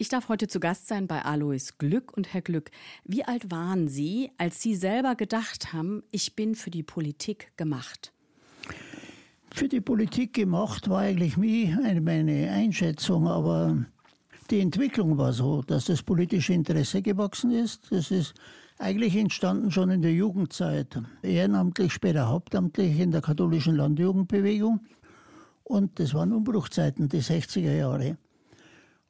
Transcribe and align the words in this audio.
Ich 0.00 0.08
darf 0.08 0.30
heute 0.30 0.48
zu 0.48 0.60
Gast 0.60 0.88
sein 0.88 1.06
bei 1.06 1.26
Alois 1.26 1.76
Glück 1.76 2.16
und 2.16 2.32
Herr 2.32 2.40
Glück. 2.40 2.70
Wie 3.04 3.22
alt 3.22 3.50
waren 3.50 3.86
Sie, 3.86 4.30
als 4.38 4.62
Sie 4.62 4.74
selber 4.74 5.14
gedacht 5.14 5.74
haben, 5.74 6.02
ich 6.10 6.34
bin 6.34 6.54
für 6.54 6.70
die 6.70 6.82
Politik 6.82 7.52
gemacht? 7.58 8.10
Für 9.52 9.68
die 9.68 9.82
Politik 9.82 10.32
gemacht 10.32 10.88
war 10.88 11.00
eigentlich 11.00 11.36
meine 11.36 12.50
Einschätzung, 12.50 13.28
aber 13.28 13.76
die 14.50 14.60
Entwicklung 14.60 15.18
war 15.18 15.34
so, 15.34 15.60
dass 15.60 15.84
das 15.84 16.02
politische 16.02 16.54
Interesse 16.54 17.02
gewachsen 17.02 17.50
ist. 17.50 17.92
Das 17.92 18.10
ist 18.10 18.32
eigentlich 18.78 19.14
entstanden 19.14 19.70
schon 19.70 19.90
in 19.90 20.00
der 20.00 20.14
Jugendzeit, 20.14 20.98
ehrenamtlich, 21.20 21.92
später 21.92 22.26
hauptamtlich 22.26 22.98
in 22.98 23.10
der 23.10 23.20
katholischen 23.20 23.76
Landjugendbewegung. 23.76 24.80
Und 25.62 26.00
das 26.00 26.14
waren 26.14 26.32
Umbruchzeiten, 26.32 27.06
die 27.10 27.20
60er 27.20 27.76
Jahre. 27.76 28.16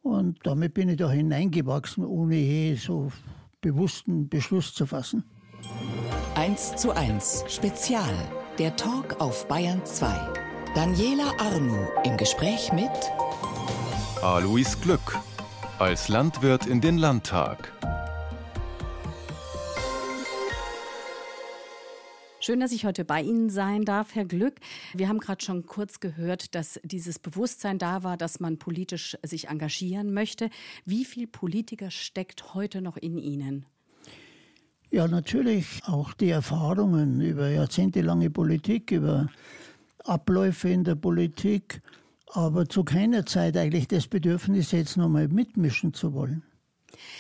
Und 0.03 0.39
damit 0.45 0.75
bin 0.75 0.89
ich 0.89 0.97
da 0.97 1.11
hineingewachsen, 1.11 2.05
ohne 2.05 2.37
je 2.37 2.75
so 2.75 3.13
bewussten 3.61 4.29
Beschluss 4.29 4.75
zu 4.75 4.87
fassen. 4.87 5.25
1 6.35 6.77
zu 6.77 6.93
1 6.93 7.45
Spezial. 7.49 8.15
Der 8.59 8.77
Talk 8.77 9.21
auf 9.21 9.47
Bayern 9.47 9.85
2. 9.85 10.09
Daniela 10.75 11.33
Arnu 11.39 11.87
im 12.05 12.17
Gespräch 12.17 12.73
mit 12.73 12.91
Alois 14.23 14.77
Glück 14.83 15.19
als 15.79 16.09
Landwirt 16.09 16.67
in 16.67 16.81
den 16.81 16.99
Landtag. 16.99 17.73
Schön, 22.43 22.61
dass 22.61 22.73
ich 22.73 22.87
heute 22.87 23.05
bei 23.05 23.21
Ihnen 23.21 23.51
sein 23.51 23.85
darf, 23.85 24.15
Herr 24.15 24.25
Glück. 24.25 24.55
Wir 24.95 25.11
haben 25.11 25.19
gerade 25.19 25.45
schon 25.45 25.67
kurz 25.67 26.01
gehört, 26.01 26.55
dass 26.55 26.81
dieses 26.85 27.19
Bewusstsein 27.19 27.79
da 27.79 28.03
war, 28.03 28.17
dass 28.17 28.41
man 28.41 28.57
politisch 28.57 29.15
sich 29.23 29.49
engagieren 29.49 30.15
möchte. 30.15 30.49
Wie 30.87 31.05
viel 31.05 31.27
Politiker 31.27 31.91
steckt 31.91 32.55
heute 32.55 32.81
noch 32.81 32.97
in 32.97 33.19
Ihnen? 33.19 33.67
Ja, 34.91 35.07
natürlich 35.07 35.83
auch 35.85 36.15
die 36.15 36.31
Erfahrungen 36.31 37.21
über 37.21 37.51
jahrzehntelange 37.51 38.31
Politik, 38.31 38.91
über 38.91 39.29
Abläufe 40.05 40.71
in 40.71 40.85
der 40.85 40.95
Politik, 40.95 41.83
aber 42.27 42.67
zu 42.67 42.85
keiner 42.85 43.27
Zeit 43.27 43.55
eigentlich 43.59 43.87
das 43.87 44.07
Bedürfnis, 44.07 44.73
jetzt 44.73 44.97
nochmal 44.97 45.29
mitmischen 45.29 45.93
zu 45.93 46.15
wollen. 46.15 46.43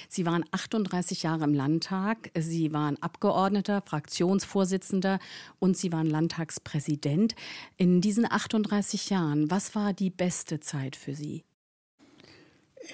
Sie 0.08 0.26
waren 0.26 0.44
38 0.50 1.22
Jahre 1.22 1.44
im 1.44 1.54
Landtag, 1.54 2.30
Sie 2.36 2.72
waren 2.72 3.00
Abgeordneter, 3.02 3.82
Fraktionsvorsitzender 3.82 5.18
und 5.58 5.76
Sie 5.76 5.92
waren 5.92 6.06
Landtagspräsident. 6.06 7.34
In 7.76 8.00
diesen 8.00 8.30
38 8.30 9.10
Jahren, 9.10 9.50
was 9.50 9.74
war 9.74 9.92
die 9.92 10.10
beste 10.10 10.60
Zeit 10.60 10.96
für 10.96 11.14
Sie? 11.14 11.44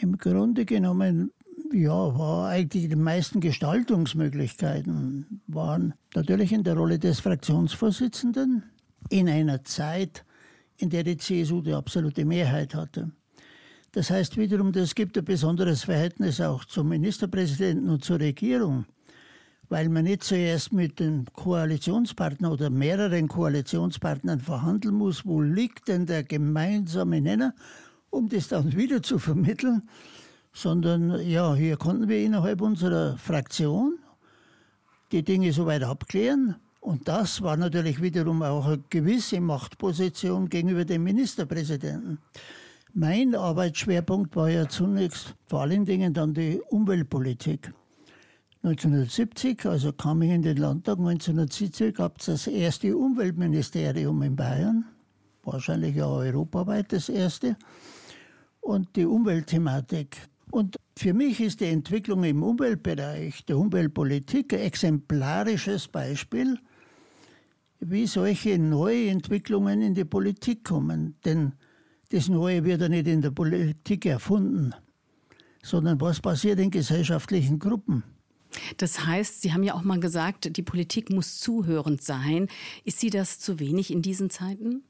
Im 0.01 0.19
Grunde 0.19 0.65
genommen, 0.65 1.33
ja, 1.73 2.19
war 2.19 2.49
eigentlich 2.49 2.89
die 2.89 2.97
meisten 2.97 3.41
Gestaltungsmöglichkeiten 3.41 5.43
waren 5.47 5.95
natürlich 6.15 6.53
in 6.53 6.65
der 6.65 6.77
Rolle 6.77 6.99
des 6.99 7.21
Fraktionsvorsitzenden 7.21 8.65
in 9.11 9.29
einer 9.29 9.65
Zeit, 9.65 10.25
in 10.77 10.91
der 10.91 11.05
die 11.05 11.17
CSU 11.17 11.63
die 11.63 11.73
absolute 11.73 12.25
Mehrheit 12.25 12.75
hatte. 12.75 13.11
Das 13.97 14.11
heißt 14.11 14.37
wiederum, 14.37 14.73
es 14.75 14.95
gibt 14.95 15.17
ein 15.17 15.25
besonderes 15.25 15.85
Verhältnis 15.85 16.39
auch 16.43 16.67
zum 16.67 16.91
Ministerpräsidenten 16.91 17.89
und 17.89 18.05
zur 18.05 18.21
Regierung, 18.21 18.85
weil 19.71 19.89
man 19.89 20.05
nicht 20.05 20.23
zuerst 20.23 20.71
mit 20.71 21.01
den 21.01 21.25
Koalitionspartnern 21.33 22.53
oder 22.53 22.69
mehreren 22.69 23.27
Koalitionspartnern 23.27 24.41
verhandeln 24.41 24.97
muss, 24.97 25.25
wo 25.25 25.41
liegt 25.41 25.89
denn 25.89 26.05
der 26.05 26.25
gemeinsame 26.25 27.23
Nenner, 27.23 27.55
um 28.11 28.29
das 28.29 28.49
dann 28.49 28.77
wieder 28.77 29.03
zu 29.03 29.19
vermitteln, 29.19 29.89
sondern 30.53 31.19
ja, 31.27 31.55
hier 31.55 31.79
konnten 31.79 32.07
wir 32.07 32.19
innerhalb 32.19 32.61
unserer 32.61 33.17
Fraktion 33.17 33.99
die 35.11 35.23
Dinge 35.23 35.55
soweit 35.55 35.85
abklären. 35.85 36.57
Und 36.81 37.09
das 37.09 37.41
war 37.41 37.57
natürlich 37.57 38.03
wiederum 38.03 38.43
auch 38.43 38.67
eine 38.67 38.85
gewisse 38.91 39.41
Machtposition 39.41 40.51
gegenüber 40.51 40.85
dem 40.85 41.03
Ministerpräsidenten. 41.03 42.19
Mein 42.99 43.35
Arbeitsschwerpunkt 43.35 44.35
war 44.37 44.49
ja 44.49 44.67
zunächst 44.71 45.35
vor 45.45 45.61
allen 45.61 45.85
Dingen 45.85 46.15
dann 46.15 46.33
die 46.33 46.63
Umweltpolitik. 46.71 47.71
1970, 48.63 49.67
also 49.67 49.93
kam 49.93 50.23
ich 50.23 50.31
in 50.31 50.41
den 50.41 50.57
Landtag, 50.57 50.97
1970 50.97 51.95
gab 51.95 52.19
es 52.21 52.25
das 52.25 52.47
erste 52.47 52.97
Umweltministerium 52.97 54.23
in 54.23 54.35
Bayern, 54.35 54.87
wahrscheinlich 55.45 55.95
ja 55.95 56.07
europaweit 56.07 56.91
das 56.91 57.11
erste, 57.11 57.59
und 58.63 58.97
die 58.97 59.05
Umweltthematik. 59.05 60.17
Und 60.51 60.77
für 60.97 61.13
mich 61.13 61.43
ist 61.43 61.61
die 61.61 61.67
Entwicklung 61.67 62.25
im 62.25 62.43
Umweltbereich, 62.43 63.45
der 63.45 63.59
Umweltpolitik, 63.59 64.55
ein 64.55 64.61
exemplarisches 64.61 65.87
Beispiel, 65.87 66.59
wie 67.79 68.07
solche 68.07 68.59
neue 68.59 69.11
Entwicklungen 69.11 69.83
in 69.83 69.93
die 69.93 70.07
Politik 70.07 70.65
kommen. 70.65 71.17
Denn 71.27 71.53
das 72.11 72.29
Neue 72.29 72.65
wird 72.65 72.81
ja 72.81 72.89
nicht 72.89 73.07
in 73.07 73.23
der 73.23 73.31
Politik 73.31 74.07
erfunden, 74.07 74.73
sondern 75.63 76.01
was 76.01 76.21
passiert 76.21 76.59
in 76.61 76.71
gesellschaftlichen 76.71 77.59
Gruppen. 77.59 78.05
Das 78.77 79.05
heißt, 79.05 79.43
Sie 79.43 79.53
haben 79.53 79.63
ja 79.63 79.75
auch 79.75 79.83
mal 79.83 80.01
gesagt, 80.01 80.57
die 80.57 80.63
Politik 80.63 81.11
muss 81.11 81.39
zuhörend 81.39 82.03
sein. 82.03 82.49
Ist 82.85 83.01
sie 83.01 83.11
das 83.11 83.39
zu 83.39 83.59
wenig 83.59 83.91
in 83.91 84.03
diesen 84.03 84.31
Zeiten? 84.31 84.83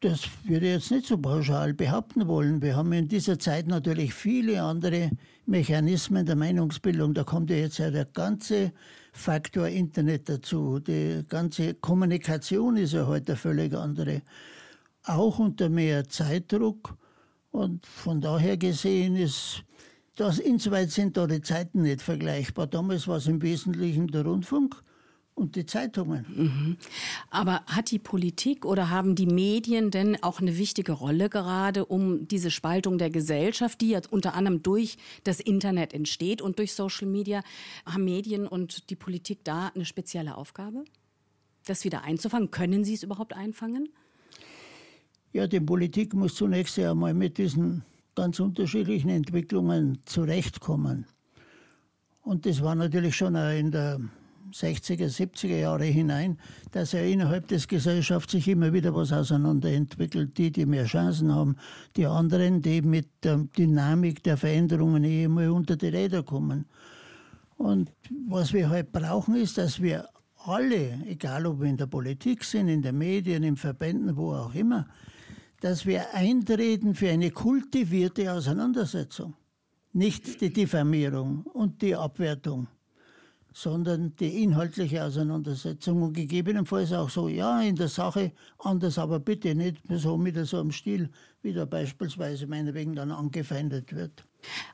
Das 0.00 0.28
würde 0.44 0.66
ich 0.66 0.72
jetzt 0.74 0.90
nicht 0.92 1.06
so 1.06 1.18
pauschal 1.18 1.74
behaupten 1.74 2.28
wollen. 2.28 2.62
Wir 2.62 2.76
haben 2.76 2.92
in 2.92 3.08
dieser 3.08 3.36
Zeit 3.40 3.66
natürlich 3.66 4.14
viele 4.14 4.62
andere 4.62 5.10
Mechanismen 5.44 6.24
der 6.24 6.36
Meinungsbildung. 6.36 7.14
Da 7.14 7.24
kommt 7.24 7.50
ja 7.50 7.56
jetzt 7.56 7.78
ja 7.78 7.90
der 7.90 8.04
ganze 8.04 8.72
Faktor 9.12 9.66
Internet 9.66 10.28
dazu. 10.28 10.78
Die 10.78 11.24
ganze 11.26 11.74
Kommunikation 11.74 12.76
ist 12.76 12.92
ja 12.92 13.08
heute 13.08 13.34
völlig 13.34 13.74
andere 13.74 14.22
auch 15.08 15.38
unter 15.38 15.68
mehr 15.68 16.08
Zeitdruck. 16.08 16.96
Und 17.50 17.86
von 17.86 18.20
daher 18.20 18.56
gesehen 18.56 19.16
ist 19.16 19.64
das, 20.16 20.38
insoweit 20.40 20.90
sind 20.90 21.16
da 21.16 21.26
die 21.26 21.40
Zeiten 21.40 21.82
nicht 21.82 22.02
vergleichbar. 22.02 22.66
Damals 22.66 23.06
war 23.06 23.18
es 23.18 23.26
im 23.28 23.40
Wesentlichen 23.40 24.08
der 24.08 24.24
Rundfunk 24.24 24.82
und 25.38 25.54
die 25.54 25.64
Zeitungen. 25.64 26.26
Mhm. 26.28 26.76
Aber 27.30 27.62
hat 27.66 27.92
die 27.92 28.00
Politik 28.00 28.64
oder 28.64 28.90
haben 28.90 29.14
die 29.14 29.26
Medien 29.26 29.90
denn 29.90 30.20
auch 30.22 30.40
eine 30.40 30.58
wichtige 30.58 30.92
Rolle 30.92 31.30
gerade, 31.30 31.86
um 31.86 32.26
diese 32.26 32.50
Spaltung 32.50 32.98
der 32.98 33.10
Gesellschaft, 33.10 33.80
die 33.80 33.90
jetzt 33.90 34.12
unter 34.12 34.34
anderem 34.34 34.62
durch 34.62 34.98
das 35.22 35.38
Internet 35.38 35.94
entsteht 35.94 36.42
und 36.42 36.58
durch 36.58 36.74
Social 36.74 37.06
Media, 37.06 37.42
haben 37.86 38.04
Medien 38.04 38.48
und 38.48 38.90
die 38.90 38.96
Politik 38.96 39.44
da 39.44 39.68
eine 39.68 39.84
spezielle 39.84 40.36
Aufgabe, 40.36 40.84
das 41.64 41.84
wieder 41.84 42.02
einzufangen? 42.02 42.50
Können 42.50 42.84
sie 42.84 42.94
es 42.94 43.04
überhaupt 43.04 43.34
einfangen? 43.34 43.88
Ja, 45.32 45.46
die 45.46 45.60
Politik 45.60 46.14
muss 46.14 46.34
zunächst 46.34 46.78
einmal 46.78 47.14
mit 47.14 47.38
diesen 47.38 47.82
ganz 48.14 48.40
unterschiedlichen 48.40 49.10
Entwicklungen 49.10 49.98
zurechtkommen. 50.06 51.06
Und 52.22 52.46
das 52.46 52.62
war 52.62 52.74
natürlich 52.74 53.14
schon 53.14 53.34
in 53.34 53.70
der 53.70 54.00
60er, 54.52 55.08
70er 55.08 55.58
Jahre 55.58 55.84
hinein, 55.84 56.38
dass 56.72 56.92
ja 56.92 57.00
innerhalb 57.00 57.48
des 57.48 57.68
Gesellschaft 57.68 58.30
sich 58.30 58.48
immer 58.48 58.72
wieder 58.72 58.94
was 58.94 59.12
auseinanderentwickelt. 59.12 60.36
Die, 60.38 60.50
die 60.50 60.66
mehr 60.66 60.86
Chancen 60.86 61.34
haben, 61.34 61.56
die 61.96 62.06
anderen, 62.06 62.62
die 62.62 62.82
mit 62.82 63.08
der 63.22 63.36
Dynamik 63.56 64.22
der 64.22 64.36
Veränderungen 64.36 65.04
eh 65.04 65.28
mal 65.28 65.50
unter 65.50 65.76
die 65.76 65.88
Räder 65.88 66.22
kommen. 66.22 66.66
Und 67.56 67.92
was 68.28 68.52
wir 68.52 68.70
halt 68.70 68.92
brauchen, 68.92 69.34
ist, 69.34 69.58
dass 69.58 69.82
wir 69.82 70.08
alle, 70.44 71.00
egal 71.06 71.46
ob 71.46 71.60
wir 71.60 71.68
in 71.68 71.76
der 71.76 71.86
Politik 71.86 72.44
sind, 72.44 72.68
in 72.68 72.82
den 72.82 72.96
Medien, 72.96 73.42
in 73.42 73.56
Verbänden, 73.56 74.16
wo 74.16 74.32
auch 74.32 74.54
immer, 74.54 74.86
dass 75.60 75.86
wir 75.86 76.14
eintreten 76.14 76.94
für 76.94 77.10
eine 77.10 77.30
kultivierte 77.30 78.32
Auseinandersetzung. 78.32 79.34
Nicht 79.92 80.40
die 80.40 80.52
Diffamierung 80.52 81.42
und 81.42 81.82
die 81.82 81.96
Abwertung, 81.96 82.68
sondern 83.52 84.14
die 84.16 84.42
inhaltliche 84.44 85.02
Auseinandersetzung 85.02 86.02
und 86.02 86.12
gegebenenfalls 86.12 86.92
auch 86.92 87.10
so, 87.10 87.28
ja, 87.28 87.60
in 87.62 87.74
der 87.74 87.88
Sache 87.88 88.32
anders, 88.58 88.98
aber 88.98 89.18
bitte 89.18 89.54
nicht 89.54 89.82
so 89.88 90.16
mit 90.16 90.36
so 90.46 90.60
einem 90.60 90.70
Stil, 90.70 91.10
wie 91.42 91.52
da 91.52 91.64
beispielsweise 91.64 92.46
meinetwegen 92.46 92.94
dann 92.94 93.10
angefeindet 93.10 93.92
wird. 93.92 94.27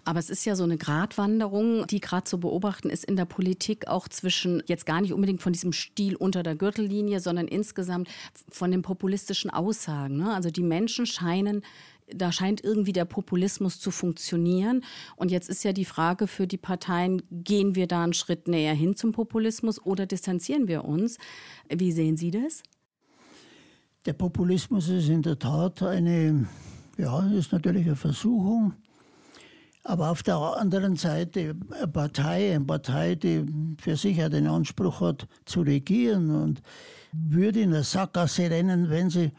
Aber 0.05 0.19
es 0.19 0.31
ist 0.31 0.45
ja 0.45 0.57
so 0.57 0.65
eine 0.65 0.77
Gratwanderung, 0.77 1.87
die 1.87 2.01
gerade 2.01 2.25
zu 2.25 2.41
beobachten 2.41 2.91
ist 2.91 3.05
in 3.05 3.17
der 3.17 3.25
Politik, 3.25 3.89
auch 3.89 4.09
zwischen 4.09 4.63
jetzt 4.67 4.87
gar 4.87 5.01
nicht 5.01 5.13
unbedingt 5.13 5.43
von 5.43 5.53
diesem 5.53 5.73
Stil 5.73 6.17
unter 6.17 6.43
der 6.43 6.57
Gürtellinie, 6.57 7.21
sondern 7.21 7.49
insgesamt 7.49 8.09
von 8.51 8.71
den 8.71 8.83
populistischen 8.83 9.51
Aussagen. 9.51 10.17
Ne? 10.17 10.33
Also 10.33 10.51
die 10.51 10.63
Menschen 10.63 11.07
scheinen 11.07 11.63
da 12.09 12.33
scheint 12.33 12.63
irgendwie 12.63 12.93
der 12.93 13.05
Populismus 13.05 13.81
zu 13.81 13.91
funktionieren. 13.91 14.85
Und 15.17 15.31
jetzt 15.31 15.49
ist 15.49 15.65
ja 15.65 15.73
die 15.73 15.85
Frage 15.85 16.27
für 16.27 16.47
die 16.47 16.57
Parteien, 16.57 17.23
gehen 17.31 17.75
wir 17.75 17.87
da 17.87 18.05
einen 18.05 18.13
Schritt 18.13 18.49
näher 18.49 18.75
hin 18.75 18.97
zum 18.97 19.13
Populismus 19.13 19.85
oder 19.85 20.07
distanzieren 20.07 20.69
wir 20.69 20.85
uns? 20.85 21.19
Wie 21.69 21.93
sehen 21.93 22.17
Sie 22.17 22.31
das? 22.31 22.63
Der 24.07 24.13
Populismus 24.13 24.89
ist 24.89 25.09
in 25.09 25.23
der 25.23 25.39
Tat 25.39 25.83
eine, 25.83 26.47
ja, 26.99 27.27
ist 27.31 27.53
natürlich 27.53 27.87
eine 27.87 27.97
Versuchung, 27.97 28.75
Aber 29.87 30.11
auf 30.11 30.23
der 30.23 30.37
anderen 30.37 30.97
Seite 30.97 31.55
eine 31.71 31.89
Partei, 31.89 32.55
eine 32.55 32.65
Partei, 32.65 33.17
die 33.17 33.45
für 33.79 33.97
sich 33.97 34.17
ja 34.17 34.31
den 34.31 34.47
Anspruch 34.47 35.03
hat, 35.03 35.29
zu 35.45 35.61
regieren 35.61 36.35
und 36.35 36.63
würde 37.13 37.61
in 37.61 37.71
der 37.71 37.85
Sackgasse 37.85 38.51
rennen, 38.51 38.89
wenn 38.89 39.11
sie 39.11 39.33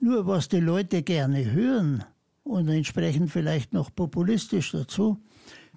nur 0.00 0.26
was 0.26 0.48
die 0.48 0.60
Leute 0.60 1.02
gerne 1.02 1.52
hören 1.52 2.02
und 2.44 2.68
entsprechend 2.68 3.30
vielleicht 3.30 3.74
noch 3.74 3.94
populistisch 3.94 4.72
dazu, 4.72 5.18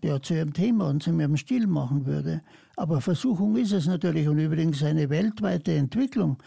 der 0.01 0.21
zu 0.21 0.35
ihrem 0.35 0.53
Thema 0.53 0.87
und 0.87 1.03
zu 1.03 1.11
ihrem 1.11 1.35
Stil 1.35 1.67
machen 1.67 2.05
würde. 2.05 2.41
Aber 2.77 3.01
Versuchung 3.01 3.57
ist 3.57 3.73
es 3.73 3.87
natürlich 3.87 4.29
und 4.29 4.39
übrigens 4.39 4.81
eine 4.83 5.09
weltweite 5.09 5.73
Entwicklung. 5.73 6.41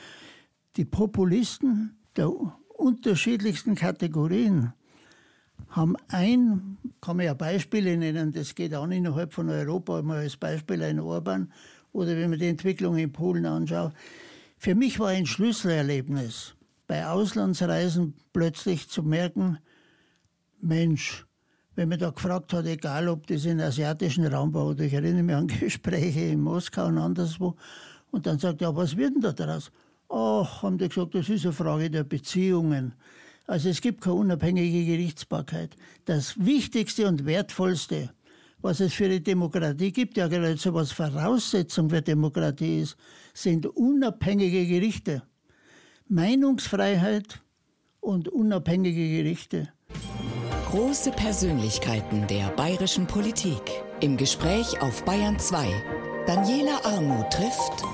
Die 0.76 0.86
Populisten 0.86 1.94
der 2.16 2.32
unterschiedlichsten 2.68 3.74
Kategorien 3.74 4.72
haben 5.68 5.96
ein, 6.08 6.78
kann 7.00 7.16
man 7.16 7.26
ja 7.26 7.34
Beispiele 7.34 7.96
nennen, 7.96 8.32
das 8.32 8.54
geht 8.54 8.74
auch 8.74 8.88
innerhalb 8.88 9.32
von 9.32 9.48
Europa, 9.48 10.00
mal 10.02 10.18
als 10.18 10.36
Beispiel 10.36 10.82
ein 10.82 11.00
Orban 11.00 11.52
oder 11.92 12.16
wenn 12.16 12.30
man 12.30 12.38
die 12.38 12.48
Entwicklung 12.48 12.96
in 12.96 13.12
Polen 13.12 13.46
anschaut. 13.46 13.92
Für 14.58 14.74
mich 14.74 14.98
war 14.98 15.08
ein 15.08 15.26
Schlüsselerlebnis, 15.26 16.54
bei 16.86 17.06
Auslandsreisen 17.06 18.14
plötzlich 18.32 18.88
zu 18.88 19.02
merken, 19.02 19.58
Mensch, 20.60 21.26
wenn 21.74 21.90
man 21.90 21.98
da 21.98 22.10
gefragt 22.10 22.52
hat, 22.52 22.66
egal 22.66 23.08
ob 23.08 23.26
das 23.26 23.44
in 23.44 23.60
asiatischen 23.60 24.26
Raum 24.26 24.54
war 24.54 24.66
oder 24.66 24.84
ich 24.84 24.94
erinnere 24.94 25.22
mich 25.22 25.36
an 25.36 25.46
Gespräche 25.60 26.20
in 26.20 26.40
Moskau 26.40 26.86
und 26.86 26.98
anderswo, 26.98 27.56
und 28.10 28.26
dann 28.26 28.38
sagt 28.38 28.62
er, 28.62 28.68
ja, 28.68 28.76
was 28.76 28.96
wird 28.96 29.14
denn 29.14 29.20
da 29.20 29.32
daraus? 29.32 29.70
Ach, 30.08 30.62
haben 30.62 30.78
die 30.78 30.88
gesagt, 30.88 31.14
das 31.14 31.28
ist 31.28 31.44
eine 31.44 31.52
Frage 31.52 31.90
der 31.90 32.04
Beziehungen. 32.04 32.94
Also 33.46 33.68
es 33.68 33.80
gibt 33.80 34.02
keine 34.02 34.16
unabhängige 34.16 34.84
Gerichtsbarkeit. 34.84 35.76
Das 36.04 36.34
Wichtigste 36.44 37.06
und 37.06 37.26
Wertvollste, 37.26 38.10
was 38.60 38.80
es 38.80 38.94
für 38.94 39.08
die 39.08 39.22
Demokratie 39.22 39.92
gibt, 39.92 40.16
ja 40.16 40.26
geradezu 40.26 40.74
was 40.74 40.92
Voraussetzung 40.92 41.90
für 41.90 42.02
Demokratie 42.02 42.80
ist, 42.80 42.96
sind 43.34 43.66
unabhängige 43.66 44.66
Gerichte. 44.66 45.22
Meinungsfreiheit 46.08 47.40
und 48.00 48.28
unabhängige 48.28 49.08
Gerichte. 49.08 49.68
Große 50.70 51.12
Persönlichkeiten 51.12 52.26
der 52.26 52.48
bayerischen 52.50 53.06
Politik. 53.06 53.62
Im 54.00 54.16
Gespräch 54.16 54.80
auf 54.82 55.04
Bayern 55.04 55.38
2. 55.38 55.68
Daniela 56.26 56.84
Armuth 56.84 57.30
trifft 57.30 57.84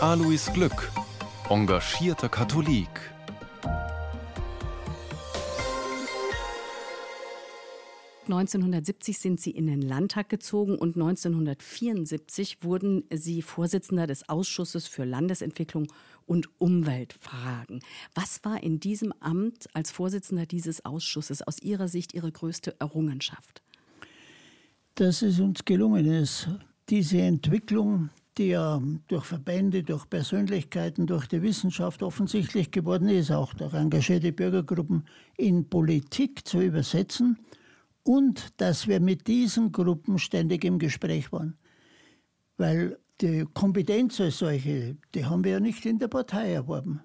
Alois 0.00 0.50
Glück, 0.52 0.90
engagierter 1.50 2.28
Katholik. 2.28 2.88
1970 8.28 9.18
sind 9.18 9.40
Sie 9.40 9.52
in 9.52 9.66
den 9.66 9.80
Landtag 9.80 10.28
gezogen 10.28 10.76
und 10.76 10.96
1974 10.96 12.62
wurden 12.62 13.04
Sie 13.10 13.40
Vorsitzender 13.40 14.06
des 14.06 14.28
Ausschusses 14.28 14.86
für 14.86 15.04
Landesentwicklung 15.04 15.86
und 16.26 16.48
Umweltfragen. 16.58 17.80
Was 18.14 18.44
war 18.44 18.62
in 18.62 18.80
diesem 18.80 19.14
Amt 19.20 19.68
als 19.72 19.90
Vorsitzender 19.90 20.44
dieses 20.44 20.84
Ausschusses 20.84 21.40
aus 21.40 21.62
Ihrer 21.62 21.88
Sicht 21.88 22.12
Ihre 22.12 22.30
größte 22.30 22.78
Errungenschaft? 22.78 23.62
Dass 24.94 25.22
es 25.22 25.40
uns 25.40 25.64
gelungen 25.64 26.04
ist, 26.04 26.48
diese 26.90 27.22
Entwicklung, 27.22 28.10
die 28.36 28.48
ja 28.48 28.82
durch 29.08 29.24
Verbände, 29.24 29.82
durch 29.82 30.08
Persönlichkeiten, 30.10 31.06
durch 31.06 31.26
die 31.28 31.40
Wissenschaft 31.40 32.02
offensichtlich 32.02 32.70
geworden 32.72 33.08
ist, 33.08 33.30
auch 33.30 33.54
durch 33.54 33.72
engagierte 33.72 34.32
Bürgergruppen, 34.32 35.04
in 35.38 35.66
Politik 35.68 36.46
zu 36.46 36.60
übersetzen 36.60 37.38
und 38.08 38.58
dass 38.58 38.88
wir 38.88 39.00
mit 39.00 39.26
diesen 39.26 39.70
Gruppen 39.70 40.18
ständig 40.18 40.64
im 40.64 40.78
Gespräch 40.78 41.30
waren. 41.30 41.58
Weil 42.56 42.98
die 43.20 43.46
Kompetenz 43.52 44.18
als 44.18 44.38
solche, 44.38 44.96
die 45.14 45.26
haben 45.26 45.44
wir 45.44 45.52
ja 45.52 45.60
nicht 45.60 45.84
in 45.84 45.98
der 45.98 46.08
Partei 46.08 46.54
erworben. 46.54 47.02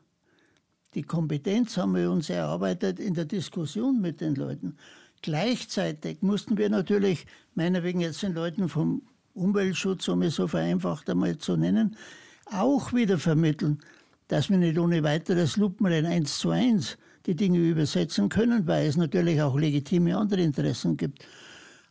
Die 0.94 1.04
Kompetenz 1.04 1.76
haben 1.76 1.94
wir 1.94 2.10
uns 2.10 2.30
erarbeitet 2.30 3.02
in 3.02 3.16
der 3.16 3.26
Diskussion 3.26 4.00
mit 4.00 4.22
den 4.22 4.36
Leuten. 4.36 4.78
Gleichzeitig 5.22 6.22
mussten 6.22 6.58
wir 6.58 6.70
natürlich, 6.70 7.26
meinetwegen 7.54 8.00
jetzt 8.00 8.24
den 8.24 8.34
Leuten 8.34 8.70
vom 8.70 9.02
Umweltschutz, 9.34 10.08
um 10.08 10.22
es 10.22 10.36
so 10.36 10.48
vereinfacht 10.48 11.10
einmal 11.10 11.38
zu 11.38 11.58
nennen, 11.58 11.98
auch 12.46 12.94
wieder 12.94 13.18
vermitteln, 13.18 13.80
dass 14.30 14.50
wir 14.50 14.58
nicht 14.58 14.80
ohne 14.80 15.04
weiteres 15.04 15.58
Lupenrennen 15.58 16.10
eins 16.10 16.38
zu 16.38 16.52
eins 16.52 16.98
die 17.26 17.36
Dinge 17.36 17.60
übersetzen 17.60 18.30
können, 18.30 18.68
weil 18.68 18.88
es 18.88 18.98
natürlich 18.98 19.42
auch 19.42 19.58
legitime 19.58 20.18
andere 20.18 20.42
Interessen 20.42 20.98
gibt. 20.98 21.26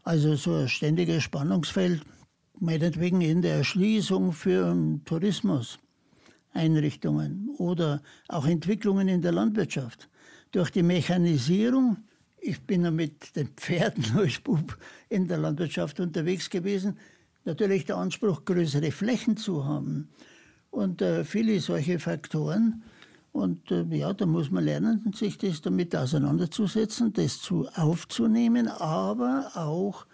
Also 0.02 0.34
so 0.34 0.55
ein 0.55 0.69
ständiges 0.69 1.23
Spannungsfeld, 1.23 2.02
meinetwegen 2.58 3.20
in 3.20 3.43
der 3.43 3.56
Erschließung 3.56 4.32
für 4.32 4.76
Tourismus. 5.05 5.79
Einrichtungen 6.55 7.50
oder 7.58 8.02
auch 8.29 8.46
Entwicklungen 8.46 9.08
in 9.08 9.23
der 9.23 9.32
Landwirtschaft. 9.32 10.08
Durch 10.50 10.70
die 10.70 10.82
Mechanisierung, 10.82 11.96
ich 12.40 12.61
bin 12.62 12.85
ja 12.85 12.90
mit 12.90 13.35
den 13.37 13.49
Pferden 13.49 14.05
als 14.17 14.40
Bub 14.40 14.76
in 15.08 15.28
der 15.28 15.38
Landwirtschaft 15.38 16.00
unterwegs 16.00 16.50
gewesen, 16.50 16.99
natürlich 17.44 17.85
der 17.87 17.96
Anspruch, 17.96 18.44
größere 18.44 18.93
Flächen 18.93 19.37
zu 19.37 19.64
haben. 19.64 20.08
Und 20.70 21.02
äh, 21.02 21.25
viele 21.25 21.61
solche 21.61 21.99
Faktoren 21.99 22.82
und 23.32 23.70
äh, 23.70 23.84
ja, 23.90 24.12
da 24.12 24.26
muss 24.26 24.50
man 24.50 24.64
lernen, 24.64 25.11
sich 25.14 25.38
das 25.38 25.62
damit 25.62 25.96
auseinanderzusetzen, 25.96 27.12
das 27.14 27.40
zu 27.40 27.67
aufzunehmen, 27.75 28.69
aber 28.69 29.50
auch, 29.55 30.06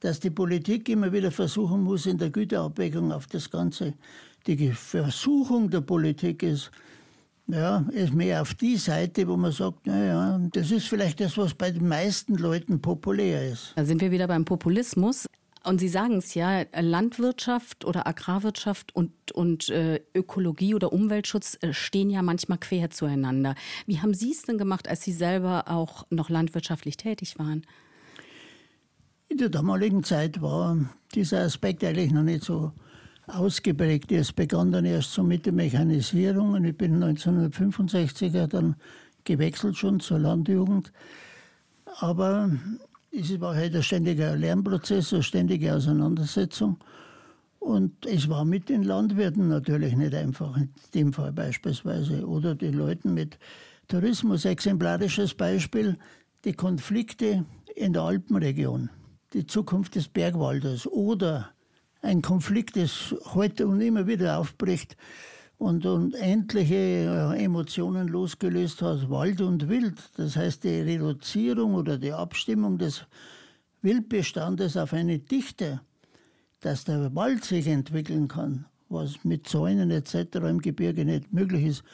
dass 0.00 0.18
die 0.18 0.30
Politik 0.30 0.88
immer 0.88 1.12
wieder 1.12 1.30
versuchen 1.30 1.82
muss, 1.82 2.06
in 2.06 2.18
der 2.18 2.30
Güterabwägung 2.30 3.12
auf 3.12 3.26
das 3.26 3.50
Ganze. 3.50 3.94
Die 4.46 4.72
Versuchung 4.72 5.70
der 5.70 5.82
Politik 5.82 6.42
ist, 6.42 6.70
ja, 7.46 7.84
ist 7.92 8.14
mehr 8.14 8.42
auf 8.42 8.54
die 8.54 8.76
Seite, 8.76 9.28
wo 9.28 9.36
man 9.36 9.52
sagt, 9.52 9.86
naja, 9.86 10.40
das 10.52 10.70
ist 10.70 10.88
vielleicht 10.88 11.20
das, 11.20 11.36
was 11.36 11.54
bei 11.54 11.70
den 11.70 11.86
meisten 11.86 12.36
Leuten 12.36 12.80
populär 12.80 13.52
ist. 13.52 13.72
Da 13.76 13.84
sind 13.84 14.00
wir 14.00 14.10
wieder 14.10 14.26
beim 14.26 14.44
Populismus. 14.44 15.26
Und 15.62 15.78
Sie 15.78 15.88
sagen 15.88 16.16
es 16.16 16.34
ja, 16.34 16.64
Landwirtschaft 16.74 17.84
oder 17.84 18.06
Agrarwirtschaft 18.06 18.94
und, 18.94 19.12
und 19.32 19.68
äh, 19.68 20.00
Ökologie 20.14 20.74
oder 20.74 20.92
Umweltschutz 20.92 21.58
äh, 21.60 21.74
stehen 21.74 22.08
ja 22.08 22.22
manchmal 22.22 22.58
quer 22.58 22.90
zueinander. 22.90 23.54
Wie 23.86 24.00
haben 24.00 24.14
Sie 24.14 24.30
es 24.30 24.42
denn 24.42 24.56
gemacht, 24.56 24.88
als 24.88 25.02
Sie 25.02 25.12
selber 25.12 25.64
auch 25.68 26.06
noch 26.10 26.30
landwirtschaftlich 26.30 26.96
tätig 26.96 27.38
waren? 27.38 27.66
In 29.28 29.36
der 29.36 29.50
damaligen 29.50 30.02
Zeit 30.02 30.40
war 30.40 30.78
dieser 31.14 31.42
Aspekt 31.42 31.84
eigentlich 31.84 32.10
noch 32.10 32.22
nicht 32.22 32.42
so 32.42 32.72
ausgeprägt. 33.26 34.10
Es 34.12 34.32
begann 34.32 34.72
dann 34.72 34.86
erst 34.86 35.12
so 35.12 35.22
mit 35.22 35.44
der 35.44 35.52
Mechanisierung 35.52 36.54
und 36.54 36.64
ich 36.64 36.76
bin 36.76 37.02
1965er 37.02 38.46
dann 38.46 38.76
gewechselt 39.24 39.76
schon 39.76 40.00
zur 40.00 40.18
Landjugend. 40.18 40.90
Aber 41.98 42.50
es 43.12 43.40
war 43.40 43.54
halt 43.54 43.74
ein 43.74 43.82
ständiger 43.82 44.36
Lernprozess, 44.36 45.12
eine 45.12 45.22
ständige 45.22 45.74
Auseinandersetzung. 45.74 46.78
Und 47.58 48.06
es 48.06 48.28
war 48.28 48.44
mit 48.44 48.68
den 48.68 48.84
Landwirten 48.84 49.48
natürlich 49.48 49.94
nicht 49.94 50.14
einfach, 50.14 50.56
in 50.56 50.70
dem 50.94 51.12
Fall 51.12 51.32
beispielsweise. 51.32 52.26
Oder 52.26 52.54
den 52.54 52.74
Leuten 52.74 53.12
mit 53.12 53.38
Tourismus, 53.88 54.44
exemplarisches 54.44 55.34
Beispiel, 55.34 55.98
die 56.44 56.54
Konflikte 56.54 57.44
in 57.74 57.92
der 57.92 58.02
Alpenregion, 58.02 58.88
die 59.34 59.46
Zukunft 59.46 59.94
des 59.94 60.08
Bergwaldes 60.08 60.86
oder 60.86 61.50
ein 62.00 62.22
Konflikt, 62.22 62.76
das 62.76 63.14
heute 63.34 63.66
und 63.66 63.80
immer 63.80 64.06
wieder 64.06 64.38
aufbricht 64.38 64.96
und, 65.60 65.84
und 65.84 66.14
endliche 66.14 66.74
äh, 66.74 67.44
Emotionen 67.44 68.08
losgelöst 68.08 68.80
hat, 68.80 69.10
Wald 69.10 69.42
und 69.42 69.68
Wild. 69.68 69.98
Das 70.16 70.34
heißt, 70.34 70.64
die 70.64 70.80
Reduzierung 70.80 71.74
oder 71.74 71.98
die 71.98 72.14
Abstimmung 72.14 72.78
des 72.78 73.04
Wildbestandes 73.82 74.78
auf 74.78 74.94
eine 74.94 75.18
Dichte, 75.18 75.82
dass 76.60 76.84
der 76.84 77.14
Wald 77.14 77.44
sich 77.44 77.66
entwickeln 77.66 78.26
kann, 78.26 78.64
was 78.88 79.22
mit 79.22 79.46
Zäunen 79.46 79.90
etc. 79.90 80.36
im 80.48 80.62
Gebirge 80.62 81.04
nicht 81.04 81.30
möglich 81.30 81.66
ist. 81.66 81.84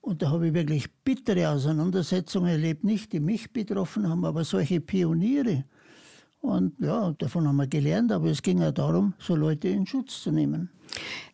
Und 0.00 0.22
da 0.22 0.30
habe 0.30 0.46
ich 0.46 0.54
wirklich 0.54 0.88
bittere 1.02 1.48
Auseinandersetzungen 1.48 2.50
erlebt, 2.50 2.84
nicht 2.84 3.12
die 3.12 3.18
mich 3.18 3.52
betroffen 3.52 4.08
haben, 4.08 4.24
aber 4.24 4.44
solche 4.44 4.80
Pioniere. 4.80 5.64
Und 6.40 6.78
ja, 6.78 7.10
davon 7.18 7.48
haben 7.48 7.56
wir 7.56 7.66
gelernt, 7.66 8.12
aber 8.12 8.30
es 8.30 8.40
ging 8.40 8.60
ja 8.60 8.70
darum, 8.70 9.14
so 9.18 9.34
Leute 9.34 9.66
in 9.66 9.84
Schutz 9.84 10.22
zu 10.22 10.30
nehmen. 10.30 10.70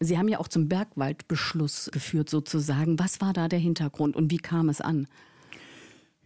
Sie 0.01 0.19
haben 0.19 0.29
ja 0.29 0.39
auch 0.39 0.49
zum 0.49 0.69
Bergwaldbeschluss 0.69 1.91
geführt 1.93 2.31
sozusagen. 2.31 2.99
Was 2.99 3.21
war 3.21 3.33
da 3.33 3.49
der 3.49 3.59
Hintergrund 3.59 4.17
und 4.17 4.31
wie 4.31 4.39
kam 4.39 4.69
es 4.69 4.81
an? 4.81 5.07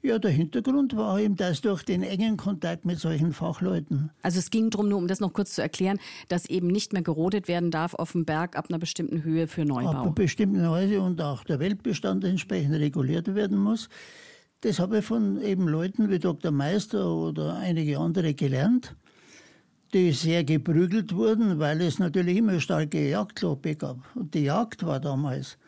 Ja, 0.03 0.19
der 0.19 0.31
Hintergrund 0.31 0.97
war 0.97 1.21
eben 1.21 1.37
das 1.37 1.61
durch 1.61 1.83
den 1.83 2.03
engen 2.03 2.39
Kontakt 2.39 2.87
mit 2.87 2.99
solchen 2.99 3.35
Fachleuten. 3.35 4.11
Also 4.23 4.39
es 4.39 4.49
ging 4.49 4.71
darum, 4.71 4.89
nur 4.89 4.97
um 4.97 5.09
das 5.09 5.21
noch 5.21 5.35
kurz 5.35 5.55
zu 5.55 5.61
erklären, 5.61 5.99
dass 6.29 6.47
eben 6.47 6.69
nicht 6.69 6.95
mehr 6.95 7.03
gerodet 7.03 7.49
werden 7.49 7.71
darf 7.71 7.93
auf 7.95 8.13
dem 8.13 8.25
Berg 8.25 8.57
ab 8.57 8.67
einer 8.71 8.79
bestimmten 8.79 9.25
Höhe 9.25 9.47
für 9.47 9.67
Neubau. 9.67 9.91
Ab 9.91 10.03
einer 10.03 10.13
bestimmten 10.13 10.63
Weise 10.71 11.03
und 11.03 11.21
auch 11.21 11.45
der 11.45 11.61
Weltbestand 11.61 12.25
entsprechend 12.25 12.77
reguliert 12.77 13.35
werden 13.35 13.59
muss. 13.59 13.91
Das 14.63 14.79
habe 14.79 14.99
ich 14.99 15.05
von 15.05 15.41
eben 15.43 15.69
Leuten 15.69 16.09
wie 16.09 16.19
Dr. 16.19 16.51
Meister 16.51 17.07
oder 17.15 17.57
einige 17.57 17.99
andere 17.99 18.33
gelernt. 18.33 18.97
Die 19.93 20.13
sehr 20.13 20.45
geprügelt 20.45 21.15
wurden, 21.15 21.59
weil 21.59 21.81
es 21.81 21.99
natürlich 21.99 22.39
immer 22.39 22.61
starke 22.61 23.09
Jagdlobe 23.09 23.77
gab. 23.77 23.99
Und 24.15 24.35
die 24.35 24.45
Jagd 24.45 24.87
war 24.87 25.01
damals, 25.01 25.59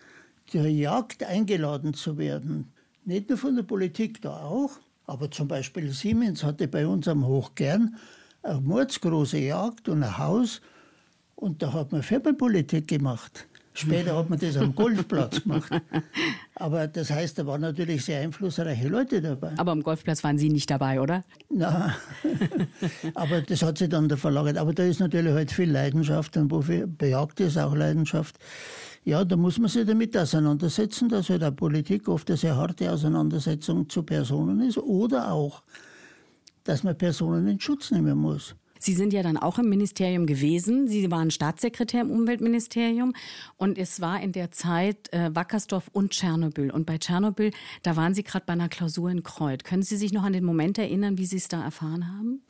zur 0.46 0.66
Jagd 0.66 1.24
eingeladen 1.24 1.94
zu 1.94 2.18
werden. 2.18 2.72
Nicht 3.04 3.28
nur 3.28 3.38
von 3.38 3.56
der 3.56 3.62
Politik, 3.64 4.22
da 4.22 4.42
auch, 4.42 4.70
aber 5.06 5.30
zum 5.30 5.48
Beispiel 5.48 5.90
Siemens 5.90 6.44
hatte 6.44 6.68
bei 6.68 6.86
uns 6.86 7.08
am 7.08 7.26
Hochkern 7.26 7.96
eine 8.42 8.60
mordsgroße 8.60 9.38
Jagd 9.38 9.88
und 9.88 10.02
ein 10.02 10.18
Haus. 10.18 10.60
Und 11.34 11.62
da 11.62 11.72
hat 11.72 11.90
man 11.90 12.02
Firmenpolitik 12.02 12.86
gemacht. 12.86 13.48
Später 13.74 14.16
hat 14.16 14.28
man 14.28 14.38
das 14.38 14.56
am 14.56 14.74
Golfplatz 14.74 15.42
gemacht. 15.42 15.72
Aber 16.56 16.86
das 16.86 17.10
heißt, 17.10 17.38
da 17.38 17.46
waren 17.46 17.62
natürlich 17.62 18.04
sehr 18.04 18.20
einflussreiche 18.20 18.88
Leute 18.88 19.22
dabei. 19.22 19.52
Aber 19.56 19.72
am 19.72 19.82
Golfplatz 19.82 20.22
waren 20.22 20.36
Sie 20.36 20.50
nicht 20.50 20.70
dabei, 20.70 21.00
oder? 21.00 21.24
Na, 21.48 21.94
aber 23.14 23.40
das 23.40 23.62
hat 23.62 23.78
sich 23.78 23.88
dann 23.88 24.08
da 24.08 24.16
verlagert. 24.16 24.58
Aber 24.58 24.74
da 24.74 24.84
ist 24.84 25.00
natürlich 25.00 25.32
halt 25.32 25.50
viel 25.50 25.70
Leidenschaft 25.70 26.36
und 26.36 26.50
wofür 26.50 26.86
bejagt 26.86 27.40
ist 27.40 27.56
auch 27.56 27.74
Leidenschaft. 27.74 28.38
Ja, 29.04 29.24
da 29.24 29.36
muss 29.36 29.58
man 29.58 29.68
sich 29.68 29.86
damit 29.86 30.16
auseinandersetzen, 30.16 31.08
dass 31.08 31.30
halt 31.30 31.42
auch 31.42 31.56
Politik 31.56 32.08
oft 32.08 32.30
eine 32.30 32.36
sehr 32.36 32.56
harte 32.56 32.92
Auseinandersetzung 32.92 33.88
zu 33.88 34.02
Personen 34.02 34.60
ist 34.60 34.78
oder 34.78 35.32
auch, 35.32 35.62
dass 36.62 36.84
man 36.84 36.96
Personen 36.96 37.48
in 37.48 37.58
Schutz 37.58 37.90
nehmen 37.90 38.18
muss. 38.18 38.54
Sie 38.82 38.94
sind 38.94 39.12
ja 39.12 39.22
dann 39.22 39.36
auch 39.36 39.58
im 39.58 39.68
Ministerium 39.68 40.26
gewesen. 40.26 40.88
Sie 40.88 41.10
waren 41.10 41.30
Staatssekretär 41.30 42.00
im 42.00 42.10
Umweltministerium 42.10 43.14
und 43.56 43.78
es 43.78 44.00
war 44.00 44.20
in 44.20 44.32
der 44.32 44.50
Zeit 44.50 45.12
äh, 45.12 45.34
Wackersdorf 45.34 45.88
und 45.92 46.10
Tschernobyl. 46.10 46.70
Und 46.70 46.86
bei 46.86 46.98
Tschernobyl, 46.98 47.52
da 47.82 47.96
waren 47.96 48.14
Sie 48.14 48.22
gerade 48.22 48.44
bei 48.46 48.54
einer 48.54 48.68
Klausur 48.68 49.10
in 49.10 49.22
Kreuth. 49.22 49.64
Können 49.64 49.82
Sie 49.82 49.96
sich 49.96 50.12
noch 50.12 50.24
an 50.24 50.32
den 50.32 50.44
Moment 50.44 50.78
erinnern, 50.78 51.18
wie 51.18 51.26
Sie 51.26 51.36
es 51.36 51.48
da 51.48 51.62
erfahren 51.62 52.08
haben? 52.08 52.42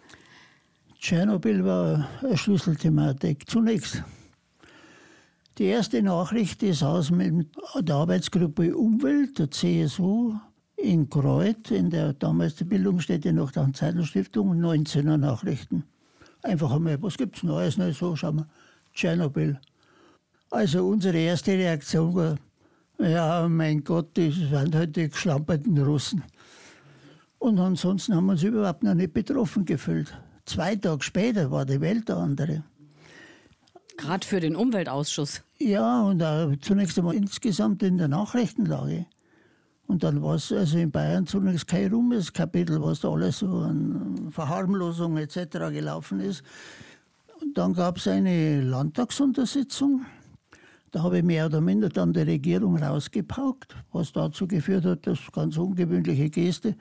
Tschernobyl 0.99 1.65
war 1.65 2.09
eine 2.23 2.37
Schlüsselthematik. 2.37 3.49
Zunächst 3.49 4.03
die 5.59 5.65
erste 5.65 6.03
Nachricht 6.03 6.63
ist 6.63 6.83
aus 6.83 7.11
mit 7.11 7.47
der 7.79 7.95
Arbeitsgruppe 7.95 8.75
Umwelt, 8.75 9.39
der 9.39 9.51
CSU, 9.51 10.35
in 10.77 11.09
Kreuth, 11.11 11.71
in 11.71 11.91
der 11.91 12.13
damals 12.13 12.57
die 12.57 12.65
Bildungsstätte 12.65 13.33
noch 13.33 13.53
der 13.53 13.73
Zeitenstiftung, 13.73 14.55
19er 14.55 15.17
Nachrichten. 15.17 15.85
Einfach 16.43 16.73
einmal, 16.73 17.01
was 17.03 17.17
gibt 17.17 17.37
es 17.37 17.43
Neues? 17.43 17.79
Nicht 17.79 17.99
so, 17.99 18.17
schauen 18.17 18.37
wir, 18.37 18.47
Tschernobyl. 18.95 19.61
Also 20.51 20.87
unsere 20.87 21.17
erste 21.17 21.53
Reaktion 21.53 22.15
war, 22.15 22.37
ja, 22.99 23.49
mein 23.49 23.83
Gott, 23.83 24.17
das 24.19 24.35
waren 24.51 24.75
halt 24.75 24.97
die 24.97 25.09
geschlamperten 25.09 25.79
Russen. 25.79 26.23
Und 27.39 27.59
ansonsten 27.59 28.15
haben 28.15 28.27
wir 28.27 28.33
uns 28.33 28.43
überhaupt 28.43 28.83
noch 28.83 28.95
nicht 28.95 29.13
betroffen 29.13 29.65
gefühlt. 29.65 30.17
Zwei 30.45 30.77
Tage 30.77 31.03
später 31.03 31.51
war 31.51 31.65
die 31.65 31.81
Welt 31.81 32.11
eine 32.11 32.21
andere. 32.21 32.65
Gerade 33.97 34.27
für 34.27 34.41
den 34.41 34.57
Umweltausschuss. 34.57 35.43
Ja, 35.59 36.03
und 36.03 36.23
zunächst 36.65 36.99
einmal 36.99 37.15
insgesamt 37.15 37.83
in 37.83 37.99
der 37.99 38.09
Nachrichtenlage. 38.09 39.07
Und 39.87 40.03
dann 40.03 40.23
war 40.23 40.37
es 40.37 40.51
also 40.53 40.79
in 40.79 40.91
Bayern 40.91 41.27
zunächst 41.27 41.67
kein 41.67 41.93
ruhmes 41.93 42.33
Kapitel, 42.33 42.83
was 42.83 43.01
da 43.01 43.11
alles 43.11 43.41
so 43.41 43.47
an 43.47 44.29
Verharmlosung 44.31 45.19
etc. 45.19 45.71
gelaufen 45.71 46.21
ist. 46.21 46.43
Und 47.41 47.59
dann 47.59 47.75
gab 47.75 47.99
es 47.99 48.07
eine 48.09 48.61
Landtagsuntersitzung. 48.63 50.07
Da 50.93 51.03
habe 51.03 51.19
ich 51.19 51.25
mehr 51.25 51.47
oder 51.47 51.61
minder 51.61 51.89
dann 51.89 52.13
die 52.13 52.21
Regierung 52.21 52.77
rausgepaukt, 52.77 53.75
was 53.93 54.13
dazu 54.13 54.47
geführt 54.47 54.85
hat, 54.85 55.07
dass 55.07 55.19
ganz 55.33 55.57
ungewöhnliche 55.57 56.31
Geste. 56.31 56.77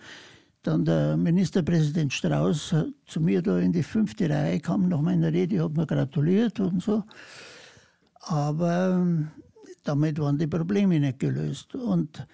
Dann 0.64 0.86
der 0.86 1.18
Ministerpräsident 1.18 2.14
Strauß 2.14 2.76
zu 3.08 3.22
mir 3.22 3.42
da 3.42 3.58
in 3.58 3.72
die 3.72 3.84
fünfte 3.84 4.30
Reihe 4.30 4.60
kam 4.60 4.90
nach 4.90 5.02
meiner 5.02 5.34
Rede, 5.34 5.64
hat 5.64 5.76
mir 5.76 5.88
gratuliert 5.88 6.60
und 6.60 6.84
so. 6.84 7.04
Aber 8.20 9.00
ähm, 9.00 9.30
damit 9.84 10.20
waren 10.20 10.38
die 10.38 10.48
Probleme 10.48 11.00
nicht 11.00 11.20
gelöst. 11.20 11.74
Und 11.74 12.28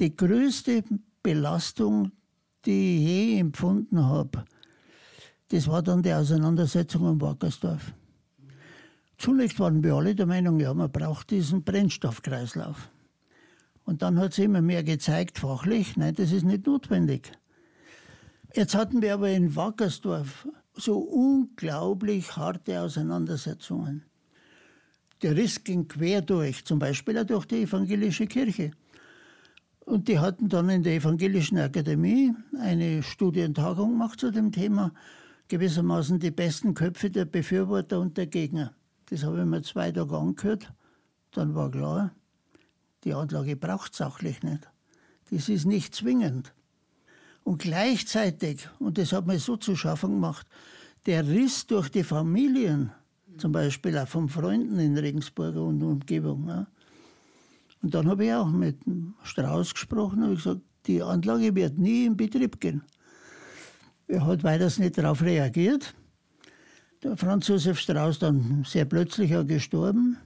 die 0.00 0.14
größte 0.14 0.84
Belastung, 1.22 2.12
die 2.64 2.96
ich 2.96 3.06
je 3.06 3.38
empfunden 3.40 4.04
habe, 4.04 4.44
das 5.48 5.66
war 5.66 5.82
dann 5.82 6.02
die 6.02 6.12
Auseinandersetzung 6.12 7.02
um 7.02 7.20
Wackersdorf. 7.20 7.92
Zunächst 9.16 9.58
waren 9.58 9.82
wir 9.82 9.94
alle 9.94 10.14
der 10.14 10.26
Meinung, 10.26 10.60
ja, 10.60 10.72
man 10.74 10.92
braucht 10.92 11.30
diesen 11.30 11.64
Brennstoffkreislauf. 11.64 12.90
Und 13.84 14.02
dann 14.02 14.18
hat 14.18 14.32
es 14.32 14.38
immer 14.38 14.60
mehr 14.60 14.84
gezeigt, 14.84 15.38
fachlich, 15.38 15.96
nein, 15.96 16.14
das 16.14 16.30
ist 16.30 16.44
nicht 16.44 16.66
notwendig. 16.66 17.32
Jetzt 18.54 18.74
hatten 18.74 19.02
wir 19.02 19.14
aber 19.14 19.30
in 19.30 19.56
Wackersdorf 19.56 20.46
so 20.74 20.98
unglaublich 20.98 22.36
harte 22.36 22.80
Auseinandersetzungen. 22.80 24.04
Der 25.22 25.36
Riss 25.36 25.64
ging 25.64 25.88
quer 25.88 26.22
durch, 26.22 26.64
zum 26.64 26.78
Beispiel 26.78 27.18
auch 27.18 27.24
durch 27.24 27.46
die 27.46 27.62
evangelische 27.62 28.26
Kirche. 28.26 28.70
Und 29.88 30.06
die 30.06 30.18
hatten 30.18 30.50
dann 30.50 30.68
in 30.68 30.82
der 30.82 30.96
Evangelischen 30.96 31.56
Akademie 31.56 32.34
eine 32.60 33.02
Studientagung 33.02 33.92
gemacht 33.92 34.20
zu 34.20 34.30
dem 34.30 34.52
Thema, 34.52 34.92
gewissermaßen 35.48 36.18
die 36.18 36.30
besten 36.30 36.74
Köpfe 36.74 37.08
der 37.10 37.24
Befürworter 37.24 37.98
und 37.98 38.18
der 38.18 38.26
Gegner. 38.26 38.74
Das 39.08 39.24
habe 39.24 39.38
ich 39.38 39.46
mir 39.46 39.62
zwei 39.62 39.90
Tage 39.90 40.14
angehört. 40.14 40.70
Dann 41.30 41.54
war 41.54 41.70
klar, 41.70 42.12
die 43.04 43.14
Anlage 43.14 43.56
braucht 43.56 43.94
sachlich 43.94 44.42
nicht. 44.42 44.68
Das 45.30 45.48
ist 45.48 45.64
nicht 45.64 45.94
zwingend. 45.94 46.52
Und 47.42 47.62
gleichzeitig, 47.62 48.68
und 48.78 48.98
das 48.98 49.14
hat 49.14 49.26
mir 49.26 49.38
so 49.38 49.56
zu 49.56 49.74
schaffen 49.74 50.10
gemacht, 50.10 50.46
der 51.06 51.26
Riss 51.26 51.66
durch 51.66 51.88
die 51.88 52.04
Familien, 52.04 52.92
zum 53.38 53.52
Beispiel 53.52 53.96
auch 53.96 54.08
von 54.08 54.28
Freunden 54.28 54.78
in 54.80 54.98
Regensburg 54.98 55.56
und 55.56 55.82
Umgebung, 55.82 56.66
und 57.82 57.94
dann 57.94 58.08
habe 58.08 58.26
ich 58.26 58.32
auch 58.32 58.48
mit 58.48 58.78
Strauß 59.22 59.74
gesprochen 59.74 60.22
und 60.22 60.36
gesagt, 60.36 60.60
die 60.86 61.02
Anlage 61.02 61.54
wird 61.54 61.78
nie 61.78 62.06
in 62.06 62.16
Betrieb 62.16 62.60
gehen. 62.60 62.82
Er 64.06 64.26
hat 64.26 64.42
weiters 64.42 64.78
nicht 64.78 64.96
darauf 64.98 65.22
reagiert. 65.22 65.94
Der 67.02 67.16
Franz 67.16 67.46
Josef 67.46 67.78
Strauß 67.78 68.18
dann 68.18 68.64
sehr 68.66 68.84
plötzlich 68.84 69.36
auch 69.36 69.46
gestorben. 69.46 70.16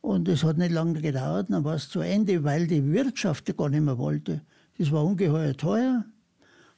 Und 0.00 0.28
es 0.28 0.42
hat 0.42 0.58
nicht 0.58 0.72
lange 0.72 1.00
gedauert, 1.00 1.48
dann 1.50 1.64
war 1.64 1.74
es 1.74 1.88
zu 1.88 2.00
Ende, 2.00 2.42
weil 2.44 2.66
die 2.66 2.92
Wirtschaft 2.92 3.54
gar 3.56 3.68
nicht 3.68 3.82
mehr 3.82 3.98
wollte. 3.98 4.42
Das 4.78 4.90
war 4.90 5.04
ungeheuer 5.04 5.56
teuer, 5.56 6.04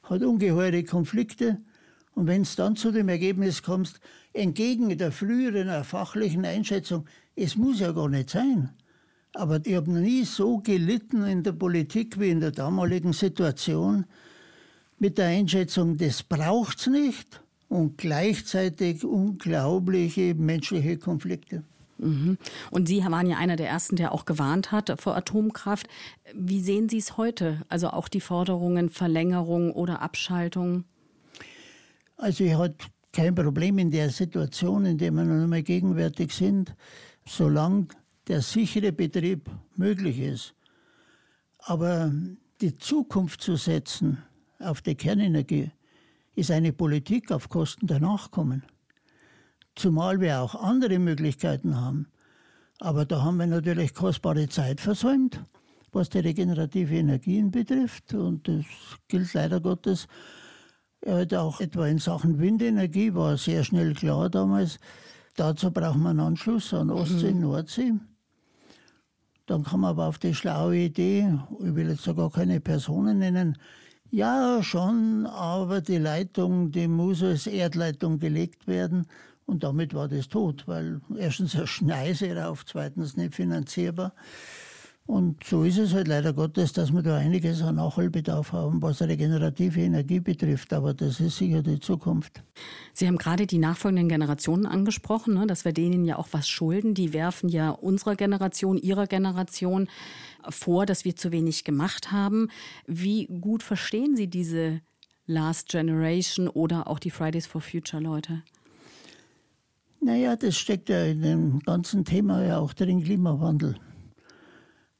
hat 0.03 0.21
ungeheure 0.21 0.83
Konflikte. 0.83 1.61
Und 2.13 2.27
wenn 2.27 2.41
es 2.41 2.55
dann 2.55 2.75
zu 2.75 2.91
dem 2.91 3.09
Ergebnis 3.09 3.63
kommst, 3.63 3.99
entgegen 4.33 4.97
der 4.97 5.11
früheren 5.11 5.83
fachlichen 5.83 6.45
Einschätzung, 6.45 7.05
es 7.35 7.55
muss 7.55 7.79
ja 7.79 7.91
gar 7.91 8.09
nicht 8.09 8.31
sein, 8.31 8.71
aber 9.33 9.59
ich 9.65 9.75
habe 9.75 9.91
nie 9.91 10.23
so 10.23 10.57
gelitten 10.57 11.23
in 11.25 11.43
der 11.43 11.53
Politik 11.53 12.19
wie 12.19 12.29
in 12.29 12.39
der 12.39 12.51
damaligen 12.51 13.13
Situation 13.13 14.05
mit 14.99 15.17
der 15.17 15.27
Einschätzung, 15.27 15.97
das 15.97 16.23
braucht 16.23 16.79
es 16.79 16.87
nicht 16.87 17.41
und 17.69 17.97
gleichzeitig 17.97 19.03
unglaubliche 19.03 20.35
menschliche 20.35 20.97
Konflikte. 20.97 21.63
Mhm. 21.97 22.37
Und 22.71 22.87
Sie 22.87 23.03
waren 23.03 23.27
ja 23.27 23.37
einer 23.37 23.55
der 23.55 23.69
Ersten, 23.69 23.95
der 23.95 24.11
auch 24.11 24.25
gewarnt 24.25 24.71
hat 24.71 24.93
vor 24.99 25.15
Atomkraft. 25.15 25.87
Wie 26.33 26.59
sehen 26.59 26.89
Sie 26.89 26.97
es 26.97 27.17
heute? 27.17 27.61
Also 27.69 27.89
auch 27.89 28.07
die 28.07 28.21
Forderungen 28.21 28.89
Verlängerung 28.89 29.71
oder 29.71 30.01
Abschaltung? 30.01 30.83
Also 32.17 32.43
ich 32.43 32.53
habe 32.53 32.75
kein 33.13 33.35
Problem 33.35 33.77
in 33.77 33.91
der 33.91 34.09
Situation, 34.09 34.85
in 34.85 34.97
der 34.97 35.11
wir 35.11 35.23
noch 35.23 35.43
einmal 35.43 35.63
gegenwärtig 35.63 36.33
sind, 36.33 36.75
solange 37.25 37.87
der 38.27 38.41
sichere 38.41 38.91
Betrieb 38.91 39.49
möglich 39.75 40.19
ist. 40.19 40.53
Aber 41.59 42.11
die 42.61 42.77
Zukunft 42.77 43.41
zu 43.41 43.55
setzen 43.55 44.23
auf 44.59 44.81
die 44.81 44.95
Kernenergie 44.95 45.71
ist 46.35 46.51
eine 46.51 46.73
Politik 46.73 47.31
auf 47.31 47.49
Kosten 47.49 47.87
der 47.87 47.99
Nachkommen. 47.99 48.63
Zumal 49.75 50.19
wir 50.19 50.41
auch 50.41 50.55
andere 50.55 50.99
Möglichkeiten 50.99 51.79
haben. 51.79 52.07
Aber 52.79 53.05
da 53.05 53.23
haben 53.23 53.37
wir 53.37 53.47
natürlich 53.47 53.93
kostbare 53.93 54.49
Zeit 54.49 54.81
versäumt, 54.81 55.39
was 55.91 56.09
die 56.09 56.19
regenerative 56.19 56.95
Energien 56.95 57.51
betrifft. 57.51 58.13
Und 58.13 58.47
das 58.47 58.65
gilt 59.07 59.33
leider 59.33 59.59
Gottes 59.59 60.07
halt 61.05 61.33
auch 61.33 61.59
etwa 61.59 61.87
in 61.87 61.97
Sachen 61.97 62.39
Windenergie, 62.39 63.13
war 63.13 63.37
sehr 63.37 63.63
schnell 63.63 63.93
klar 63.93 64.29
damals. 64.29 64.79
Dazu 65.35 65.71
braucht 65.71 65.97
man 65.97 66.19
einen 66.19 66.27
Anschluss 66.27 66.73
an 66.73 66.89
Ostsee, 66.89 67.33
mhm. 67.33 67.41
Nordsee. 67.41 67.93
Dann 69.51 69.65
kam 69.65 69.83
aber 69.83 70.07
auf 70.07 70.17
die 70.17 70.33
schlaue 70.33 70.77
Idee, 70.77 71.37
ich 71.59 71.75
will 71.75 71.89
jetzt 71.89 72.03
sogar 72.03 72.31
keine 72.31 72.61
Personen 72.61 73.19
nennen, 73.19 73.57
ja 74.09 74.63
schon, 74.63 75.25
aber 75.25 75.81
die 75.81 75.97
Leitung, 75.97 76.71
die 76.71 76.87
muss 76.87 77.21
als 77.21 77.47
Erdleitung 77.47 78.17
gelegt 78.17 78.65
werden. 78.65 79.07
Und 79.45 79.65
damit 79.65 79.93
war 79.93 80.07
das 80.07 80.29
tot, 80.29 80.69
weil 80.69 81.01
erstens 81.17 81.53
eine 81.53 81.67
Schneise 81.67 82.33
rauf, 82.33 82.65
zweitens 82.65 83.17
nicht 83.17 83.35
finanzierbar. 83.35 84.13
Und 85.07 85.43
so 85.43 85.63
ist 85.63 85.77
es 85.77 85.93
halt 85.93 86.07
leider 86.07 86.31
Gottes, 86.31 86.73
dass 86.73 86.93
wir 86.93 87.01
da 87.01 87.17
einiges 87.17 87.61
an 87.61 87.75
Nachholbedarf 87.75 88.53
haben, 88.53 88.81
was 88.81 89.01
regenerative 89.01 89.81
Energie 89.81 90.19
betrifft. 90.19 90.71
Aber 90.73 90.93
das 90.93 91.19
ist 91.19 91.37
sicher 91.37 91.63
die 91.63 91.79
Zukunft. 91.79 92.43
Sie 92.93 93.07
haben 93.07 93.17
gerade 93.17 93.47
die 93.47 93.57
nachfolgenden 93.57 94.07
Generationen 94.07 94.65
angesprochen, 94.65 95.33
ne, 95.33 95.47
dass 95.47 95.65
wir 95.65 95.73
denen 95.73 96.05
ja 96.05 96.17
auch 96.17 96.29
was 96.31 96.47
schulden. 96.47 96.93
Die 96.93 97.13
werfen 97.13 97.49
ja 97.49 97.71
unserer 97.71 98.15
Generation, 98.15 98.77
ihrer 98.77 99.07
Generation 99.07 99.89
vor, 100.47 100.85
dass 100.85 101.03
wir 101.03 101.15
zu 101.15 101.31
wenig 101.31 101.63
gemacht 101.63 102.11
haben. 102.11 102.49
Wie 102.87 103.25
gut 103.25 103.63
verstehen 103.63 104.15
Sie 104.15 104.27
diese 104.27 104.81
Last 105.25 105.69
Generation 105.69 106.47
oder 106.47 106.87
auch 106.87 106.99
die 106.99 107.11
Fridays 107.11 107.47
for 107.47 107.61
Future 107.61 108.01
Leute? 108.01 108.43
Naja, 109.99 110.35
das 110.35 110.57
steckt 110.57 110.89
ja 110.89 111.03
in 111.03 111.21
dem 111.21 111.59
ganzen 111.59 112.05
Thema 112.05 112.43
ja 112.43 112.59
auch 112.59 112.73
drin, 112.73 113.03
Klimawandel. 113.03 113.75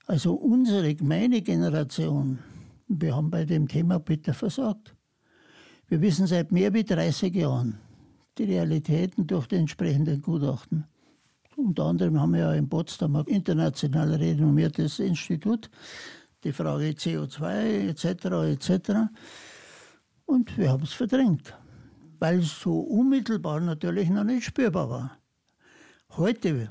Also 0.08 0.34
unsere, 0.34 0.96
meine 1.02 1.42
Generation, 1.42 2.40
wir 2.88 3.16
haben 3.16 3.30
bei 3.30 3.46
dem 3.46 3.68
Thema 3.68 4.00
bitter 4.00 4.34
versagt. 4.34 4.96
Wir 5.88 6.02
wissen 6.02 6.28
seit 6.28 6.52
mehr 6.52 6.74
wie 6.74 6.84
30 6.84 7.34
Jahren 7.36 7.78
die 8.38 8.46
Realitäten 8.46 9.28
durch 9.28 9.48
die 9.48 9.58
entsprechenden 9.58 10.22
Gutachten. 10.22 10.86
Unter 11.56 11.86
anderem 11.86 12.20
haben 12.20 12.34
wir 12.34 12.40
ja 12.40 12.54
in 12.54 12.70
Potsdam 12.70 13.16
ein 13.16 13.26
international 13.26 14.16
renommiertes 14.16 15.00
Institut, 15.00 15.70
die 16.44 16.54
Frage 16.54 16.90
CO2 16.90 17.90
etc. 17.90 18.06
etc. 18.54 18.92
Und 20.26 20.58
wir 20.58 20.72
haben 20.72 20.84
es 20.84 20.94
verdrängt, 20.94 21.54
weil 22.20 22.40
es 22.40 22.60
so 22.60 22.80
unmittelbar 22.80 23.60
natürlich 23.60 24.10
noch 24.10 24.24
nicht 24.24 24.46
spürbar 24.46 24.90
war. 24.90 25.18
Heute 26.18 26.70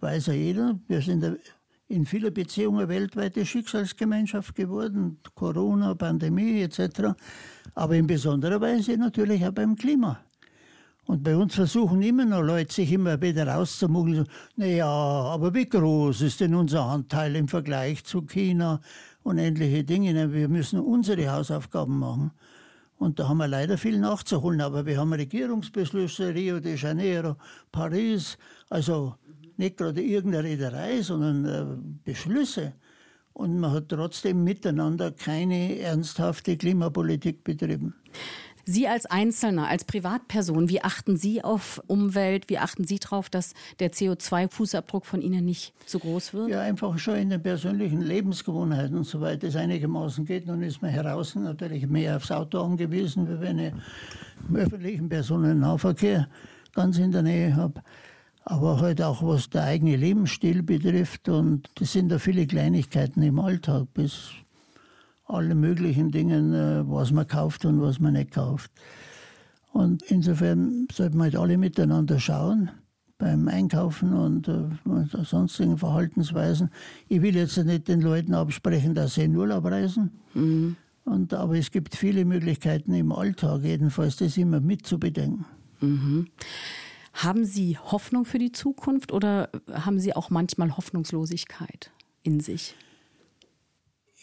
weiß 0.00 0.26
ja 0.26 0.32
jeder, 0.32 0.78
wir 0.88 1.02
sind 1.02 1.24
in 1.88 2.04
vielen 2.04 2.34
Beziehungen 2.34 2.88
weltweite 2.88 3.46
Schicksalsgemeinschaft 3.46 4.54
geworden, 4.54 5.18
Corona, 5.34 5.94
Pandemie 5.94 6.62
etc., 6.62 7.14
aber 7.74 7.94
in 7.94 8.06
besonderer 8.06 8.60
Weise 8.60 8.96
natürlich 8.96 9.46
auch 9.46 9.52
beim 9.52 9.76
Klima. 9.76 10.20
Und 11.06 11.22
bei 11.22 11.36
uns 11.36 11.54
versuchen 11.54 12.02
immer 12.02 12.24
noch 12.24 12.42
Leute, 12.42 12.74
sich 12.74 12.90
immer 12.90 13.20
wieder 13.22 13.46
rauszumogeln. 13.46 14.26
Naja, 14.56 14.86
aber 14.88 15.54
wie 15.54 15.68
groß 15.68 16.22
ist 16.22 16.40
denn 16.40 16.54
unser 16.54 16.82
Anteil 16.82 17.36
im 17.36 17.46
Vergleich 17.46 18.02
zu 18.04 18.22
China 18.22 18.80
und 19.22 19.38
ähnliche 19.38 19.84
Dinge? 19.84 20.32
Wir 20.32 20.48
müssen 20.48 20.80
unsere 20.80 21.30
Hausaufgaben 21.30 22.00
machen. 22.00 22.32
Und 22.98 23.20
da 23.20 23.28
haben 23.28 23.38
wir 23.38 23.46
leider 23.46 23.78
viel 23.78 24.00
nachzuholen. 24.00 24.60
Aber 24.60 24.84
wir 24.84 24.98
haben 24.98 25.12
Regierungsbeschlüsse, 25.12 26.34
Rio 26.34 26.58
de 26.58 26.74
Janeiro, 26.76 27.36
Paris, 27.70 28.36
also 28.68 29.14
nicht 29.58 29.76
gerade 29.76 30.02
irgendeine 30.02 30.44
Reederei, 30.44 31.02
sondern 31.02 31.44
äh, 31.44 31.66
Beschlüsse. 32.04 32.74
Und 33.32 33.58
man 33.60 33.72
hat 33.72 33.90
trotzdem 33.90 34.44
miteinander 34.44 35.12
keine 35.12 35.78
ernsthafte 35.78 36.56
Klimapolitik 36.56 37.44
betrieben. 37.44 37.94
Sie 38.68 38.88
als 38.88 39.06
Einzelner, 39.06 39.68
als 39.68 39.84
Privatperson, 39.84 40.68
wie 40.68 40.82
achten 40.82 41.16
Sie 41.16 41.44
auf 41.44 41.80
Umwelt? 41.86 42.48
Wie 42.48 42.58
achten 42.58 42.82
Sie 42.82 42.98
darauf, 42.98 43.30
dass 43.30 43.54
der 43.78 43.92
CO2-Fußabdruck 43.92 45.04
von 45.04 45.22
Ihnen 45.22 45.44
nicht 45.44 45.72
zu 45.86 46.00
groß 46.00 46.34
wird? 46.34 46.48
Ja, 46.48 46.62
einfach 46.62 46.98
schon 46.98 47.14
in 47.14 47.30
den 47.30 47.40
persönlichen 47.40 48.00
Lebensgewohnheiten, 48.00 49.04
soweit 49.04 49.44
es 49.44 49.54
einigermaßen 49.54 50.24
geht. 50.24 50.48
Nun 50.48 50.62
ist 50.62 50.82
man 50.82 50.90
heraus 50.90 51.36
natürlich 51.36 51.86
mehr 51.86 52.16
aufs 52.16 52.32
Auto 52.32 52.60
angewiesen, 52.60 53.28
wie 53.28 53.40
wenn 53.40 53.58
ich 53.60 53.72
im 54.48 54.56
öffentlichen 54.56 55.08
Personennahverkehr 55.08 56.28
ganz 56.74 56.98
in 56.98 57.12
der 57.12 57.22
Nähe 57.22 57.54
habe 57.54 57.80
aber 58.48 58.80
halt 58.80 59.02
auch 59.02 59.22
was 59.24 59.50
der 59.50 59.64
eigene 59.64 59.96
Lebensstil 59.96 60.62
betrifft. 60.62 61.28
Und 61.28 61.68
das 61.74 61.92
sind 61.92 62.10
da 62.10 62.18
viele 62.18 62.46
Kleinigkeiten 62.46 63.20
im 63.22 63.40
Alltag, 63.40 63.88
bis 63.92 64.30
alle 65.26 65.56
möglichen 65.56 66.12
Dingen, 66.12 66.54
äh, 66.54 66.88
was 66.88 67.10
man 67.10 67.26
kauft 67.26 67.64
und 67.64 67.82
was 67.82 67.98
man 67.98 68.12
nicht 68.12 68.30
kauft. 68.30 68.70
Und 69.72 70.02
insofern 70.04 70.86
sollten 70.92 71.16
wir 71.16 71.24
halt 71.24 71.36
alle 71.36 71.58
miteinander 71.58 72.20
schauen 72.20 72.70
beim 73.18 73.48
Einkaufen 73.48 74.12
und 74.12 74.46
äh, 74.46 75.24
sonstigen 75.24 75.76
Verhaltensweisen. 75.76 76.70
Ich 77.08 77.22
will 77.22 77.34
jetzt 77.34 77.56
nicht 77.56 77.88
den 77.88 78.00
Leuten 78.00 78.32
absprechen, 78.32 78.94
dass 78.94 79.14
sie 79.14 79.24
in 79.24 79.36
Urlaub 79.36 79.64
reisen. 79.64 80.12
Mhm. 80.34 80.76
Und, 81.04 81.34
aber 81.34 81.58
es 81.58 81.72
gibt 81.72 81.96
viele 81.96 82.24
Möglichkeiten 82.24 82.94
im 82.94 83.10
Alltag, 83.10 83.62
jedenfalls 83.64 84.16
das 84.16 84.36
immer 84.36 84.60
mitzubedenken. 84.60 85.46
Mhm. 85.80 86.28
Haben 87.16 87.46
Sie 87.46 87.78
Hoffnung 87.78 88.26
für 88.26 88.38
die 88.38 88.52
Zukunft 88.52 89.10
oder 89.10 89.48
haben 89.72 89.98
Sie 89.98 90.14
auch 90.14 90.28
manchmal 90.28 90.76
Hoffnungslosigkeit 90.76 91.90
in 92.22 92.40
sich? 92.40 92.74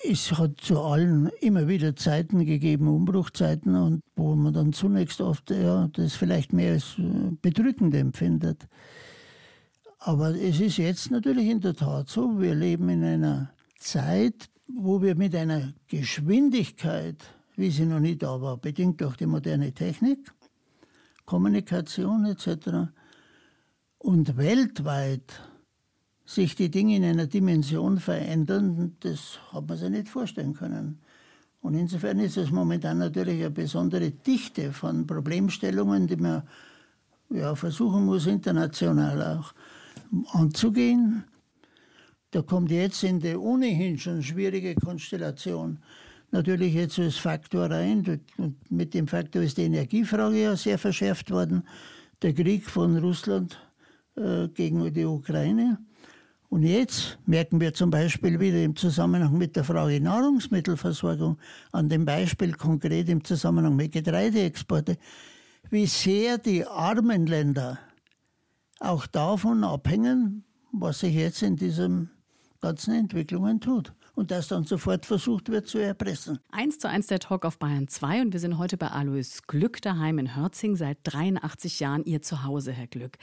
Es 0.07 0.31
hat 0.33 0.61
zu 0.61 0.79
allen 0.79 1.31
immer 1.41 1.67
wieder 1.67 1.95
Zeiten 1.95 2.45
gegeben, 2.45 2.87
Umbruchzeiten, 2.87 3.75
und 3.75 4.01
wo 4.15 4.35
man 4.35 4.53
dann 4.53 4.73
zunächst 4.73 5.21
oft 5.21 5.49
ja, 5.49 5.87
das 5.93 6.13
vielleicht 6.13 6.53
mehr 6.53 6.73
als 6.73 6.99
äh, 6.99 7.31
bedrückend 7.41 7.95
empfindet. 7.95 8.67
Aber 9.97 10.35
es 10.35 10.59
ist 10.59 10.77
jetzt 10.77 11.09
natürlich 11.09 11.47
in 11.47 11.61
der 11.61 11.75
Tat 11.75 12.09
so, 12.09 12.39
wir 12.39 12.53
leben 12.53 12.89
in 12.89 13.03
einer 13.03 13.53
Zeit, 13.79 14.49
wo 14.67 15.01
wir 15.01 15.15
mit 15.15 15.35
einer 15.35 15.73
Geschwindigkeit, 15.87 17.23
wie 17.55 17.71
sie 17.71 17.85
noch 17.87 17.99
nie 17.99 18.17
da 18.17 18.39
war, 18.39 18.57
bedingt 18.57 19.01
durch 19.01 19.15
die 19.15 19.25
moderne 19.25 19.73
Technik, 19.73 20.31
Kommunikation 21.25 22.25
etc. 22.25 22.91
und 23.97 24.37
weltweit 24.37 25.41
sich 26.25 26.55
die 26.55 26.71
Dinge 26.71 26.95
in 26.95 27.03
einer 27.03 27.27
Dimension 27.27 27.99
verändern, 27.99 28.95
das 29.01 29.39
hat 29.51 29.67
man 29.67 29.77
sich 29.77 29.89
nicht 29.89 30.09
vorstellen 30.09 30.53
können. 30.53 30.99
Und 31.61 31.75
insofern 31.75 32.19
ist 32.19 32.37
es 32.37 32.51
momentan 32.51 32.97
natürlich 32.97 33.39
eine 33.39 33.51
besondere 33.51 34.11
Dichte 34.11 34.73
von 34.73 35.07
Problemstellungen, 35.07 36.07
die 36.07 36.17
man 36.17 36.43
ja, 37.29 37.55
versuchen 37.55 38.05
muss, 38.05 38.27
international 38.27 39.37
auch 39.37 39.53
anzugehen. 40.33 41.23
Da 42.31 42.41
kommt 42.41 42.71
jetzt 42.71 43.03
in 43.03 43.19
die 43.19 43.35
ohnehin 43.35 43.97
schon 43.97 44.23
schwierige 44.23 44.75
Konstellation 44.75 45.79
natürlich 46.33 46.73
jetzt 46.73 46.99
als 46.99 47.15
Faktor 47.15 47.69
rein. 47.69 48.19
Und 48.37 48.71
mit 48.71 48.93
dem 48.93 49.07
Faktor 49.07 49.43
ist 49.43 49.57
die 49.57 49.63
Energiefrage 49.63 50.41
ja 50.41 50.55
sehr 50.57 50.77
verschärft 50.77 51.31
worden. 51.31 51.63
Der 52.21 52.33
Krieg 52.33 52.65
von 52.69 52.97
Russland 52.97 53.57
äh, 54.15 54.47
gegen 54.49 54.91
die 54.93 55.05
Ukraine. 55.05 55.77
Und 56.49 56.63
jetzt 56.63 57.17
merken 57.25 57.59
wir 57.61 57.73
zum 57.73 57.89
Beispiel 57.89 58.39
wieder 58.39 58.61
im 58.63 58.75
Zusammenhang 58.75 59.37
mit 59.37 59.55
der 59.55 59.63
Frage 59.63 59.99
Nahrungsmittelversorgung, 59.99 61.37
an 61.71 61.89
dem 61.89 62.05
Beispiel 62.05 62.53
konkret 62.53 63.09
im 63.09 63.23
Zusammenhang 63.23 63.75
mit 63.75 63.91
Getreideexporte, 63.91 64.97
wie 65.71 65.87
sehr 65.87 66.37
die 66.37 66.65
armen 66.67 67.25
Länder 67.25 67.79
auch 68.79 69.07
davon 69.07 69.63
abhängen, 69.63 70.43
was 70.71 70.99
sich 70.99 71.15
jetzt 71.15 71.41
in 71.41 71.55
diesen 71.55 72.11
ganzen 72.61 72.93
Entwicklungen 72.93 73.59
tut 73.59 73.93
und 74.15 74.31
das 74.31 74.47
dann 74.47 74.63
sofort 74.63 75.05
versucht 75.05 75.49
wird 75.49 75.67
zu 75.67 75.77
erpressen. 75.79 76.39
Eins 76.51 76.77
zu 76.79 76.87
eins 76.87 77.07
der 77.07 77.19
Talk 77.19 77.45
auf 77.45 77.57
Bayern 77.57 77.87
2 77.87 78.21
und 78.21 78.33
wir 78.33 78.39
sind 78.39 78.57
heute 78.57 78.77
bei 78.77 78.87
Alois 78.87 79.41
Glück 79.47 79.81
daheim 79.81 80.19
in 80.19 80.35
Hörzing, 80.35 80.75
seit 80.75 80.97
83 81.03 81.79
Jahren 81.79 82.03
Ihr 82.05 82.21
Zuhause, 82.21 82.71
Herr 82.71 82.87
Glück. 82.87 83.17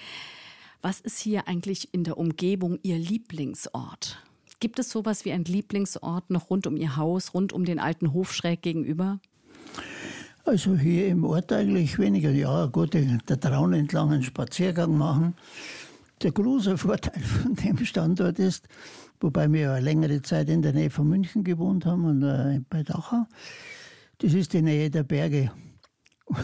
Was 0.82 1.00
ist 1.00 1.20
hier 1.20 1.46
eigentlich 1.46 1.92
in 1.92 2.04
der 2.04 2.18
Umgebung 2.18 2.78
Ihr 2.82 2.98
Lieblingsort? 2.98 4.22
Gibt 4.60 4.78
es 4.78 4.90
sowas 4.90 5.24
wie 5.24 5.32
ein 5.32 5.44
Lieblingsort 5.44 6.30
noch 6.30 6.50
rund 6.50 6.66
um 6.66 6.76
Ihr 6.76 6.96
Haus, 6.96 7.34
rund 7.34 7.52
um 7.52 7.64
den 7.64 7.78
alten 7.78 8.12
Hof 8.12 8.32
schräg 8.32 8.62
gegenüber? 8.62 9.20
Also 10.44 10.76
hier 10.76 11.06
im 11.08 11.24
Ort 11.24 11.52
eigentlich 11.52 11.98
weniger. 11.98 12.30
Ja, 12.30 12.66
gut, 12.66 12.94
der 12.94 13.40
Traun 13.40 13.72
entlang 13.72 14.10
einen 14.10 14.22
Spaziergang 14.22 14.96
machen. 14.96 15.34
Der 16.22 16.32
große 16.32 16.76
Vorteil 16.76 17.22
von 17.42 17.54
dem 17.54 17.84
Standort 17.84 18.38
ist, 18.38 18.66
wobei 19.20 19.50
wir 19.52 19.60
ja 19.60 19.78
längere 19.78 20.22
Zeit 20.22 20.48
in 20.48 20.62
der 20.62 20.72
Nähe 20.72 20.90
von 20.90 21.08
München 21.08 21.44
gewohnt 21.44 21.86
haben 21.86 22.04
und 22.04 22.22
äh, 22.22 22.60
bei 22.68 22.82
Dachau, 22.82 23.26
das 24.18 24.34
ist 24.34 24.52
die 24.52 24.62
Nähe 24.62 24.90
der 24.90 25.04
Berge. 25.04 25.50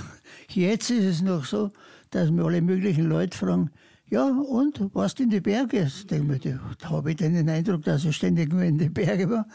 Jetzt 0.49 0.91
ist 0.91 1.05
es 1.05 1.23
noch 1.23 1.45
so, 1.45 1.73
dass 2.11 2.31
mir 2.31 2.45
alle 2.45 2.63
möglichen 2.63 3.07
Leute 3.07 3.37
fragen, 3.37 3.71
ja, 4.09 4.29
und 4.29 4.95
warst 4.95 5.19
du 5.19 5.25
in 5.25 5.31
die 5.31 5.41
Berge? 5.41 5.91
Da 6.07 6.91
habe 6.91 7.11
ich 7.11 7.17
den 7.17 7.49
Eindruck, 7.49 7.83
dass 7.83 8.05
ich 8.05 8.15
ständig 8.15 8.53
nur 8.53 8.63
in 8.63 8.79
die 8.79 8.89
Berge 8.89 9.29
war. 9.29 9.47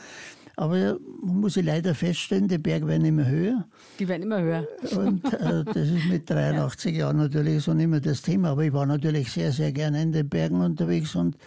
Aber 0.57 0.99
man 1.21 1.39
muss 1.39 1.55
ich 1.55 1.65
leider 1.65 1.95
feststellen, 1.95 2.47
die 2.47 2.57
Berge 2.57 2.85
werden 2.85 3.05
immer 3.05 3.25
höher. 3.25 3.65
Die 3.97 4.07
werden 4.07 4.23
immer 4.23 4.41
höher. 4.41 4.67
Und 4.95 5.23
äh, 5.33 5.63
das 5.63 5.89
ist 5.89 6.05
mit 6.09 6.29
83 6.29 6.93
ja. 6.93 6.99
Jahren 6.99 7.17
natürlich 7.17 7.63
so 7.63 7.73
nicht 7.73 7.87
mehr 7.87 8.01
das 8.01 8.21
Thema. 8.21 8.49
Aber 8.49 8.63
ich 8.63 8.73
war 8.73 8.85
natürlich 8.85 9.31
sehr, 9.31 9.53
sehr 9.53 9.71
gerne 9.71 10.01
in 10.01 10.11
den 10.11 10.27
Bergen 10.27 10.59
unterwegs 10.59 11.15
und 11.15 11.37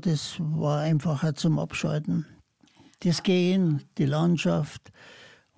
das 0.00 0.36
war 0.38 0.80
einfacher 0.80 1.34
zum 1.34 1.58
Abschalten. 1.58 2.26
Das 3.00 3.22
Gehen, 3.22 3.82
die 3.98 4.06
Landschaft, 4.06 4.92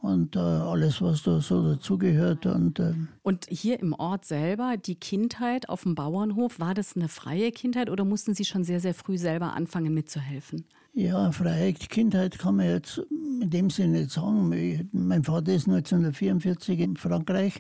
und 0.06 0.36
äh, 0.36 0.38
alles, 0.38 1.02
was 1.02 1.22
da 1.22 1.40
so 1.40 1.74
dazugehört. 1.74 2.46
Und, 2.46 2.78
äh 2.78 2.94
und 3.22 3.46
hier 3.48 3.80
im 3.80 3.92
Ort 3.92 4.24
selber, 4.24 4.76
die 4.76 4.94
Kindheit 4.94 5.68
auf 5.68 5.82
dem 5.82 5.94
Bauernhof, 5.94 6.60
war 6.60 6.74
das 6.74 6.96
eine 6.96 7.08
freie 7.08 7.50
Kindheit 7.50 7.90
oder 7.90 8.04
mussten 8.04 8.34
Sie 8.34 8.44
schon 8.44 8.62
sehr, 8.62 8.80
sehr 8.80 8.94
früh 8.94 9.18
selber 9.18 9.54
anfangen 9.54 9.92
mitzuhelfen? 9.94 10.64
Ja, 10.92 11.30
freie 11.32 11.72
Kindheit 11.72 12.38
kann 12.38 12.56
man 12.56 12.66
jetzt 12.66 13.02
in 13.42 13.50
dem 13.50 13.70
Sinne 13.70 14.00
nicht 14.00 14.12
sagen. 14.12 14.88
Mein 14.92 15.24
Vater 15.24 15.52
ist 15.52 15.66
1944 15.66 16.78
in 16.78 16.96
Frankreich 16.96 17.58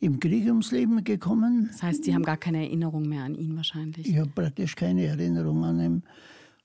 im 0.00 0.20
Krieg 0.20 0.46
ums 0.46 0.70
Leben 0.70 1.02
gekommen. 1.04 1.68
Das 1.72 1.82
heißt, 1.82 2.04
Sie 2.04 2.14
haben 2.14 2.22
gar 2.22 2.36
keine 2.36 2.64
Erinnerung 2.64 3.08
mehr 3.08 3.24
an 3.24 3.34
ihn 3.34 3.56
wahrscheinlich? 3.56 4.08
Ich 4.08 4.18
habe 4.18 4.30
praktisch 4.30 4.76
keine 4.76 5.06
Erinnerung 5.06 5.64
an 5.64 5.80
ihn. 5.80 6.02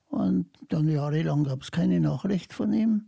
Und 0.08 0.46
dann 0.68 0.88
jahrelang 0.88 1.44
gab 1.44 1.62
es 1.62 1.72
keine 1.72 2.00
Nachricht 2.00 2.52
von 2.52 2.72
ihm. 2.72 3.06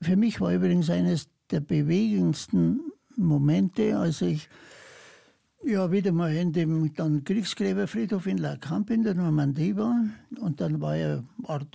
Für 0.00 0.16
mich 0.16 0.40
war 0.40 0.52
übrigens 0.52 0.90
eines 0.90 1.28
der 1.50 1.60
bewegendsten 1.60 2.80
Momente, 3.16 3.96
als 3.98 4.20
ich 4.20 4.48
ja 5.64 5.90
wieder 5.90 6.12
mal 6.12 6.34
in 6.34 6.52
dem 6.52 6.92
dann 6.94 7.24
Kriegsgräberfriedhof 7.24 8.26
in 8.26 8.38
La 8.38 8.56
Camp 8.56 8.90
in 8.90 9.02
der 9.02 9.14
Normandie 9.14 9.74
war. 9.76 10.04
Und 10.38 10.60
dann 10.60 10.80
war 10.80 10.96
ja, 10.96 11.24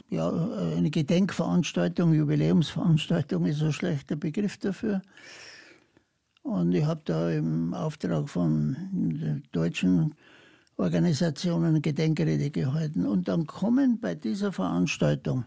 ja 0.10 0.30
eine 0.78 0.90
Gedenkveranstaltung, 0.90 2.14
Jubiläumsveranstaltung 2.14 3.46
ist 3.46 3.62
ein 3.62 3.74
schlechter 3.74 4.16
Begriff 4.16 4.58
dafür. 4.58 5.02
Und 6.44 6.74
ich 6.74 6.86
habe 6.86 7.02
da 7.06 7.32
im 7.32 7.74
Auftrag 7.74 8.30
von 8.30 9.42
deutschen 9.52 10.14
Organisationen 10.78 11.82
Gedenkrede 11.82 12.52
gehalten. 12.52 13.06
Und 13.06 13.28
dann 13.28 13.48
kommen 13.48 14.00
bei 14.00 14.16
dieser 14.16 14.52
Veranstaltung 14.52 15.46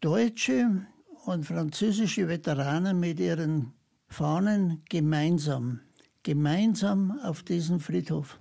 deutsche 0.00 0.86
und 1.24 1.44
französische 1.44 2.28
Veteranen 2.28 3.00
mit 3.00 3.20
ihren 3.20 3.72
Fahnen 4.08 4.82
gemeinsam, 4.88 5.80
gemeinsam 6.22 7.18
auf 7.22 7.42
diesen 7.42 7.80
Friedhof. 7.80 8.38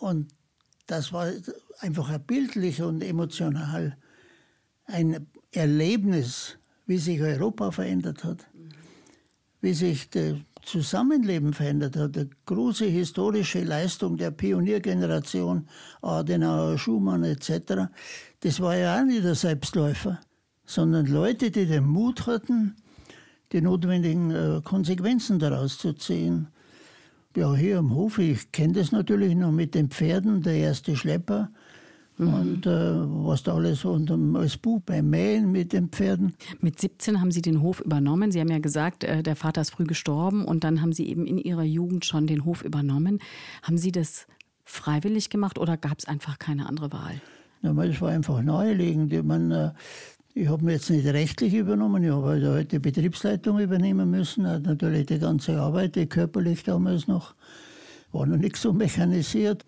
Und 0.00 0.32
das 0.86 1.12
war 1.12 1.30
einfach 1.80 2.10
ein 2.10 2.22
bildlich 2.24 2.82
und 2.82 3.02
emotional 3.02 3.96
ein 4.86 5.26
Erlebnis, 5.52 6.58
wie 6.86 6.98
sich 6.98 7.20
Europa 7.20 7.70
verändert 7.70 8.24
hat, 8.24 8.46
wie 9.60 9.74
sich 9.74 10.10
das 10.10 10.36
Zusammenleben 10.62 11.52
verändert 11.52 11.96
hat. 11.96 12.16
Eine 12.16 12.30
große 12.46 12.86
historische 12.86 13.62
Leistung 13.62 14.16
der 14.16 14.30
Pioniergeneration, 14.30 15.68
Adenauer, 16.00 16.78
Schumann 16.78 17.24
etc., 17.24 17.88
das 18.40 18.60
war 18.60 18.76
ja 18.76 18.98
auch 18.98 19.04
nicht 19.04 19.24
der 19.24 19.34
Selbstläufer, 19.36 20.18
sondern 20.64 21.06
Leute, 21.06 21.50
die 21.50 21.66
den 21.66 21.84
Mut 21.84 22.26
hatten, 22.26 22.74
die 23.52 23.60
notwendigen 23.60 24.30
äh, 24.30 24.60
Konsequenzen 24.64 25.38
daraus 25.38 25.78
zu 25.78 25.92
ziehen. 25.92 26.48
Ja, 27.36 27.54
hier 27.54 27.78
am 27.78 27.94
Hof, 27.94 28.18
ich 28.18 28.50
kenne 28.52 28.74
das 28.74 28.92
natürlich 28.92 29.34
noch 29.34 29.52
mit 29.52 29.74
den 29.74 29.90
Pferden, 29.90 30.42
der 30.42 30.54
erste 30.54 30.96
Schlepper, 30.96 31.50
Mhm. 32.18 32.34
Und 32.34 32.66
äh, 32.66 32.70
was 32.70 33.42
da 33.42 33.54
alles 33.54 33.84
und 33.84 34.10
als 34.36 34.56
Buch 34.56 34.80
beim 34.84 35.10
Mähen 35.10 35.50
mit 35.50 35.72
den 35.72 35.88
Pferden. 35.88 36.34
Mit 36.60 36.80
17 36.80 37.20
haben 37.20 37.30
Sie 37.30 37.42
den 37.42 37.62
Hof 37.62 37.80
übernommen. 37.80 38.32
Sie 38.32 38.40
haben 38.40 38.50
ja 38.50 38.58
gesagt, 38.58 39.04
äh, 39.04 39.22
der 39.22 39.36
Vater 39.36 39.60
ist 39.60 39.70
früh 39.70 39.84
gestorben 39.84 40.44
und 40.44 40.64
dann 40.64 40.82
haben 40.82 40.92
Sie 40.92 41.08
eben 41.08 41.26
in 41.26 41.38
Ihrer 41.38 41.62
Jugend 41.62 42.04
schon 42.04 42.26
den 42.26 42.44
Hof 42.44 42.62
übernommen. 42.64 43.18
Haben 43.62 43.78
Sie 43.78 43.92
das 43.92 44.26
freiwillig 44.64 45.30
gemacht 45.30 45.58
oder 45.58 45.76
gab 45.76 45.98
es 45.98 46.06
einfach 46.06 46.38
keine 46.38 46.66
andere 46.66 46.92
Wahl? 46.92 47.20
Ja, 47.62 47.72
es 47.82 48.00
war 48.00 48.10
einfach 48.10 48.42
naheliegend. 48.42 49.12
Ich, 49.12 49.22
meine, 49.22 49.74
äh, 50.34 50.40
ich 50.40 50.48
habe 50.48 50.64
mir 50.64 50.72
jetzt 50.72 50.90
nicht 50.90 51.06
rechtlich 51.06 51.54
übernommen, 51.54 52.02
ich 52.02 52.10
habe 52.10 52.26
halt 52.26 52.72
die 52.72 52.78
Betriebsleitung 52.78 53.58
übernehmen 53.58 54.10
müssen, 54.10 54.44
natürlich 54.44 55.06
die 55.06 55.18
ganze 55.18 55.60
Arbeit, 55.60 55.96
die 55.96 56.06
körperlich 56.06 56.62
damals 56.62 57.06
noch, 57.06 57.34
war 58.12 58.26
noch 58.26 58.38
nicht 58.38 58.56
so 58.56 58.72
mechanisiert 58.72 59.64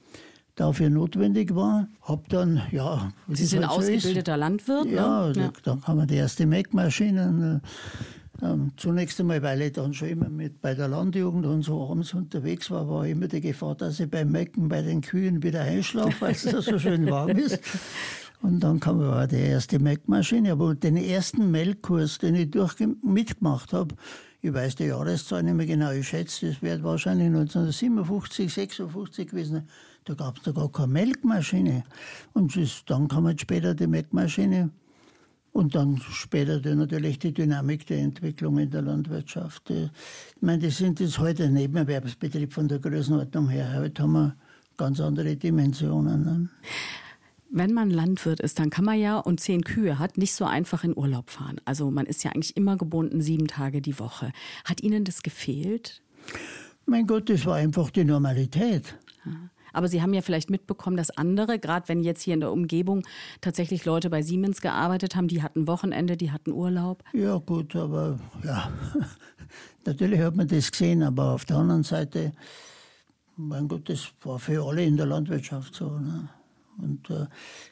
dafür 0.57 0.91
notwendig 0.91 1.55
war. 1.55 1.89
Hab 2.03 2.29
dann, 2.29 2.63
ja, 2.71 3.13
Sie 3.29 3.45
sind 3.45 3.69
halt 3.69 3.73
so 3.73 3.79
ausgebildeter 3.79 4.35
ist. 4.35 4.41
Landwirt? 4.41 4.87
Ja, 4.87 5.29
ne? 5.29 5.33
ja. 5.37 5.53
dann 5.63 5.81
kam 5.81 5.97
man 5.97 6.07
die 6.07 6.17
erste 6.17 6.47
Mac-Maschinen. 6.47 7.61
Äh, 8.43 8.45
ähm, 8.45 8.73
zunächst 8.77 9.21
einmal, 9.21 9.43
weil 9.43 9.63
ich 9.63 9.73
dann 9.73 9.95
schon 9.95 10.09
immer 10.09 10.29
mit 10.29 10.61
bei 10.61 10.75
der 10.75 10.89
Landjugend 10.89 11.47
und 11.47 11.63
so 11.63 11.89
abends 11.89 12.15
unterwegs 12.15 12.71
war, 12.71 12.89
war 12.89 13.07
immer 13.07 13.29
die 13.29 13.41
Gefahr, 13.41 13.77
dass 13.77 14.01
ich 14.01 14.11
beim 14.11 14.33
Mecken 14.33 14.69
bei 14.69 14.83
den 14.83 15.01
Kühen 15.03 15.43
wieder 15.43 15.63
einschlafe, 15.63 16.21
weil 16.21 16.33
es 16.33 16.43
so 16.43 16.79
schön 16.79 17.09
warm 17.11 17.31
ist. 17.31 17.61
Und 18.43 18.61
dann 18.61 18.79
kam 18.79 19.01
aber 19.01 19.27
die 19.27 19.37
erste 19.37 19.79
Melkmaschine. 19.79 20.53
Aber 20.53 20.75
den 20.75 20.97
ersten 20.97 21.51
Melkkurs, 21.51 22.19
den 22.19 22.35
ich 22.35 22.51
durch 22.51 22.75
mitgemacht 23.03 23.73
habe, 23.73 23.95
ich 24.43 24.53
weiß 24.53 24.75
die 24.75 24.85
Jahreszahl 24.85 25.43
nicht 25.43 25.55
mehr 25.55 25.65
genau, 25.65 25.91
ich 25.93 26.07
schätze, 26.07 26.49
das 26.49 26.61
wird 26.61 26.83
wahrscheinlich 26.83 27.29
1957, 27.29 28.53
56 28.53 29.31
gewesen. 29.31 29.67
Da 30.05 30.15
gab 30.15 30.37
es 30.37 30.43
da 30.43 30.53
gar 30.53 30.71
keine 30.71 30.89
Melkmaschine. 30.89 31.85
Und 32.35 32.57
das, 32.57 32.85
dann 32.87 33.09
kam 33.09 33.27
halt 33.27 33.41
später 33.41 33.75
die 33.75 33.87
Melkmaschine 33.87 34.71
und 35.53 35.75
dann 35.75 35.99
später 35.99 36.61
die, 36.61 36.75
natürlich 36.75 37.19
die 37.21 37.33
Dynamik 37.33 37.87
der 37.87 37.99
Entwicklung 37.99 38.59
in 38.59 38.71
der 38.71 38.83
Landwirtschaft. 38.83 39.71
Ich 39.71 39.91
meine, 40.41 40.59
das 40.59 40.77
sind 40.77 41.01
jetzt 41.01 41.19
heute 41.19 41.45
ein 41.45 41.55
Nebenerwerbsbetrieb 41.55 42.53
von 42.53 42.69
der 42.69 42.81
Größenordnung 42.81 43.49
her. 43.49 43.73
Heute 43.79 44.03
haben 44.03 44.13
wir 44.13 44.37
ganz 44.77 45.01
andere 45.01 45.37
Dimensionen. 45.37 46.25
Ne? 46.25 46.49
Wenn 47.51 47.73
man 47.73 47.89
Landwirt 47.89 48.41
ist, 48.41 48.59
dann 48.59 48.69
kann 48.69 48.85
man 48.85 48.99
ja 48.99 49.19
und 49.19 49.39
zehn 49.39 49.63
Kühe 49.63 50.01
hat, 50.01 50.19
nicht 50.19 50.35
so 50.35 50.45
einfach 50.45 50.83
in 50.83 50.97
Urlaub 50.97 51.31
fahren. 51.31 51.61
Also 51.65 51.89
man 51.91 52.05
ist 52.05 52.25
ja 52.25 52.33
eigentlich 52.33 52.57
immer 52.57 52.77
gebunden, 52.77 53.23
sieben 53.23 53.47
Tage 53.47 53.81
die 53.81 53.99
Woche. 54.01 54.33
Hat 54.65 54.83
Ihnen 54.83 55.05
das 55.05 55.23
gefehlt? 55.23 56.03
Mein 56.85 57.07
Gott, 57.07 57.31
das 57.31 57.47
war 57.47 57.55
einfach 57.55 57.91
die 57.91 58.05
Normalität. 58.05 58.99
Aber 59.75 59.89
Sie 59.89 60.03
haben 60.03 60.15
ja 60.15 60.23
vielleicht 60.23 60.51
mitbekommen, 60.51 60.97
dass 60.97 61.11
andere, 61.11 61.59
gerade 61.59 61.89
wenn 61.89 62.03
jetzt 62.03 62.23
hier 62.23 62.35
in 62.35 62.41
der 62.41 62.53
Umgebung 62.53 63.03
tatsächlich 63.41 63.85
Leute 63.85 64.11
bei 64.11 64.23
Siemens 64.23 64.61
gearbeitet 64.61 65.17
haben, 65.17 65.29
die 65.29 65.43
hatten 65.43 65.67
Wochenende, 65.67 66.17
die 66.17 66.31
hatten 66.31 66.53
Urlaub. 66.53 67.03
Ja 67.13 67.37
gut, 67.37 67.77
aber 67.77 68.19
ja, 68.43 68.71
natürlich 69.85 70.21
hat 70.21 70.37
man 70.37 70.49
das 70.49 70.71
gesehen, 70.71 71.03
aber 71.03 71.33
auf 71.33 71.45
der 71.45 71.57
anderen 71.57 71.83
Seite, 71.83 72.33
mein 73.37 73.69
Gott, 73.69 73.89
das 73.89 74.13
war 74.23 74.39
für 74.39 74.65
alle 74.65 74.85
in 74.85 74.97
der 74.97 75.07
Landwirtschaft 75.07 75.75
so. 75.75 75.99
Ne? 75.99 76.29
Und 76.79 77.11
äh, 77.11 77.27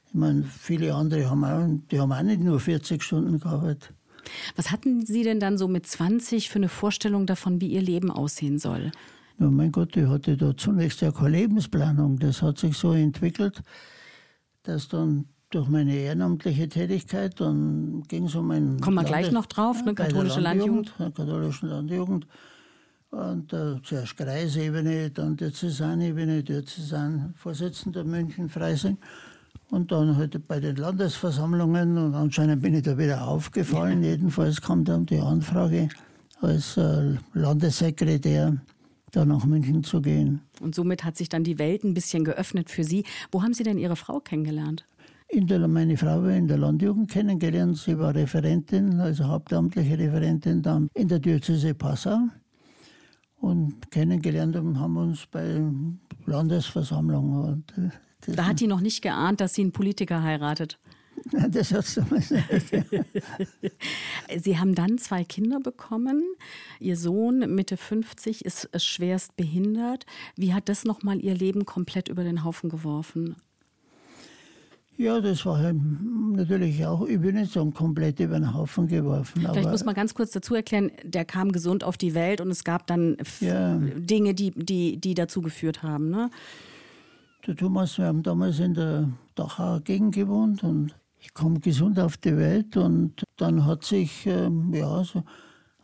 ich 0.08 0.14
meine, 0.14 0.44
viele 0.44 0.94
andere 0.94 1.28
haben 1.28 1.44
auch, 1.44 1.66
die 1.90 2.00
haben 2.00 2.12
auch 2.12 2.22
nicht 2.22 2.40
nur 2.40 2.60
40 2.60 3.02
Stunden 3.02 3.38
gearbeitet. 3.40 3.92
Was 4.56 4.70
hatten 4.70 5.04
Sie 5.04 5.22
denn 5.22 5.40
dann 5.40 5.58
so 5.58 5.68
mit 5.68 5.86
20 5.86 6.48
für 6.48 6.56
eine 6.56 6.68
Vorstellung 6.68 7.26
davon, 7.26 7.60
wie 7.60 7.68
Ihr 7.68 7.82
Leben 7.82 8.10
aussehen 8.10 8.58
soll? 8.58 8.92
Ja, 9.42 9.50
mein 9.50 9.72
Gott, 9.72 9.96
ich 9.96 10.06
hatte 10.06 10.36
da 10.36 10.56
zunächst 10.56 11.00
ja 11.00 11.10
keine 11.10 11.30
Lebensplanung. 11.30 12.16
Das 12.20 12.42
hat 12.42 12.58
sich 12.58 12.76
so 12.76 12.92
entwickelt, 12.92 13.60
dass 14.62 14.86
dann 14.86 15.24
durch 15.50 15.68
meine 15.68 15.96
ehrenamtliche 15.96 16.68
Tätigkeit, 16.68 17.40
dann 17.40 18.04
ging 18.06 18.26
es 18.26 18.36
um 18.36 18.52
ein. 18.52 18.80
Kommen 18.80 18.94
wir 18.94 19.04
gleich 19.04 19.32
noch 19.32 19.46
drauf, 19.46 19.84
ne? 19.84 19.94
katholische 19.94 20.38
Landjugend. 20.38 20.94
Landjugend. 20.96 21.16
Katholische 21.16 21.66
Landjugend. 21.66 22.26
Und 23.10 23.52
äh, 23.52 23.82
zuerst 23.82 24.16
Kreisebene, 24.16 25.10
dann 25.10 25.36
Diözesanebene, 25.36 26.44
Diözesanvorsitzender 26.44 28.04
München-Freising. 28.04 28.96
Und 29.70 29.90
dann 29.90 30.16
halt 30.16 30.46
bei 30.46 30.60
den 30.60 30.76
Landesversammlungen 30.76 31.98
und 31.98 32.14
anscheinend 32.14 32.62
bin 32.62 32.74
ich 32.74 32.82
da 32.82 32.96
wieder 32.96 33.26
aufgefallen. 33.26 34.04
Ja. 34.04 34.10
Jedenfalls 34.10 34.60
kam 34.60 34.84
dann 34.84 35.04
die 35.04 35.18
Anfrage, 35.18 35.88
als 36.40 36.76
äh, 36.76 37.16
Landessekretär 37.34 38.56
da 39.12 39.24
nach 39.24 39.44
München 39.44 39.84
zu 39.84 40.02
gehen. 40.02 40.40
Und 40.60 40.74
somit 40.74 41.04
hat 41.04 41.16
sich 41.16 41.28
dann 41.28 41.44
die 41.44 41.58
Welt 41.58 41.84
ein 41.84 41.94
bisschen 41.94 42.24
geöffnet 42.24 42.70
für 42.70 42.82
Sie. 42.82 43.04
Wo 43.30 43.42
haben 43.42 43.54
Sie 43.54 43.62
denn 43.62 43.78
Ihre 43.78 43.96
Frau 43.96 44.18
kennengelernt? 44.18 44.84
In 45.28 45.46
der, 45.46 45.66
meine 45.68 45.96
Frau 45.96 46.26
ich 46.26 46.36
in 46.36 46.48
der 46.48 46.58
Landjugend 46.58 47.10
kennengelernt. 47.10 47.78
Sie 47.78 47.98
war 47.98 48.14
Referentin, 48.14 49.00
also 49.00 49.24
hauptamtliche 49.24 49.98
Referentin 49.98 50.60
dann 50.60 50.88
in 50.94 51.08
der 51.08 51.20
Diözese 51.20 51.74
Passau. 51.74 52.18
Und 53.40 53.90
kennengelernt 53.90 54.56
haben 54.56 54.92
wir 54.92 55.02
uns 55.02 55.26
bei 55.26 55.60
Landesversammlungen. 56.26 57.64
Äh, 57.76 58.34
da 58.34 58.46
hat 58.46 58.60
die 58.60 58.66
noch 58.66 58.80
nicht 58.80 59.02
geahnt, 59.02 59.40
dass 59.40 59.54
sie 59.54 59.62
einen 59.62 59.72
Politiker 59.72 60.22
heiratet. 60.22 60.78
Das 61.50 61.72
hast 61.72 61.96
du 61.96 62.02
mal 62.02 62.20
gesagt. 62.20 63.04
Sie 64.42 64.58
haben 64.58 64.74
dann 64.74 64.98
zwei 64.98 65.24
Kinder 65.24 65.60
bekommen. 65.60 66.22
Ihr 66.80 66.96
Sohn, 66.96 67.54
Mitte 67.54 67.76
50, 67.76 68.44
ist 68.44 68.68
schwerst 68.82 69.36
behindert. 69.36 70.06
Wie 70.36 70.54
hat 70.54 70.68
das 70.68 70.84
nochmal 70.84 71.20
Ihr 71.20 71.34
Leben 71.34 71.64
komplett 71.64 72.08
über 72.08 72.24
den 72.24 72.44
Haufen 72.44 72.70
geworfen? 72.70 73.36
Ja, 74.98 75.20
das 75.20 75.44
war 75.46 75.58
halt 75.58 75.76
natürlich 76.36 76.84
auch, 76.84 77.06
ich 77.06 77.18
bin 77.18 77.34
nicht 77.34 77.52
so 77.52 77.64
komplett 77.70 78.20
über 78.20 78.38
den 78.38 78.52
Haufen 78.52 78.86
geworfen. 78.86 79.40
Vielleicht 79.40 79.70
muss 79.70 79.84
man 79.84 79.94
ganz 79.94 80.14
kurz 80.14 80.32
dazu 80.32 80.54
erklären, 80.54 80.90
der 81.02 81.24
kam 81.24 81.50
gesund 81.50 81.82
auf 81.82 81.96
die 81.96 82.14
Welt 82.14 82.40
und 82.40 82.50
es 82.50 82.62
gab 82.62 82.86
dann 82.86 83.16
ja. 83.40 83.76
Dinge, 83.76 84.34
die, 84.34 84.50
die, 84.50 84.98
die 84.98 85.14
dazu 85.14 85.40
geführt 85.40 85.82
haben. 85.82 86.10
Ne? 86.10 86.30
Der 87.46 87.56
Thomas, 87.56 87.98
wir 87.98 88.04
haben 88.04 88.22
damals 88.22 88.60
in 88.60 88.74
der 88.74 89.08
Dachauer 89.34 89.80
Gegend 89.80 90.14
gewohnt 90.14 90.62
und 90.62 90.94
ich 91.22 91.32
komme 91.34 91.60
gesund 91.60 91.98
auf 92.00 92.16
die 92.16 92.36
Welt 92.36 92.76
und 92.76 93.22
dann 93.36 93.64
hat 93.64 93.84
sich 93.84 94.26
ähm, 94.26 94.74
ja, 94.74 95.04
so 95.04 95.22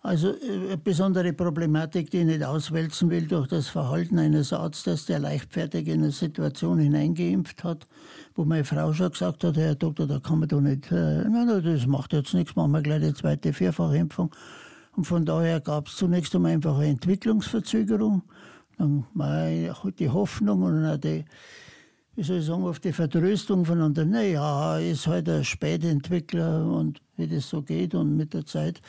Also 0.03 0.31
äh, 0.31 0.67
eine 0.69 0.79
besondere 0.79 1.33
Problematik, 1.33 2.11
die 2.11 2.19
ich 2.19 2.25
nicht 2.27 2.43
auswälzen 2.43 3.11
will 3.11 3.27
durch 3.27 3.47
das 3.49 3.69
Verhalten 3.69 4.19
eines 4.19 4.53
Arztes, 4.53 5.07
der 5.07 5.21
leichtfertig 5.21 5.87
in 5.87 6.03
eine 6.03 6.13
Situation 6.13 6.79
hineingeimpft 6.79 7.63
hat, 7.63 7.87
wo 8.35 8.45
meine 8.45 8.65
Frau 8.65 8.93
schon 8.93 9.11
gesagt 9.13 9.45
hat, 9.45 9.57
Herr 9.57 9.75
Doktor, 9.75 10.07
da 10.07 10.19
kann 10.19 10.41
man 10.41 10.49
doch 10.49 10.61
nicht, 10.61 10.91
äh, 10.91 11.25
nein, 11.29 11.63
das 11.63 11.87
macht 11.87 12.13
jetzt 12.13 12.35
nichts, 12.35 12.57
machen 12.57 12.73
wir 12.73 12.83
gleich 12.83 13.03
die 13.03 13.15
zweite 13.15 13.53
Vierfachimpfung. 13.53 14.35
Und 14.97 15.05
von 15.05 15.25
daher 15.25 15.61
gab 15.61 15.87
es 15.87 15.97
zunächst 15.97 16.35
einmal 16.35 16.53
einfach 16.53 16.77
eine 16.79 16.89
Entwicklungsverzögerung, 16.89 18.23
dann 18.77 19.05
die 19.99 20.11
Hoffnung 20.11 20.63
und 20.63 20.85
auch 20.85 20.97
die, 20.97 21.25
wie 22.19 22.25
soll 22.25 22.39
ich 22.39 22.47
sagen, 22.47 22.65
auf 22.65 22.81
die 22.81 22.93
Vertröstung 22.93 23.65
von 23.65 23.81
anderen, 23.81 24.11
naja, 24.11 24.77
ist 24.81 25.07
halt 25.07 25.29
ein 25.29 25.45
Spätentwickler 25.45 26.67
und 26.67 27.01
wie 27.17 27.29
das 27.29 27.49
so 27.49 27.63
geht 27.63 27.95
und 27.95 28.17
mit 28.17 28.35
der 28.35 28.45
Zeit 28.45 28.81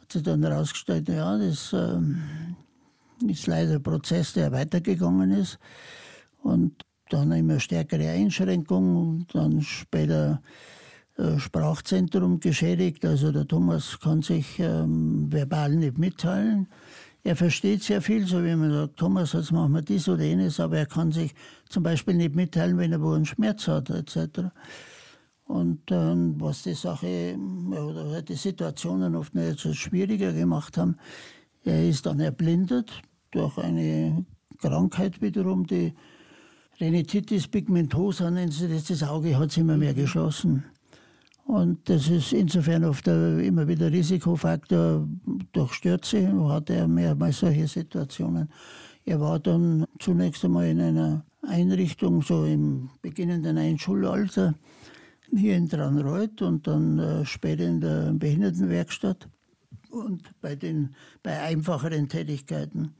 hat 0.00 0.10
sich 0.10 0.22
dann 0.22 0.42
herausgestellt, 0.42 1.06
ja, 1.10 1.36
das 1.36 1.74
ähm, 1.74 2.22
ist 3.28 3.46
leider 3.46 3.74
ein 3.74 3.82
Prozess, 3.82 4.32
der 4.32 4.52
weitergegangen 4.52 5.32
ist. 5.32 5.58
Und 6.42 6.86
dann 7.10 7.30
immer 7.32 7.60
stärkere 7.60 8.08
Einschränkungen 8.08 8.96
und 8.96 9.34
dann 9.34 9.60
später 9.60 10.40
äh, 11.18 11.38
Sprachzentrum 11.38 12.40
geschädigt. 12.40 13.04
Also 13.04 13.32
der 13.32 13.46
Thomas 13.46 14.00
kann 14.00 14.22
sich 14.22 14.58
ähm, 14.60 15.30
verbal 15.30 15.76
nicht 15.76 15.98
mitteilen. 15.98 16.68
Er 17.26 17.36
versteht 17.36 17.82
sehr 17.82 18.02
viel, 18.02 18.26
so 18.26 18.44
wie 18.44 18.54
man 18.54 18.70
sagt, 18.70 18.98
Thomas, 18.98 19.32
jetzt 19.32 19.50
machen 19.50 19.72
wir 19.72 19.80
dies 19.80 20.08
oder 20.10 20.22
jenes, 20.22 20.60
aber 20.60 20.76
er 20.76 20.86
kann 20.86 21.10
sich 21.10 21.34
zum 21.70 21.82
Beispiel 21.82 22.14
nicht 22.14 22.34
mitteilen, 22.34 22.76
wenn 22.76 22.92
er 22.92 23.00
wo 23.00 23.12
einen 23.12 23.24
Schmerz 23.24 23.66
hat, 23.66 23.88
etc. 23.88 24.50
Und 25.46 25.80
ähm, 25.90 26.34
was 26.38 26.64
die 26.64 26.74
Sache 26.74 27.36
oder 27.70 28.20
die 28.20 28.34
Situationen 28.34 29.16
oft 29.16 29.34
nicht 29.34 29.58
so 29.58 29.72
schwieriger 29.72 30.34
gemacht 30.34 30.76
haben, 30.76 30.96
er 31.64 31.88
ist 31.88 32.04
dann 32.04 32.20
erblindet 32.20 32.92
durch 33.30 33.56
eine 33.56 34.26
Krankheit 34.58 35.22
wiederum, 35.22 35.66
die 35.66 35.94
Renititis 36.78 37.48
pigmentosa 37.48 38.30
nennt 38.30 38.52
sie 38.52 38.68
das. 38.68 38.84
Das 38.84 39.02
Auge 39.02 39.38
hat 39.38 39.50
sich 39.50 39.62
immer 39.62 39.78
mehr 39.78 39.94
geschlossen. 39.94 40.64
Und 41.46 41.88
das 41.88 42.08
ist 42.08 42.32
insofern 42.32 42.84
oft 42.84 43.06
immer 43.06 43.68
wieder 43.68 43.92
Risikofaktor 43.92 45.06
durch 45.52 45.74
Stürze, 45.74 46.32
hat 46.48 46.70
er 46.70 46.88
mehrmals 46.88 47.40
solche 47.40 47.68
Situationen. 47.68 48.48
Er 49.04 49.20
war 49.20 49.38
dann 49.38 49.86
zunächst 49.98 50.44
einmal 50.44 50.68
in 50.68 50.80
einer 50.80 51.24
Einrichtung, 51.42 52.22
so 52.22 52.44
im 52.46 52.88
beginnenden 53.02 53.58
Einschulalter, 53.58 54.54
hier 55.36 55.56
in 55.56 55.68
Dranreuth 55.68 56.40
und 56.40 56.66
dann 56.66 56.98
äh, 56.98 57.24
später 57.26 57.64
in 57.64 57.80
der 57.80 58.12
Behindertenwerkstatt 58.12 59.28
und 59.90 60.22
bei, 60.40 60.56
den, 60.56 60.94
bei 61.22 61.40
einfacheren 61.40 62.08
Tätigkeiten. 62.08 62.94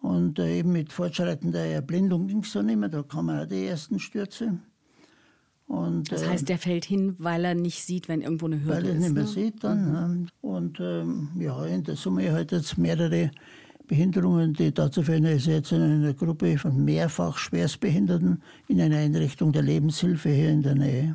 Und 0.00 0.38
äh, 0.38 0.58
eben 0.58 0.72
mit 0.72 0.92
fortschreitender 0.92 1.64
Erblindung 1.64 2.28
ging 2.28 2.42
es 2.42 2.52
dann 2.52 2.68
immer, 2.68 2.88
da 2.88 3.02
kamen 3.02 3.38
auch 3.38 3.46
die 3.46 3.66
ersten 3.66 3.98
Stürze. 3.98 4.60
Und, 5.70 6.10
das 6.10 6.26
heißt, 6.26 6.42
äh, 6.42 6.46
der 6.46 6.58
fällt 6.58 6.84
hin, 6.84 7.14
weil 7.18 7.44
er 7.44 7.54
nicht 7.54 7.84
sieht, 7.84 8.08
wenn 8.08 8.22
irgendwo 8.22 8.46
eine 8.46 8.60
Hürde 8.60 8.72
ist. 8.72 8.82
Weil 8.82 8.86
er 8.86 8.94
ist, 8.94 9.02
nicht 9.02 9.14
mehr 9.14 9.22
ne? 9.22 9.28
sieht 9.28 9.62
dann. 9.62 10.20
Mhm. 10.22 10.26
Und 10.40 10.80
ähm, 10.80 11.28
ja, 11.38 11.64
in 11.64 11.84
der 11.84 11.94
Summe 11.94 12.32
halt 12.32 12.50
jetzt 12.50 12.76
mehrere 12.76 13.30
Behinderungen, 13.86 14.52
die 14.52 14.74
dazu 14.74 15.04
führen, 15.04 15.26
er 15.26 15.34
ist 15.34 15.46
jetzt 15.46 15.70
in 15.70 15.80
einer 15.80 16.12
Gruppe 16.12 16.58
von 16.58 16.84
mehrfach 16.84 17.38
Schwerstbehinderten 17.38 18.42
in 18.66 18.80
einer 18.80 18.96
Einrichtung 18.96 19.52
der 19.52 19.62
Lebenshilfe 19.62 20.30
hier 20.30 20.50
in 20.50 20.62
der 20.62 20.74
Nähe. 20.74 21.14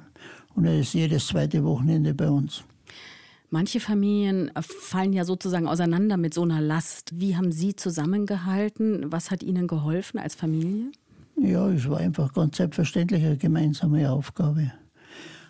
Und 0.55 0.63
er 0.63 0.79
ist 0.79 0.93
jedes 0.93 1.27
zweite 1.27 1.61
Wochenende 1.65 2.13
bei 2.13 2.29
uns. 2.29 2.63
Manche 3.49 3.81
Familien 3.81 4.51
fallen 4.61 5.11
ja 5.11 5.25
sozusagen 5.25 5.67
auseinander 5.67 6.15
mit 6.15 6.33
so 6.33 6.43
einer 6.43 6.61
Last. 6.61 7.11
Wie 7.19 7.35
haben 7.35 7.51
Sie 7.51 7.75
zusammengehalten? 7.75 9.11
Was 9.11 9.31
hat 9.31 9.43
Ihnen 9.43 9.67
geholfen 9.67 10.17
als 10.17 10.33
Familie? 10.33 10.93
Ja, 11.37 11.69
es 11.69 11.89
war 11.89 11.97
einfach 11.97 12.33
ganz 12.33 12.57
selbstverständlich 12.57 13.23
eine 13.23 13.37
gemeinsame 13.37 14.09
Aufgabe. 14.11 14.71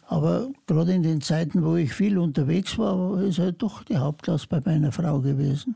Aber 0.07 0.51
gerade 0.67 0.93
in 0.93 1.03
den 1.03 1.21
Zeiten, 1.21 1.63
wo 1.63 1.75
ich 1.75 1.93
viel 1.93 2.17
unterwegs 2.17 2.77
war, 2.77 3.21
ist 3.21 3.39
halt 3.39 3.61
doch 3.61 3.83
die 3.83 3.97
Hauptlast 3.97 4.49
bei 4.49 4.61
meiner 4.63 4.91
Frau 4.91 5.21
gewesen. 5.21 5.75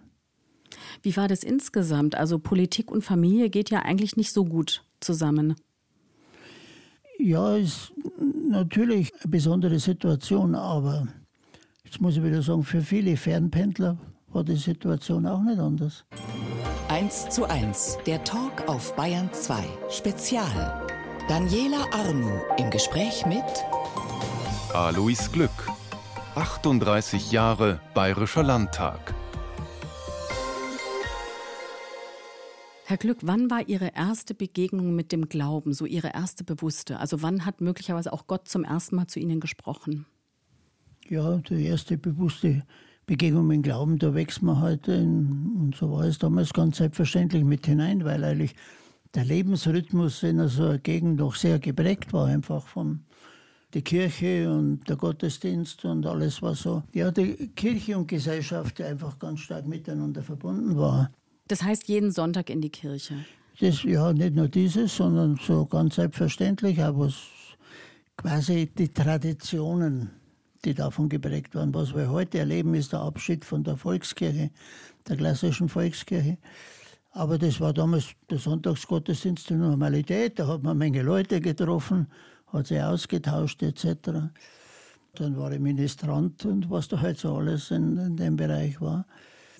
Wie 1.01 1.15
war 1.17 1.27
das 1.27 1.43
insgesamt? 1.43 2.15
Also 2.15 2.37
Politik 2.37 2.91
und 2.91 3.03
Familie 3.03 3.49
geht 3.49 3.69
ja 3.69 3.79
eigentlich 3.79 4.17
nicht 4.17 4.31
so 4.31 4.45
gut 4.45 4.83
zusammen. 4.99 5.55
Ja, 7.17 7.55
ist 7.55 7.91
natürlich 8.49 9.11
eine 9.21 9.31
besondere 9.31 9.79
Situation, 9.79 10.55
aber 10.55 11.07
Jetzt 11.89 12.01
muss 12.01 12.15
ich 12.15 12.23
wieder 12.23 12.43
sagen, 12.43 12.63
für 12.63 12.81
viele 12.81 13.17
Fernpendler 13.17 13.97
war 14.31 14.43
die 14.43 14.55
Situation 14.55 15.25
auch 15.25 15.41
nicht 15.41 15.59
anders. 15.59 16.05
1 16.89 17.29
zu 17.29 17.45
1, 17.45 17.99
der 18.05 18.23
Talk 18.23 18.67
auf 18.67 18.95
Bayern 18.95 19.29
2, 19.31 19.63
Spezial. 19.89 20.87
Daniela 21.27 21.85
Arnu 21.91 22.39
im 22.57 22.69
Gespräch 22.71 23.25
mit 23.25 23.43
Alois 24.73 25.31
Glück, 25.31 25.51
38 26.35 27.31
Jahre 27.31 27.79
Bayerischer 27.93 28.43
Landtag. 28.43 29.13
Herr 32.85 32.97
Glück, 32.97 33.19
wann 33.21 33.51
war 33.51 33.67
Ihre 33.67 33.91
erste 33.95 34.33
Begegnung 34.33 34.95
mit 34.95 35.11
dem 35.11 35.29
Glauben, 35.29 35.73
so 35.73 35.85
Ihre 35.85 36.13
erste 36.13 36.43
bewusste? 36.43 36.99
Also 36.99 37.21
wann 37.21 37.45
hat 37.45 37.61
möglicherweise 37.61 38.11
auch 38.11 38.25
Gott 38.25 38.47
zum 38.47 38.63
ersten 38.63 38.95
Mal 38.95 39.05
zu 39.05 39.19
Ihnen 39.19 39.39
gesprochen? 39.39 40.07
ja, 41.09 41.37
die 41.37 41.65
erste 41.65 41.97
bewusste 41.97 42.63
Begegnung 43.09 43.47
mit 43.47 43.55
dem 43.55 43.63
Glauben, 43.63 43.97
da 43.97 44.13
wächst 44.13 44.43
man 44.43 44.61
heute 44.61 44.91
halt 44.91 45.07
und 45.07 45.73
so 45.75 45.91
war 45.91 46.03
es 46.03 46.19
damals 46.19 46.53
ganz 46.53 46.77
selbstverständlich 46.77 47.43
mit 47.43 47.65
hinein, 47.65 48.05
weil 48.05 48.23
eigentlich 48.23 48.53
der 49.15 49.25
Lebensrhythmus 49.25 50.21
in 50.21 50.47
so 50.47 50.65
einer 50.65 50.77
Gegend 50.77 51.17
noch 51.17 51.33
sehr 51.33 51.57
geprägt 51.57 52.13
war, 52.13 52.27
einfach 52.27 52.67
von 52.67 52.99
der 53.73 53.81
Kirche 53.81 54.51
und 54.51 54.87
der 54.87 54.95
Gottesdienst 54.95 55.85
und 55.85 56.05
alles 56.05 56.43
was 56.43 56.59
so. 56.59 56.83
Ja, 56.93 57.09
die 57.09 57.47
Kirche 57.55 57.97
und 57.97 58.07
Gesellschaft 58.07 58.79
einfach 58.79 59.17
ganz 59.17 59.39
stark 59.39 59.65
miteinander 59.67 60.21
verbunden 60.21 60.77
war. 60.77 61.09
Das 61.47 61.63
heißt 61.63 61.87
jeden 61.87 62.11
Sonntag 62.11 62.51
in 62.51 62.61
die 62.61 62.69
Kirche? 62.69 63.15
Das, 63.59 63.81
ja, 63.81 64.13
nicht 64.13 64.35
nur 64.35 64.49
dieses, 64.49 64.95
sondern 64.95 65.39
so 65.41 65.65
ganz 65.65 65.95
selbstverständlich, 65.95 66.79
aber 66.83 67.11
quasi 68.17 68.67
die 68.67 68.89
Traditionen 68.89 70.11
die 70.65 70.73
davon 70.73 71.09
geprägt 71.09 71.55
waren. 71.55 71.73
Was 71.73 71.95
wir 71.95 72.09
heute 72.09 72.39
erleben, 72.39 72.73
ist 72.73 72.93
der 72.93 73.01
Abschied 73.01 73.45
von 73.45 73.63
der 73.63 73.77
Volkskirche, 73.77 74.51
der 75.07 75.17
klassischen 75.17 75.69
Volkskirche. 75.69 76.37
Aber 77.11 77.37
das 77.37 77.59
war 77.59 77.73
damals 77.73 78.07
der 78.29 78.37
Sonntagsgottesdienst 78.37 79.49
die 79.49 79.55
Normalität. 79.55 80.37
Da 80.39 80.47
hat 80.47 80.63
man 80.63 80.71
eine 80.71 80.79
Menge 80.79 81.01
Leute 81.01 81.41
getroffen, 81.41 82.07
hat 82.47 82.67
sich 82.67 82.81
ausgetauscht 82.81 83.63
etc. 83.63 84.29
Dann 85.15 85.37
war 85.37 85.51
ich 85.51 85.59
Ministrant 85.59 86.45
und 86.45 86.69
was 86.69 86.87
da 86.87 87.01
halt 87.01 87.17
so 87.17 87.35
alles 87.35 87.71
in, 87.71 87.97
in 87.97 88.15
dem 88.15 88.35
Bereich 88.35 88.79
war. 88.79 89.05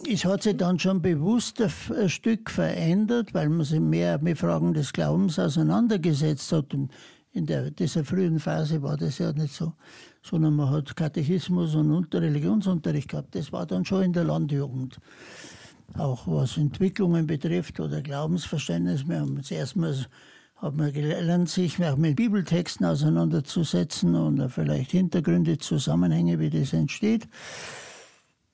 Es 0.08 0.24
hat 0.24 0.44
sich 0.44 0.56
dann 0.56 0.80
schon 0.80 1.02
bewusst 1.02 1.62
ein 1.62 2.10
Stück 2.10 2.50
verändert, 2.50 3.34
weil 3.34 3.50
man 3.50 3.66
sich 3.66 3.82
mehr 3.82 4.20
mit 4.20 4.38
Fragen 4.38 4.74
des 4.74 4.94
Glaubens 4.94 5.38
auseinandergesetzt 5.38 6.52
hat. 6.54 6.74
Und 6.74 6.92
in 7.32 7.46
der, 7.46 7.72
dieser 7.72 8.04
frühen 8.04 8.40
Phase 8.40 8.82
war 8.82 8.98
das 8.98 9.20
ja 9.20 9.32
nicht 9.32 9.54
so, 9.54 9.74
sondern 10.24 10.56
man 10.56 10.70
hat 10.70 10.96
Katechismus 10.96 11.76
und 11.76 12.14
Religionsunterricht 12.14 13.10
gehabt. 13.10 13.36
Das 13.36 13.52
war 13.52 13.66
dann 13.66 13.86
schon 13.86 14.04
in 14.04 14.14
der 14.14 14.24
Landjugend. 14.24 15.00
Auch 15.98 16.28
was 16.28 16.58
Entwicklungen 16.58 17.28
betrifft 17.28 17.80
oder 17.80 18.02
Glaubensverständnis. 18.02 19.08
Wir 19.08 19.20
haben 19.20 19.38
das 19.38 19.52
erstmal 19.52 19.96
hat 20.62 20.76
man 20.76 20.92
gelernt, 20.92 21.50
sich 21.50 21.80
mit 21.80 22.18
Bibeltexten 22.18 22.86
auseinanderzusetzen 22.86 24.14
und 24.16 24.50
vielleicht 24.50 24.92
Hintergründe, 24.92 25.58
Zusammenhänge, 25.58 26.38
wie 26.40 26.50
das 26.50 26.74
entsteht. 26.74 27.30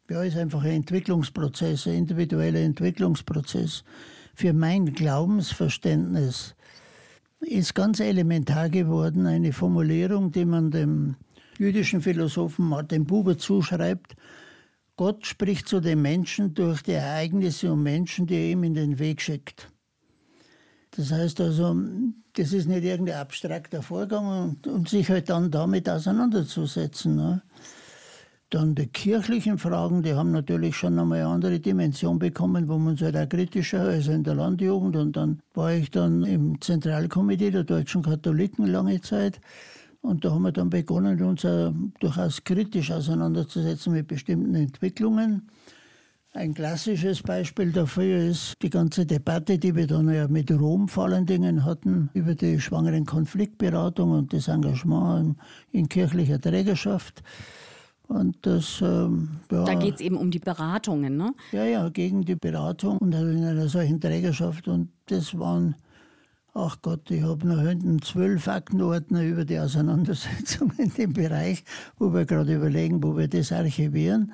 Ja, 0.09 0.21
ist 0.21 0.37
einfach 0.37 0.63
ein 0.63 0.71
Entwicklungsprozess, 0.71 1.87
ein 1.87 1.95
individueller 1.95 2.59
Entwicklungsprozess. 2.59 3.83
Für 4.35 4.53
mein 4.53 4.93
Glaubensverständnis 4.93 6.54
ist 7.39 7.75
ganz 7.75 7.99
elementar 7.99 8.69
geworden 8.69 9.25
eine 9.25 9.53
Formulierung, 9.53 10.31
die 10.31 10.45
man 10.45 10.71
dem 10.71 11.15
jüdischen 11.57 12.01
Philosophen 12.01 12.67
Martin 12.67 13.05
Buber 13.05 13.37
zuschreibt. 13.37 14.15
Gott 14.95 15.25
spricht 15.25 15.67
zu 15.67 15.81
den 15.81 16.01
Menschen 16.01 16.53
durch 16.53 16.81
die 16.81 16.93
Ereignisse 16.93 17.71
und 17.71 17.83
Menschen, 17.83 18.27
die 18.27 18.35
er 18.35 18.51
ihm 18.51 18.63
in 18.63 18.73
den 18.73 18.99
Weg 18.99 19.21
schickt. 19.21 19.69
Das 20.91 21.11
heißt 21.11 21.41
also, 21.41 21.75
das 22.33 22.53
ist 22.53 22.67
nicht 22.67 22.83
irgendein 22.83 23.19
abstrakter 23.19 23.81
Vorgang 23.81 24.57
und 24.65 24.89
sich 24.89 25.09
halt 25.09 25.29
dann 25.29 25.51
damit 25.51 25.89
auseinanderzusetzen. 25.89 27.15
Ne? 27.15 27.41
Dann 28.51 28.75
die 28.75 28.87
kirchlichen 28.87 29.57
Fragen, 29.57 30.03
die 30.03 30.13
haben 30.13 30.31
natürlich 30.31 30.75
schon 30.75 30.99
einmal 30.99 31.19
eine 31.19 31.27
andere 31.27 31.59
Dimension 31.59 32.19
bekommen, 32.19 32.67
wo 32.67 32.77
man 32.77 32.89
uns 32.89 33.01
halt 33.01 33.17
auch 33.17 33.27
kritischer, 33.27 33.81
also 33.81 34.11
in 34.11 34.23
der 34.23 34.35
Landjugend. 34.35 34.95
Und 34.95 35.17
dann 35.17 35.39
war 35.53 35.73
ich 35.73 35.89
dann 35.89 36.23
im 36.23 36.61
Zentralkomitee 36.61 37.49
der 37.51 37.63
deutschen 37.63 38.03
Katholiken 38.03 38.67
lange 38.67 39.01
Zeit. 39.01 39.41
Und 40.01 40.23
da 40.23 40.31
haben 40.31 40.43
wir 40.43 40.51
dann 40.51 40.69
begonnen, 40.69 41.19
uns 41.23 41.41
durchaus 41.99 42.43
kritisch 42.43 42.91
auseinanderzusetzen 42.91 43.93
mit 43.93 44.07
bestimmten 44.07 44.53
Entwicklungen. 44.53 45.49
Ein 46.35 46.53
klassisches 46.53 47.23
Beispiel 47.23 47.71
dafür 47.71 48.19
ist 48.19 48.55
die 48.61 48.69
ganze 48.69 49.05
Debatte, 49.05 49.57
die 49.57 49.73
wir 49.73 49.87
dann 49.87 50.13
ja 50.13 50.27
mit 50.27 50.51
Rom 50.51 50.89
vor 50.89 51.05
allen 51.05 51.25
Dingen 51.25 51.63
hatten, 51.63 52.09
über 52.13 52.35
die 52.35 52.59
schwangeren 52.59 53.05
Konfliktberatung 53.05 54.11
und 54.11 54.33
das 54.33 54.49
Engagement 54.49 55.37
in 55.71 55.89
kirchlicher 55.89 56.39
Trägerschaft. 56.39 57.23
Und 58.07 58.37
das, 58.43 58.81
ähm, 58.81 59.39
ja, 59.51 59.63
da 59.65 59.73
geht 59.73 59.95
es 59.95 60.01
eben 60.01 60.17
um 60.17 60.29
die 60.29 60.39
Beratungen, 60.39 61.17
ne? 61.17 61.33
Ja, 61.51 61.65
ja, 61.65 61.89
gegen 61.89 62.23
die 62.23 62.35
Beratung 62.35 62.97
und 62.99 63.13
in 63.13 63.43
einer 63.43 63.67
solchen 63.67 63.99
Trägerschaft. 63.99 64.67
Und 64.67 64.89
das 65.07 65.37
waren 65.37 65.75
Ach 66.57 66.77
Gott, 66.81 67.11
ich 67.11 67.21
habe 67.21 67.45
noch 67.45 67.59
hinten 67.59 68.01
zwölf 68.01 68.47
Aktenordner 68.47 69.23
über 69.23 69.43
die 69.43 69.59
Auseinandersetzung 69.59 70.71
in 70.77 70.89
dem 70.93 71.11
Bereich, 71.11 71.65
wo 71.99 72.13
wir 72.13 72.23
gerade 72.23 72.55
überlegen, 72.55 73.03
wo 73.03 73.17
wir 73.17 73.27
das 73.27 73.51
archivieren. 73.51 74.31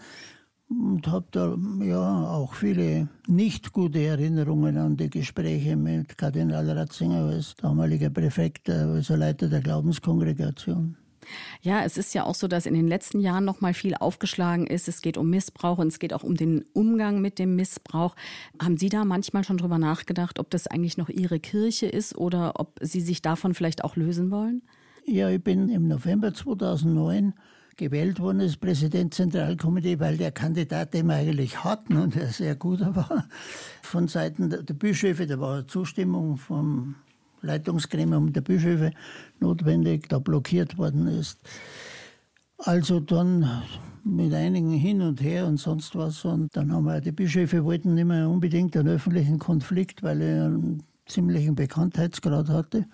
Und 0.70 1.08
habe 1.08 1.26
da 1.32 1.58
ja 1.84 2.28
auch 2.28 2.54
viele 2.54 3.10
nicht 3.28 3.74
gute 3.74 4.04
Erinnerungen 4.04 4.78
an 4.78 4.98
die 4.98 5.10
Gespräche 5.10 5.76
mit 5.76 6.16
Kardinal 6.16 6.70
Ratzinger 6.70 7.26
als 7.26 7.56
damaliger 7.56 8.12
Präfekt, 8.12 8.70
also 8.70 9.16
Leiter 9.16 9.50
der 9.50 9.62
Glaubenskongregation. 9.62 10.96
Ja, 11.62 11.84
es 11.84 11.98
ist 11.98 12.14
ja 12.14 12.26
auch 12.26 12.36
so, 12.36 12.48
dass 12.48 12.66
in 12.66 12.74
den 12.74 12.88
letzten 12.88 13.20
Jahren 13.20 13.46
noch 13.46 13.62
mal 13.62 13.74
viel 13.74 13.96
aufgeschlagen 13.96 14.68
ist. 14.68 14.88
Es 14.88 15.02
geht 15.02 15.18
um 15.18 15.30
Missbrauch 15.30 15.78
und 15.78 15.88
es 15.88 16.00
geht 16.00 16.14
auch 16.14 16.24
um 16.24 16.36
den 16.36 16.66
Umgang 16.74 17.22
mit 17.22 17.40
dem 17.40 17.56
Missbrauch. 17.56 18.16
Haben 18.62 18.78
Sie 18.78 18.90
da 18.90 19.06
manchmal 19.06 19.44
schon 19.44 19.58
drüber 19.58 19.78
nachgedacht, 19.78 20.40
ob 20.40 20.50
das 20.50 20.68
eigentlich 20.68 20.98
noch 20.98 21.10
Ihre 21.10 21.40
Kirche 21.40 21.88
ist 21.88 22.18
oder 22.18 22.60
ob 22.60 22.80
Sie 22.82 23.02
sich 23.02 23.22
davon 23.22 23.54
vielleicht 23.54 23.84
auch 23.84 23.96
lösen 23.96 24.32
wollen? 24.32 24.62
Ja, 25.06 25.30
ich 25.30 25.44
bin 25.44 25.70
im 25.70 25.88
November 25.88 26.34
2009 26.34 27.34
gewählt 27.78 28.20
worden 28.20 28.42
als 28.42 28.58
Präsident 28.58 29.14
Zentralkomitee, 29.14 30.00
weil 30.00 30.18
der 30.18 30.32
Kandidat, 30.32 30.94
den 30.94 31.08
wir 31.08 31.16
eigentlich 31.16 31.64
hatten 31.64 31.98
und 31.98 32.16
der 32.16 32.28
sehr 32.28 32.56
gut 32.56 32.82
war, 32.82 33.28
von 33.82 34.08
Seiten 34.08 34.50
der 34.50 34.74
Bischöfe, 34.74 35.26
da 35.26 35.40
war 35.40 35.68
Zustimmung 35.68 36.38
vom 36.38 36.96
Leitungsgremium 37.42 38.34
der 38.34 38.42
Bischöfe 38.42 38.92
notwendig, 39.40 40.08
da 40.10 40.20
blockiert 40.20 40.78
worden 40.78 41.08
ist. 41.08 41.40
Also 42.58 43.00
dann 43.00 43.64
mit 44.04 44.34
einigen 44.34 44.72
hin 44.72 45.02
und 45.02 45.22
her 45.22 45.48
und 45.48 45.58
sonst 45.58 45.96
was. 45.96 46.26
Und 46.26 46.56
dann 46.56 46.72
haben 46.72 46.86
wir, 46.86 47.02
die 47.02 47.12
Bischöfe 47.12 47.64
wollten 47.64 47.96
nicht 47.96 48.06
mehr 48.06 48.30
unbedingt 48.30 48.76
einen 48.78 48.90
öffentlichen 48.90 49.40
Konflikt, 49.40 50.04
weil 50.04 50.22
er 50.22 50.46
einen 50.46 50.84
ziemlichen 51.06 51.56
Bekanntheitsgrad 51.56 52.50
hatte. 52.50 52.86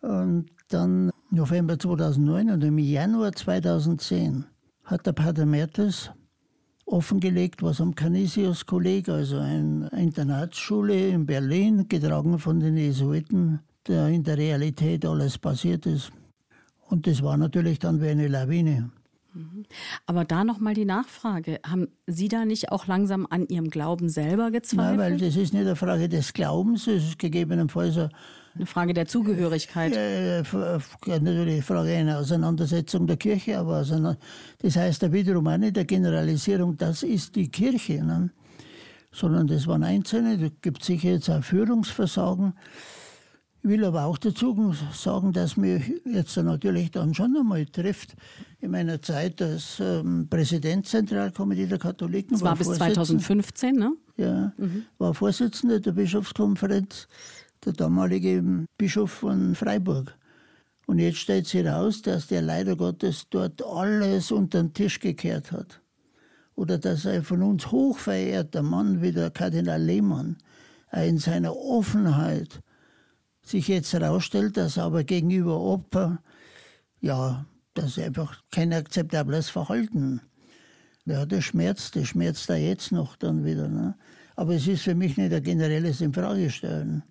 Und 0.00 0.46
dann 0.68 1.10
November 1.30 1.78
2009 1.78 2.50
und 2.50 2.64
im 2.64 2.78
Januar 2.78 3.32
2010 3.32 4.44
hat 4.84 5.06
der 5.06 5.12
Pater 5.12 5.46
Mertes 5.46 6.10
offengelegt, 6.86 7.62
was 7.62 7.80
am 7.80 7.94
Canisius 7.94 8.66
Kolleg, 8.66 9.08
also 9.08 9.38
eine 9.38 9.88
Internatsschule 9.90 11.08
in 11.08 11.26
Berlin, 11.26 11.86
getragen 11.88 12.38
von 12.38 12.60
den 12.60 12.76
Jesuiten, 12.76 13.60
in 13.90 14.22
der 14.22 14.38
Realität 14.38 15.04
alles 15.04 15.38
passiert 15.38 15.86
ist. 15.86 16.12
Und 16.86 17.06
das 17.06 17.22
war 17.22 17.36
natürlich 17.36 17.78
dann 17.78 18.00
wie 18.00 18.08
eine 18.08 18.28
Lawine. 18.28 18.90
Mhm. 19.32 19.64
Aber 20.06 20.24
da 20.24 20.44
nochmal 20.44 20.74
die 20.74 20.84
Nachfrage. 20.84 21.60
Haben 21.64 21.88
Sie 22.06 22.28
da 22.28 22.44
nicht 22.44 22.72
auch 22.72 22.86
langsam 22.86 23.26
an 23.30 23.46
Ihrem 23.46 23.70
Glauben 23.70 24.08
selber 24.08 24.50
gezweifelt? 24.50 24.98
Nein, 24.98 25.12
weil 25.12 25.18
das 25.18 25.36
ist 25.36 25.52
nicht 25.52 25.66
eine 25.66 25.76
Frage 25.76 26.08
des 26.08 26.32
Glaubens, 26.32 26.86
es 26.86 27.04
ist 27.04 27.18
gegebenenfalls 27.18 27.96
eine 27.96 28.66
Frage 28.66 28.92
der 28.92 29.06
Zugehörigkeit. 29.06 29.94
Ja, 29.94 30.42
natürlich 31.20 31.54
eine 31.54 31.62
Frage 31.62 31.94
einer 31.94 32.18
Auseinandersetzung 32.18 33.06
der 33.06 33.16
Kirche, 33.16 33.58
aber 33.58 33.84
das 34.58 34.76
heißt 34.76 35.02
da 35.02 35.12
wiederum 35.12 35.46
auch 35.46 35.56
nicht 35.56 35.76
der 35.76 35.84
Generalisierung, 35.84 36.76
das 36.76 37.04
ist 37.04 37.36
die 37.36 37.48
Kirche, 37.48 38.04
ne? 38.04 38.30
sondern 39.12 39.46
das 39.46 39.66
waren 39.66 39.84
Einzelne, 39.84 40.38
da 40.38 40.48
gibt 40.60 40.80
es 40.80 40.86
sicher 40.88 41.10
jetzt 41.10 41.30
auch 41.30 41.42
Führungsversagen. 41.42 42.54
Ich 43.62 43.68
will 43.68 43.84
aber 43.84 44.04
auch 44.04 44.16
dazu 44.16 44.74
sagen, 44.94 45.32
dass 45.32 45.58
mich 45.58 45.92
jetzt 46.06 46.34
natürlich 46.36 46.90
dann 46.92 47.12
schon 47.12 47.36
einmal 47.36 47.66
trifft, 47.66 48.16
in 48.60 48.70
meiner 48.70 49.02
Zeit 49.02 49.42
als 49.42 49.78
ähm, 49.80 50.28
Präsident 50.30 50.86
Zentralkomitee 50.86 51.66
der 51.66 51.78
Katholiken. 51.78 52.32
Das 52.32 52.40
war, 52.40 52.52
war 52.52 52.56
bis 52.56 52.68
2015, 52.68 53.74
ne? 53.74 53.92
Ja, 54.16 54.52
mhm. 54.56 54.84
war 54.96 55.12
Vorsitzender 55.12 55.78
der 55.78 55.92
Bischofskonferenz, 55.92 57.06
der 57.64 57.74
damalige 57.74 58.66
Bischof 58.78 59.10
von 59.10 59.54
Freiburg. 59.54 60.16
Und 60.86 60.98
jetzt 60.98 61.18
stellt 61.18 61.46
sich 61.46 61.62
heraus, 61.62 62.00
dass 62.00 62.28
der 62.28 62.40
leider 62.40 62.76
Gottes 62.76 63.26
dort 63.28 63.62
alles 63.64 64.32
unter 64.32 64.62
den 64.62 64.72
Tisch 64.72 65.00
gekehrt 65.00 65.52
hat. 65.52 65.82
Oder 66.54 66.78
dass 66.78 67.06
ein 67.06 67.22
von 67.22 67.42
uns 67.42 67.70
hochverehrter 67.70 68.62
Mann 68.62 69.02
wie 69.02 69.12
der 69.12 69.30
Kardinal 69.30 69.82
Lehmann 69.82 70.38
in 70.92 71.18
seiner 71.18 71.54
Offenheit 71.54 72.60
sich 73.50 73.68
jetzt 73.68 73.92
herausstellt, 73.92 74.56
dass 74.56 74.78
aber 74.78 75.04
gegenüber 75.04 75.58
Opfer, 75.60 76.22
ja, 77.00 77.44
das 77.74 77.96
ist 77.96 78.04
einfach 78.04 78.42
kein 78.50 78.72
akzeptables 78.72 79.50
Verhalten. 79.50 80.20
Ja, 81.06 81.26
das 81.26 81.44
schmerzt, 81.44 81.96
das 81.96 82.08
schmerzt 82.08 82.48
da 82.50 82.56
jetzt 82.56 82.92
noch 82.92 83.16
dann 83.16 83.44
wieder. 83.44 83.68
Ne? 83.68 83.96
Aber 84.36 84.54
es 84.54 84.66
ist 84.66 84.82
für 84.82 84.94
mich 84.94 85.16
nicht 85.16 85.32
ein 85.32 85.42
generelles 85.42 86.00
Infragestellen. 86.00 87.02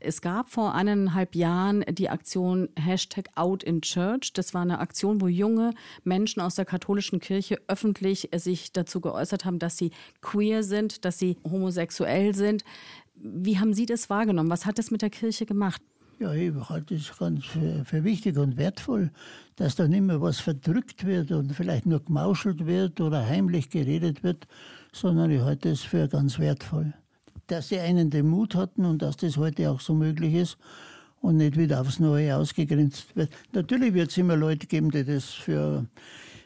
Es 0.00 0.20
gab 0.22 0.50
vor 0.50 0.74
eineinhalb 0.74 1.34
Jahren 1.34 1.84
die 1.90 2.08
Aktion 2.08 2.68
Hashtag 2.78 3.28
Out 3.34 3.62
in 3.62 3.80
Church. 3.80 4.32
Das 4.32 4.54
war 4.54 4.62
eine 4.62 4.78
Aktion, 4.78 5.20
wo 5.20 5.26
junge 5.26 5.72
Menschen 6.04 6.40
aus 6.40 6.54
der 6.54 6.64
katholischen 6.64 7.20
Kirche 7.20 7.58
öffentlich 7.66 8.28
sich 8.36 8.72
dazu 8.72 9.00
geäußert 9.00 9.44
haben, 9.44 9.58
dass 9.58 9.76
sie 9.76 9.90
queer 10.20 10.62
sind, 10.62 11.04
dass 11.04 11.18
sie 11.18 11.38
homosexuell 11.44 12.34
sind. 12.34 12.62
Wie 13.20 13.58
haben 13.58 13.74
Sie 13.74 13.86
das 13.86 14.10
wahrgenommen? 14.10 14.50
Was 14.50 14.66
hat 14.66 14.78
das 14.78 14.90
mit 14.90 15.02
der 15.02 15.10
Kirche 15.10 15.46
gemacht? 15.46 15.82
Ja, 16.20 16.32
ich 16.32 16.52
halte 16.68 16.96
es 16.96 17.16
ganz 17.16 17.44
für, 17.44 17.84
für, 17.84 18.02
wichtig 18.02 18.36
und 18.38 18.56
wertvoll, 18.56 19.12
dass 19.54 19.76
da 19.76 19.86
nicht 19.86 20.02
mehr 20.02 20.20
was 20.20 20.40
verdrückt 20.40 21.06
wird 21.06 21.30
und 21.30 21.54
vielleicht 21.54 21.86
nur 21.86 22.04
gemauschelt 22.04 22.66
wird 22.66 23.00
oder 23.00 23.24
heimlich 23.24 23.70
geredet 23.70 24.24
wird, 24.24 24.48
sondern 24.92 25.30
ich 25.30 25.40
halte 25.40 25.68
es 25.70 25.82
für 25.82 26.08
ganz 26.08 26.40
wertvoll. 26.40 26.92
Dass 27.46 27.68
die 27.68 27.78
einen 27.78 28.10
den 28.10 28.28
Mut 28.28 28.56
hatten 28.56 28.84
und 28.84 29.00
dass 29.00 29.16
das 29.16 29.36
heute 29.36 29.70
auch 29.70 29.80
so 29.80 29.94
möglich 29.94 30.34
ist 30.34 30.58
und 31.20 31.36
nicht 31.36 31.56
wieder 31.56 31.80
aufs 31.80 32.00
Neue 32.00 32.34
ausgegrenzt 32.36 33.14
wird. 33.14 33.30
Natürlich 33.52 33.94
wird 33.94 34.10
es 34.10 34.18
immer 34.18 34.36
Leute 34.36 34.66
geben, 34.66 34.90
die 34.90 35.04
das 35.04 35.26
für 35.26 35.86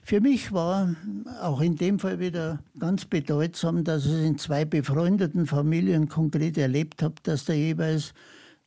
für 0.05 0.21
mich 0.21 0.53
war 0.53 0.95
auch 1.41 1.61
in 1.61 1.77
dem 1.77 1.99
Fall 1.99 2.19
wieder 2.19 2.59
ganz 2.79 3.05
bedeutsam, 3.05 3.85
dass 3.85 4.05
ich 4.05 4.25
in 4.25 4.37
zwei 4.37 4.65
befreundeten 4.65 5.47
Familien 5.47 6.09
konkret 6.09 6.59
erlebt 6.59 7.03
habe, 7.03 7.15
dass 7.23 7.45
da 7.45 7.53
jeweils 7.53 8.12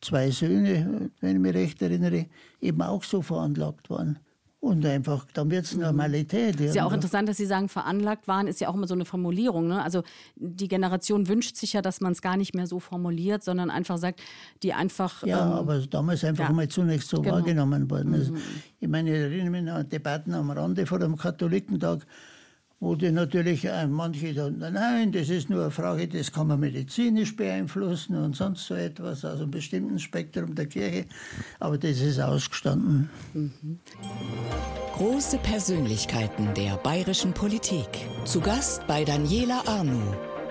zwei 0.01 0.31
Söhne, 0.31 1.11
wenn 1.19 1.35
ich 1.35 1.41
mich 1.41 1.53
recht 1.53 1.81
erinnere, 1.81 2.27
eben 2.61 2.81
auch 2.81 3.03
so 3.03 3.21
veranlagt 3.21 3.89
waren. 3.89 4.19
Und 4.65 4.83
einfach, 4.83 5.27
dann 5.31 5.51
wird 5.51 5.65
es 5.65 5.75
Normalität. 5.75 6.59
Ist 6.59 6.73
ja 6.73 6.85
auch 6.85 6.91
interessant, 6.91 7.29
dass 7.29 7.37
Sie 7.37 7.45
sagen, 7.45 7.69
veranlagt 7.69 8.27
waren, 8.27 8.47
ist 8.47 8.59
ja 8.59 8.67
auch 8.67 8.73
immer 8.73 8.87
so 8.87 8.95
eine 8.95 9.05
Formulierung. 9.05 9.67
Ne? 9.67 9.79
Also 9.79 10.01
die 10.37 10.67
Generation 10.67 11.27
wünscht 11.27 11.55
sich 11.55 11.73
ja, 11.73 11.83
dass 11.83 12.01
man 12.01 12.13
es 12.13 12.21
gar 12.23 12.35
nicht 12.35 12.55
mehr 12.55 12.65
so 12.65 12.79
formuliert, 12.79 13.43
sondern 13.43 13.69
einfach 13.69 13.99
sagt, 13.99 14.23
die 14.63 14.73
einfach. 14.73 15.23
Ja, 15.23 15.45
ähm, 15.45 15.53
aber 15.53 15.81
damals 15.81 16.23
einfach 16.23 16.49
ja. 16.49 16.51
mal 16.55 16.67
zunächst 16.67 17.09
so 17.09 17.21
genau. 17.21 17.35
wahrgenommen 17.35 17.87
worden 17.91 18.15
ist. 18.15 18.31
Mhm. 18.31 18.41
Ich 18.79 18.87
meine, 18.87 19.11
ich 19.11 19.15
erinnere 19.17 19.61
mich 19.61 19.71
an 19.71 19.87
Debatten 19.87 20.33
am 20.33 20.49
Rande 20.49 20.87
vor 20.87 20.97
dem 20.97 21.15
Katholikentag, 21.15 21.99
wo 22.79 22.95
die 22.95 23.11
natürlich 23.11 23.65
äh, 23.65 23.87
manche 23.87 24.33
dann, 24.33 24.59
nein, 24.59 25.11
das 25.11 25.29
ist 25.29 25.49
nur 25.49 25.61
eine 25.61 25.71
Frage, 25.71 26.07
das 26.07 26.31
kann 26.31 26.47
man 26.47 26.59
medizinisch 26.59 27.35
beeinflussen 27.35 28.15
und 28.15 28.35
sonst 28.35 28.67
so 28.67 28.75
etwas 28.75 29.23
aus 29.23 29.39
einem 29.39 29.51
bestimmten 29.51 29.99
Spektrum 29.99 30.55
der 30.55 30.67
Kirche. 30.67 31.05
Aber 31.59 31.77
das 31.77 32.01
ist 32.01 32.19
ausgestanden. 32.19 33.09
Mhm. 33.33 33.79
Große 34.93 35.37
Persönlichkeiten 35.39 36.53
der 36.53 36.77
bayerischen 36.77 37.33
Politik. 37.33 37.87
Zu 38.25 38.41
Gast 38.41 38.85
bei 38.87 39.03
Daniela 39.03 39.63
Arnu. 39.65 40.01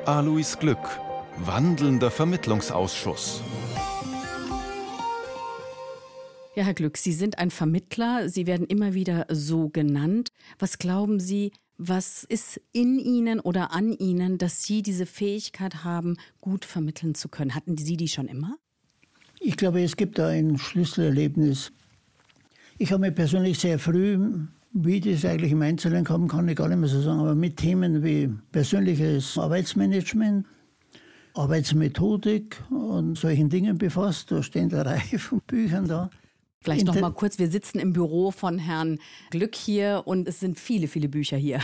Alois 0.07 0.57
Glück, 0.59 1.01
wandelnder 1.39 2.11
Vermittlungsausschuss. 2.11 3.43
Ja, 6.57 6.63
Herr 6.63 6.75
Glück, 6.75 6.99
Sie 6.99 7.13
sind 7.13 7.39
ein 7.39 7.51
Vermittler. 7.51 8.29
Sie 8.29 8.47
werden 8.47 8.67
immer 8.67 8.95
wieder 8.95 9.27
so 9.29 9.71
genannt. 9.71 10.29
Was 10.61 10.79
glauben 10.79 11.19
Sie, 11.19 11.51
was 11.79 12.25
ist 12.25 12.61
in 12.73 12.99
Ihnen 12.99 13.41
oder 13.41 13.73
an 13.73 13.93
Ihnen, 13.93 14.39
dass 14.39 14.63
Sie 14.63 14.83
diese 14.83 15.07
Fähigkeit 15.07 15.85
haben, 15.85 16.17
gut 16.41 16.65
vermitteln 16.65 17.15
zu 17.15 17.29
können? 17.29 17.55
Hatten 17.55 17.77
Sie 17.77 17.97
die 17.97 18.09
schon 18.09 18.29
immer? 18.29 18.57
Ich 19.41 19.57
glaube, 19.57 19.83
es 19.83 19.97
gibt 19.97 20.19
da 20.19 20.29
ein 20.29 20.59
Schlüsselerlebnis. 20.59 21.73
Ich 22.79 22.93
habe 22.93 23.01
mich 23.01 23.15
persönlich 23.15 23.59
sehr 23.59 23.79
früh, 23.79 24.19
wie 24.73 25.01
das 25.01 25.25
eigentlich 25.25 25.53
im 25.53 25.63
Einzelnen 25.63 26.05
kommen 26.05 26.29
kann, 26.29 26.49
ich 26.49 26.57
gar 26.57 26.69
nicht 26.69 26.79
mehr 26.79 26.89
so 26.89 27.01
sagen, 27.01 27.21
aber 27.21 27.35
mit 27.35 27.57
Themen 27.57 28.03
wie 28.03 28.31
persönliches 28.51 29.39
Arbeitsmanagement, 29.39 30.47
Arbeitsmethodik 31.35 32.63
und 32.71 33.17
solchen 33.17 33.49
Dingen 33.49 33.79
befasst. 33.79 34.31
Da 34.31 34.43
stehen 34.43 34.73
eine 34.73 34.87
Reihe 34.87 35.19
von 35.19 35.41
Büchern 35.47 35.87
da. 35.87 36.11
Vielleicht 36.65 36.87
noch 36.87 36.99
mal 36.99 37.13
kurz, 37.13 37.39
wir 37.39 37.49
sitzen 37.49 37.79
im 37.79 37.93
Büro 37.93 38.31
von 38.31 38.59
Herrn 38.59 38.99
Glück 39.31 39.55
hier 39.55 40.03
und 40.07 40.27
es 40.27 40.41
sind 40.41 40.59
viele, 40.59 40.89
viele 40.89 41.11
Bücher 41.11 41.37
hier. 41.37 41.61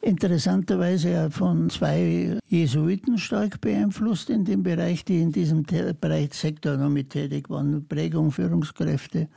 Interessanterweise 0.00 1.10
ja 1.10 1.28
von 1.28 1.68
zwei 1.68 2.38
Jesuiten 2.48 3.18
stark 3.18 3.60
beeinflusst 3.60 4.30
in 4.30 4.46
dem 4.46 4.62
Bereich, 4.62 5.04
die 5.04 5.20
in 5.20 5.32
diesem 5.32 5.64
Bereich 5.64 6.32
Sektor 6.32 6.78
noch 6.78 6.88
mit 6.88 7.10
tätig 7.10 7.50
waren, 7.50 7.86
Prägung, 7.86 8.32
Führungskräfte. 8.32 9.28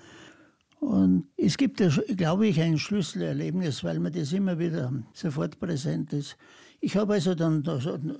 Und 0.79 1.27
es 1.35 1.57
gibt, 1.57 1.83
glaube 2.15 2.47
ich, 2.47 2.61
ein 2.61 2.77
Schlüsselerlebnis, 2.77 3.83
weil 3.83 3.99
mir 3.99 4.11
das 4.11 4.31
immer 4.31 4.57
wieder 4.59 4.93
sofort 5.13 5.59
präsent 5.59 6.13
ist. 6.13 6.37
Ich 6.79 6.95
habe 6.95 7.15
also 7.15 7.35
dann 7.35 7.65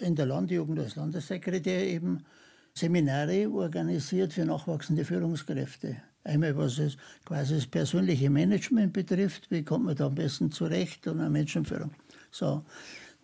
in 0.01 0.14
der 0.14 0.26
Landjugend 0.26 0.78
als 0.80 0.97
Landessekretär 0.97 1.88
eben 1.88 2.26
Seminare 2.74 3.49
organisiert 3.49 4.34
für 4.34 4.43
nachwachsende 4.43 5.05
Führungskräfte. 5.05 6.01
Einmal 6.24 6.56
was 6.58 6.78
es 6.80 6.98
quasi 7.26 7.56
das 7.56 7.68
persönliche 7.68 8.30
Management 8.30 8.94
betrifft, 8.94 9.50
wie 9.50 9.64
kommt 9.64 9.86
man 9.86 9.96
da 9.96 10.08
am 10.08 10.16
besten 10.16 10.52
zurecht 10.52 11.08
und 11.08 11.20
eine 11.20 11.30
Menschenführung. 11.30 11.92
So, 12.32 12.64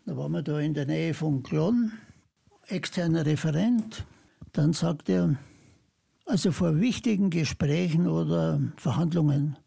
da 0.05 0.17
waren 0.17 0.31
wir 0.31 0.41
da 0.41 0.59
in 0.59 0.73
der 0.73 0.85
Nähe 0.85 1.13
von 1.13 1.43
Klon, 1.43 1.91
externer 2.67 3.25
Referent. 3.25 4.05
Dann 4.53 4.73
sagt 4.73 5.09
er, 5.09 5.35
also 6.25 6.51
vor 6.51 6.79
wichtigen 6.79 7.29
Gesprächen 7.29 8.07
oder 8.07 8.61
Verhandlungen 8.77 9.57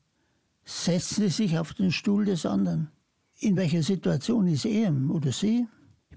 setzen 0.64 1.28
Sie 1.28 1.28
sich 1.28 1.58
auf 1.58 1.74
den 1.74 1.92
Stuhl 1.92 2.24
des 2.24 2.44
anderen. 2.44 2.90
In 3.40 3.56
welcher 3.56 3.82
Situation 3.82 4.48
ist 4.48 4.64
er 4.64 4.92
oder 5.10 5.32
sie? 5.32 5.66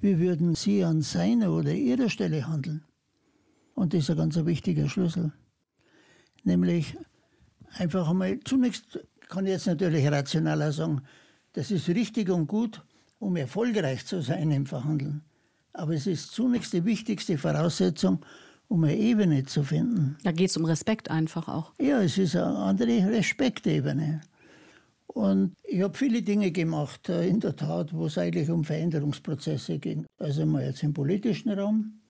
Wie 0.02 0.18
würden 0.18 0.56
Sie 0.56 0.84
an 0.84 1.02
seiner 1.02 1.52
oder 1.52 1.74
Ihrer 1.74 2.10
Stelle 2.10 2.48
handeln? 2.48 2.84
Und 3.76 3.94
das 3.94 4.02
ist 4.02 4.10
ein 4.10 4.18
ganz 4.18 4.36
wichtiger 4.44 4.90
Schlüssel. 4.90 5.32
Nämlich 6.44 6.98
einfach 7.78 8.10
einmal, 8.10 8.40
zunächst 8.44 9.00
kann 9.30 9.46
ich 9.46 9.52
jetzt 9.52 9.68
natürlich 9.68 10.06
rationaler 10.08 10.72
sagen, 10.72 11.02
das 11.54 11.72
ist 11.72 11.88
richtig 11.90 12.30
und 12.30 12.48
gut, 12.48 12.84
um 13.20 13.36
erfolgreich 13.36 14.06
zu 14.06 14.22
sein 14.22 14.52
im 14.52 14.66
Verhandeln. 14.66 15.22
Aber 15.74 15.94
es 15.94 16.08
ist 16.08 16.32
zunächst 16.32 16.74
die 16.74 16.86
wichtigste 16.86 17.38
Voraussetzung, 17.38 18.20
um 18.68 18.84
eine 18.84 18.96
Ebene 18.96 19.44
zu 19.44 19.64
finden. 19.64 20.18
Da 20.24 20.32
geht 20.32 20.50
es 20.50 20.58
um 20.58 20.66
Respekt 20.66 21.10
einfach 21.10 21.48
auch. 21.48 21.74
Ja, 21.80 22.02
es 22.02 22.18
ist 22.18 22.36
eine 22.36 22.58
andere 22.58 23.08
Respektebene. 23.12 24.22
Und 25.08 25.56
ich 25.64 25.82
habe 25.82 25.98
viele 25.98 26.22
Dinge 26.22 26.52
gemacht, 26.52 27.10
äh, 27.10 27.28
in 27.28 27.42
der 27.42 27.56
Tat, 27.56 27.94
wo 27.94 28.06
es 28.06 28.18
eigentlich 28.18 28.50
um 28.50 28.64
Veränderungsprozesse 28.64 29.78
ging. 29.78 30.06
Also 30.18 30.46
mal 30.46 30.64
jetzt 30.64 30.84
im 30.84 30.94
politischen 30.94 31.52
Raum, 31.52 32.01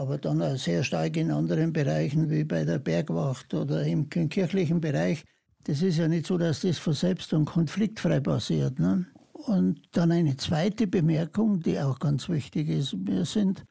aber 0.00 0.16
dann 0.16 0.40
auch 0.40 0.56
sehr 0.56 0.82
stark 0.82 1.18
in 1.18 1.30
anderen 1.30 1.74
Bereichen 1.74 2.30
wie 2.30 2.44
bei 2.44 2.64
der 2.64 2.78
Bergwacht 2.78 3.52
oder 3.52 3.84
im 3.84 4.08
kirchlichen 4.08 4.80
Bereich. 4.80 5.24
Das 5.64 5.82
ist 5.82 5.98
ja 5.98 6.08
nicht 6.08 6.26
so, 6.26 6.38
dass 6.38 6.60
das 6.60 6.78
von 6.78 6.94
selbst 6.94 7.34
und 7.34 7.44
konfliktfrei 7.44 8.18
passiert. 8.20 8.78
Ne? 8.78 9.04
Und 9.34 9.82
dann 9.92 10.10
eine 10.10 10.38
zweite 10.38 10.86
Bemerkung, 10.86 11.60
die 11.60 11.78
auch 11.78 11.98
ganz 11.98 12.30
wichtig 12.30 12.70
ist. 12.70 12.96
Wir 13.06 13.26
sind, 13.26 13.66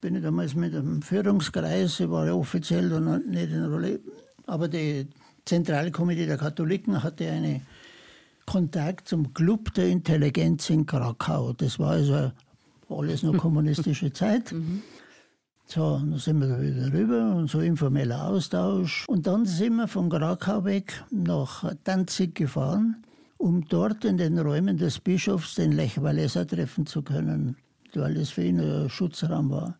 bin 0.00 0.14
ich 0.14 0.22
damals 0.22 0.54
mit 0.54 0.72
dem 0.72 1.02
Führungskreis, 1.02 1.98
ich 1.98 2.08
war 2.08 2.26
ja 2.26 2.32
offiziell 2.32 2.88
dann 2.88 3.28
nicht 3.28 3.50
in 3.50 3.64
Rolle, 3.64 3.98
aber 4.46 4.68
die 4.68 5.08
Zentralkomitee 5.46 6.26
der 6.26 6.38
Katholiken 6.38 7.02
hatte 7.02 7.28
einen 7.28 7.62
Kontakt 8.46 9.08
zum 9.08 9.34
Club 9.34 9.74
der 9.74 9.88
Intelligenz 9.88 10.70
in 10.70 10.86
Krakau. 10.86 11.54
Das 11.54 11.80
war 11.80 11.90
also 11.90 12.30
alles 12.88 13.24
noch 13.24 13.36
kommunistische 13.36 14.12
Zeit. 14.12 14.52
Mhm. 14.52 14.82
So, 15.72 15.98
dann 15.98 16.18
sind 16.18 16.40
wir 16.40 16.60
wieder 16.60 16.92
rüber 16.92 17.32
und 17.36 17.48
so 17.48 17.60
informeller 17.60 18.26
Austausch. 18.26 19.04
Und 19.06 19.28
dann 19.28 19.46
sind 19.46 19.76
wir 19.76 19.86
von 19.86 20.10
Krakau 20.10 20.64
weg 20.64 21.04
nach 21.12 21.72
Danzig 21.84 22.34
gefahren, 22.34 23.04
um 23.38 23.64
dort 23.68 24.04
in 24.04 24.16
den 24.16 24.36
Räumen 24.40 24.78
des 24.78 24.98
Bischofs 24.98 25.54
den 25.54 25.70
Lech 25.70 26.02
Walesa 26.02 26.44
treffen 26.44 26.86
zu 26.86 27.02
können, 27.02 27.56
weil 27.94 28.14
das 28.14 28.30
für 28.30 28.42
ihn 28.42 28.58
ein 28.58 28.90
Schutzraum 28.90 29.50
war. 29.50 29.78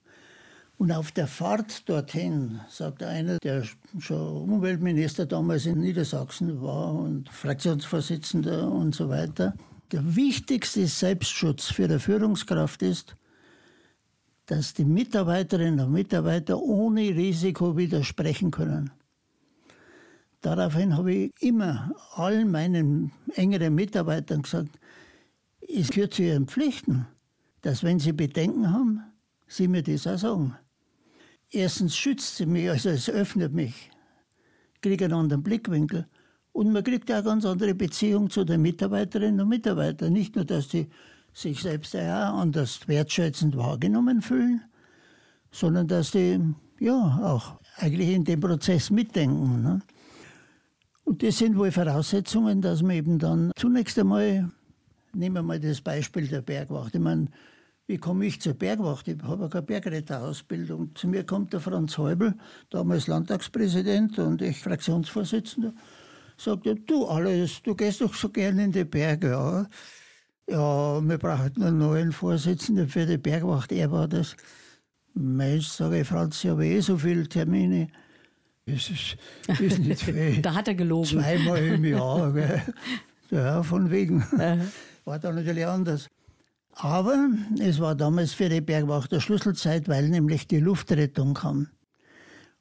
Und 0.79 0.93
auf 0.93 1.11
der 1.11 1.27
Fahrt 1.27 1.89
dorthin, 1.89 2.61
sagt 2.69 3.03
einer, 3.03 3.39
der 3.39 3.65
schon 3.99 4.49
Umweltminister 4.49 5.27
damals 5.27 5.67
in 5.67 5.81
Niedersachsen 5.81 6.63
war 6.63 6.95
und 6.95 7.29
Fraktionsvorsitzender 7.31 8.71
und 8.71 8.95
so 8.95 9.09
weiter, 9.09 9.55
der 9.91 10.15
wichtigste 10.15 10.87
Selbstschutz 10.87 11.65
für 11.73 11.87
eine 11.87 11.99
Führungskraft 11.99 12.81
ist, 12.83 13.17
dass 14.51 14.75
die 14.75 14.85
Mitarbeiterinnen 14.85 15.87
und 15.87 15.93
Mitarbeiter 15.93 16.59
ohne 16.59 17.03
Risiko 17.03 17.77
widersprechen 17.77 18.51
können. 18.51 18.91
Daraufhin 20.41 20.97
habe 20.97 21.13
ich 21.13 21.33
immer 21.41 21.93
allen 22.15 22.51
meinen 22.51 23.13
engeren 23.35 23.75
Mitarbeitern 23.75 24.43
gesagt, 24.43 24.79
es 25.61 25.91
gehört 25.91 26.15
zu 26.15 26.23
ihren 26.23 26.49
Pflichten, 26.49 27.07
dass 27.61 27.85
wenn 27.85 27.99
sie 28.01 28.13
Bedenken 28.13 28.73
haben, 28.73 29.03
sie 29.47 29.69
mir 29.69 29.83
das 29.83 30.07
auch 30.07 30.19
sagen 30.19 30.57
erstens 31.51 31.97
schützt 31.97 32.37
sie 32.37 32.47
mich, 32.47 32.71
also 32.71 32.91
es 32.91 33.09
öffnet 33.09 33.53
mich, 33.53 33.91
kriege 34.81 35.05
einen 35.05 35.15
anderen 35.15 35.43
Blickwinkel 35.43 36.07
und 36.53 36.73
man 36.73 36.85
kriegt 36.85 37.11
auch 37.11 37.17
eine 37.17 37.25
ganz 37.25 37.45
andere 37.45 37.75
Beziehung 37.75 38.31
zu 38.31 38.45
den 38.45 38.63
Mitarbeiterinnen 38.63 39.41
und 39.41 39.49
Mitarbeitern. 39.49 40.13
Nicht 40.13 40.37
nur, 40.37 40.45
dass 40.45 40.71
sie 40.71 40.89
sich 41.41 41.61
selbst 41.61 41.95
ja 41.95 42.33
anders 42.33 42.87
wertschätzend 42.87 43.57
wahrgenommen 43.57 44.23
fühlen, 44.23 44.63
sondern 45.51 45.89
dass 45.89 46.11
die 46.11 46.39
ja 46.79 47.21
auch 47.23 47.59
eigentlich 47.77 48.11
in 48.11 48.25
dem 48.25 48.41
Prozess 48.41 48.91
mitdenken. 48.91 49.63
Ne? 49.63 49.81
Und 51.05 51.23
das 51.23 51.39
sind 51.39 51.57
wohl 51.57 51.73
Voraussetzungen, 51.73 52.61
dass 52.61 52.83
man 52.83 52.93
eben 52.93 53.19
dann 53.19 53.53
zunächst 53.57 53.99
einmal, 53.99 54.51
nehmen 55.13 55.35
wir 55.37 55.43
mal 55.43 55.61
das 55.61 55.81
Beispiel 55.81 56.29
der 56.29 56.43
Bergwacht. 56.43 56.95
Ich 56.95 57.01
meine, 57.01 57.29
wie 57.87 57.99
komme 57.99 58.27
ich 58.27 58.41
zur 58.41 58.55
Bergwacht? 58.55 59.09
Ich 59.09 59.21
habe 59.23 59.49
keine 59.49 59.63
Bergretterausbildung. 59.63 60.95
Zu 60.95 61.09
mir 61.09 61.25
kommt 61.25 61.53
der 61.53 61.61
Franz 61.61 61.99
Häubel, 61.99 62.35
damals 62.69 63.09
Landtagspräsident 63.09 64.19
und 64.21 64.43
ich 64.43 64.59
Fraktionsvorsitzender, 64.61 65.73
sagt 66.37 66.69
du 66.87 67.07
alles, 67.07 67.63
du 67.63 67.75
gehst 67.75 68.01
doch 68.01 68.15
so 68.15 68.29
gerne 68.29 68.65
in 68.65 68.73
die 68.73 68.85
Berge. 68.85 69.31
Ja, 69.31 69.67
ja 70.51 71.01
wir 71.01 71.19
brauchen 71.19 71.63
einen 71.63 71.79
neuen 71.79 72.13
Vorsitzenden 72.13 72.89
für 72.89 73.07
die 73.07 73.19
Bergwacht. 73.19 73.73
Er 73.73 73.91
war 73.91 74.09
das. 74.09 74.37
Mensch, 75.15 75.67
sage 75.67 76.01
ich, 76.01 76.07
Franz, 76.07 76.45
ich 76.45 76.51
habe 76.51 76.67
eh 76.67 76.81
so 76.81 76.97
viele 76.97 77.29
Termine. 77.29 77.89
Das 78.67 78.89
ist, 78.91 79.17
ist 79.61 79.79
nicht 79.81 80.03
viel. 80.05 80.41
da 80.41 80.55
hat 80.55 80.69
er 80.69 80.75
gelogen. 80.75 81.07
Zweimal 81.21 81.59
im 81.59 81.85
Jahr. 81.85 82.33
Gell. 82.33 82.63
Ja, 83.33 83.63
von 83.63 83.93
wegen. 83.93 84.25
War 85.05 85.21
da 85.21 85.33
natürlich 85.33 85.65
anders. 85.65 86.09
Aber 86.75 87.29
es 87.61 87.79
war 87.79 87.95
damals 87.95 88.33
für 88.33 88.49
die 88.49 88.61
Bergwacht 88.61 89.13
eine 89.13 89.21
Schlüsselzeit, 89.21 89.89
weil 89.89 90.09
nämlich 90.09 90.49
die 90.49 90.59
Luftrettung 90.59 91.35
kam. 91.35 91.69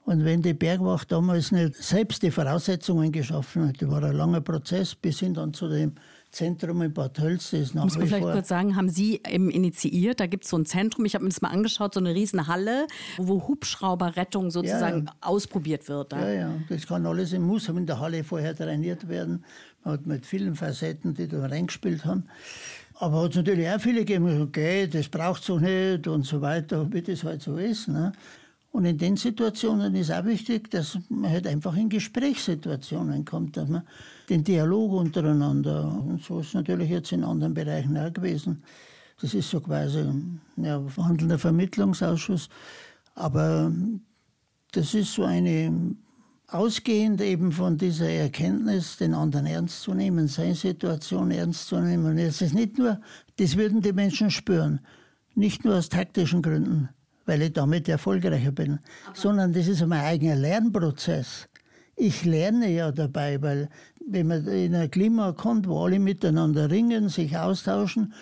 Und 0.05 0.25
wenn 0.25 0.41
die 0.41 0.53
Bergwacht 0.53 1.11
damals 1.11 1.51
nicht 1.51 1.75
selbst 1.75 2.23
die 2.23 2.31
Voraussetzungen 2.31 3.11
geschaffen 3.11 3.67
hat, 3.67 3.81
das 3.81 3.89
war 3.89 4.03
ein 4.03 4.15
langer 4.15 4.41
Prozess 4.41 4.95
bis 4.95 5.19
hin 5.19 5.33
dann 5.33 5.53
zu 5.53 5.69
dem 5.69 5.95
Zentrum 6.31 6.81
in 6.83 6.93
Bad 6.93 7.19
Hölz. 7.19 7.51
Das 7.51 7.73
nach 7.73 7.83
Muss 7.83 7.97
man 7.97 8.07
vielleicht 8.07 8.23
kurz 8.23 8.47
sagen, 8.47 8.75
haben 8.75 8.89
Sie 8.89 9.21
eben 9.27 9.49
initiiert? 9.49 10.19
Da 10.19 10.27
gibt 10.27 10.43
es 10.43 10.51
so 10.51 10.57
ein 10.57 10.65
Zentrum, 10.65 11.05
ich 11.05 11.15
habe 11.15 11.23
mir 11.23 11.29
das 11.29 11.41
mal 11.41 11.49
angeschaut, 11.49 11.93
so 11.93 11.99
eine 11.99 12.13
riesen 12.13 12.47
Halle, 12.47 12.87
wo 13.17 13.47
Hubschrauberrettung 13.47 14.51
sozusagen 14.51 14.99
ja, 14.99 15.05
ja. 15.05 15.13
ausprobiert 15.21 15.87
wird. 15.89 16.11
Da. 16.11 16.19
Ja, 16.19 16.31
ja, 16.31 16.53
das 16.69 16.85
kann 16.85 17.05
alles, 17.05 17.33
muss 17.33 17.67
in 17.69 17.85
der 17.85 17.99
Halle 17.99 18.23
vorher 18.23 18.55
trainiert 18.55 19.07
werden. 19.07 19.43
Man 19.83 19.93
hat 19.93 20.05
mit 20.05 20.25
vielen 20.25 20.55
Facetten, 20.55 21.13
die 21.13 21.27
da 21.27 21.45
reingespielt 21.45 22.05
haben. 22.05 22.25
Aber 22.95 23.23
hat 23.23 23.31
es 23.31 23.37
natürlich 23.37 23.69
auch 23.69 23.79
viele 23.79 23.99
gegeben, 23.99 24.41
okay, 24.41 24.87
das 24.87 25.07
braucht 25.07 25.43
so 25.43 25.57
nicht 25.57 26.07
und 26.07 26.25
so 26.25 26.41
weiter, 26.41 26.91
wie 26.91 27.01
das 27.01 27.23
halt 27.23 27.41
so 27.41 27.57
ist. 27.57 27.87
Ne? 27.87 28.11
Und 28.71 28.85
in 28.85 28.97
den 28.97 29.17
Situationen 29.17 29.95
ist 29.95 30.11
auch 30.11 30.25
wichtig, 30.25 30.69
dass 30.69 30.97
man 31.09 31.31
halt 31.31 31.47
einfach 31.47 31.75
in 31.75 31.89
Gesprächssituationen 31.89 33.25
kommt, 33.25 33.57
dass 33.57 33.67
man 33.67 33.83
den 34.29 34.43
Dialog 34.43 34.93
untereinander, 34.93 36.03
und 36.05 36.23
so 36.23 36.39
ist 36.39 36.53
natürlich 36.53 36.89
jetzt 36.89 37.11
in 37.11 37.23
anderen 37.23 37.53
Bereichen 37.53 37.97
auch 37.97 38.13
gewesen. 38.13 38.63
Das 39.21 39.33
ist 39.33 39.49
so 39.49 39.59
quasi 39.59 40.05
ja, 40.57 40.81
verhandelnder 40.81 41.39
Vermittlungsausschuss. 41.39 42.47
Aber 43.15 43.71
das 44.71 44.93
ist 44.93 45.13
so 45.13 45.23
eine 45.23 45.95
Ausgehend 46.51 47.21
eben 47.21 47.51
von 47.51 47.77
dieser 47.77 48.09
Erkenntnis, 48.09 48.97
den 48.97 49.13
anderen 49.13 49.45
ernst 49.45 49.83
zu 49.83 49.93
nehmen, 49.93 50.27
seine 50.27 50.55
Situation 50.55 51.29
ernst 51.29 51.67
zu 51.67 51.79
nehmen. 51.79 52.05
Und 52.07 52.17
es 52.17 52.41
ist 52.41 52.55
nicht 52.55 52.79
nur, 52.79 52.99
das 53.37 53.55
würden 53.55 53.81
die 53.81 53.93
Menschen 53.93 54.31
spüren, 54.31 54.79
nicht 55.35 55.63
nur 55.63 55.75
aus 55.77 55.89
taktischen 55.89 56.41
Gründen, 56.41 56.89
weil 57.29 57.43
ich 57.43 57.53
damit 57.53 57.87
erfolgreicher 57.87 58.51
bin, 58.51 58.79
Aber 59.05 59.15
sondern 59.15 59.53
das 59.53 59.67
ist 59.67 59.85
mein 59.85 60.01
eigener 60.01 60.35
Lernprozess. 60.35 61.47
Ich 61.95 62.25
lerne 62.25 62.71
ja 62.71 62.91
dabei, 62.91 63.39
weil 63.39 63.69
wenn 64.07 64.25
man 64.25 64.47
in 64.47 64.73
ein 64.73 64.89
Klima 64.89 65.33
kommt, 65.33 65.67
wo 65.67 65.85
alle 65.85 65.99
miteinander 65.99 66.71
ringen, 66.71 67.07
sich 67.07 67.37
austauschen 67.37 68.13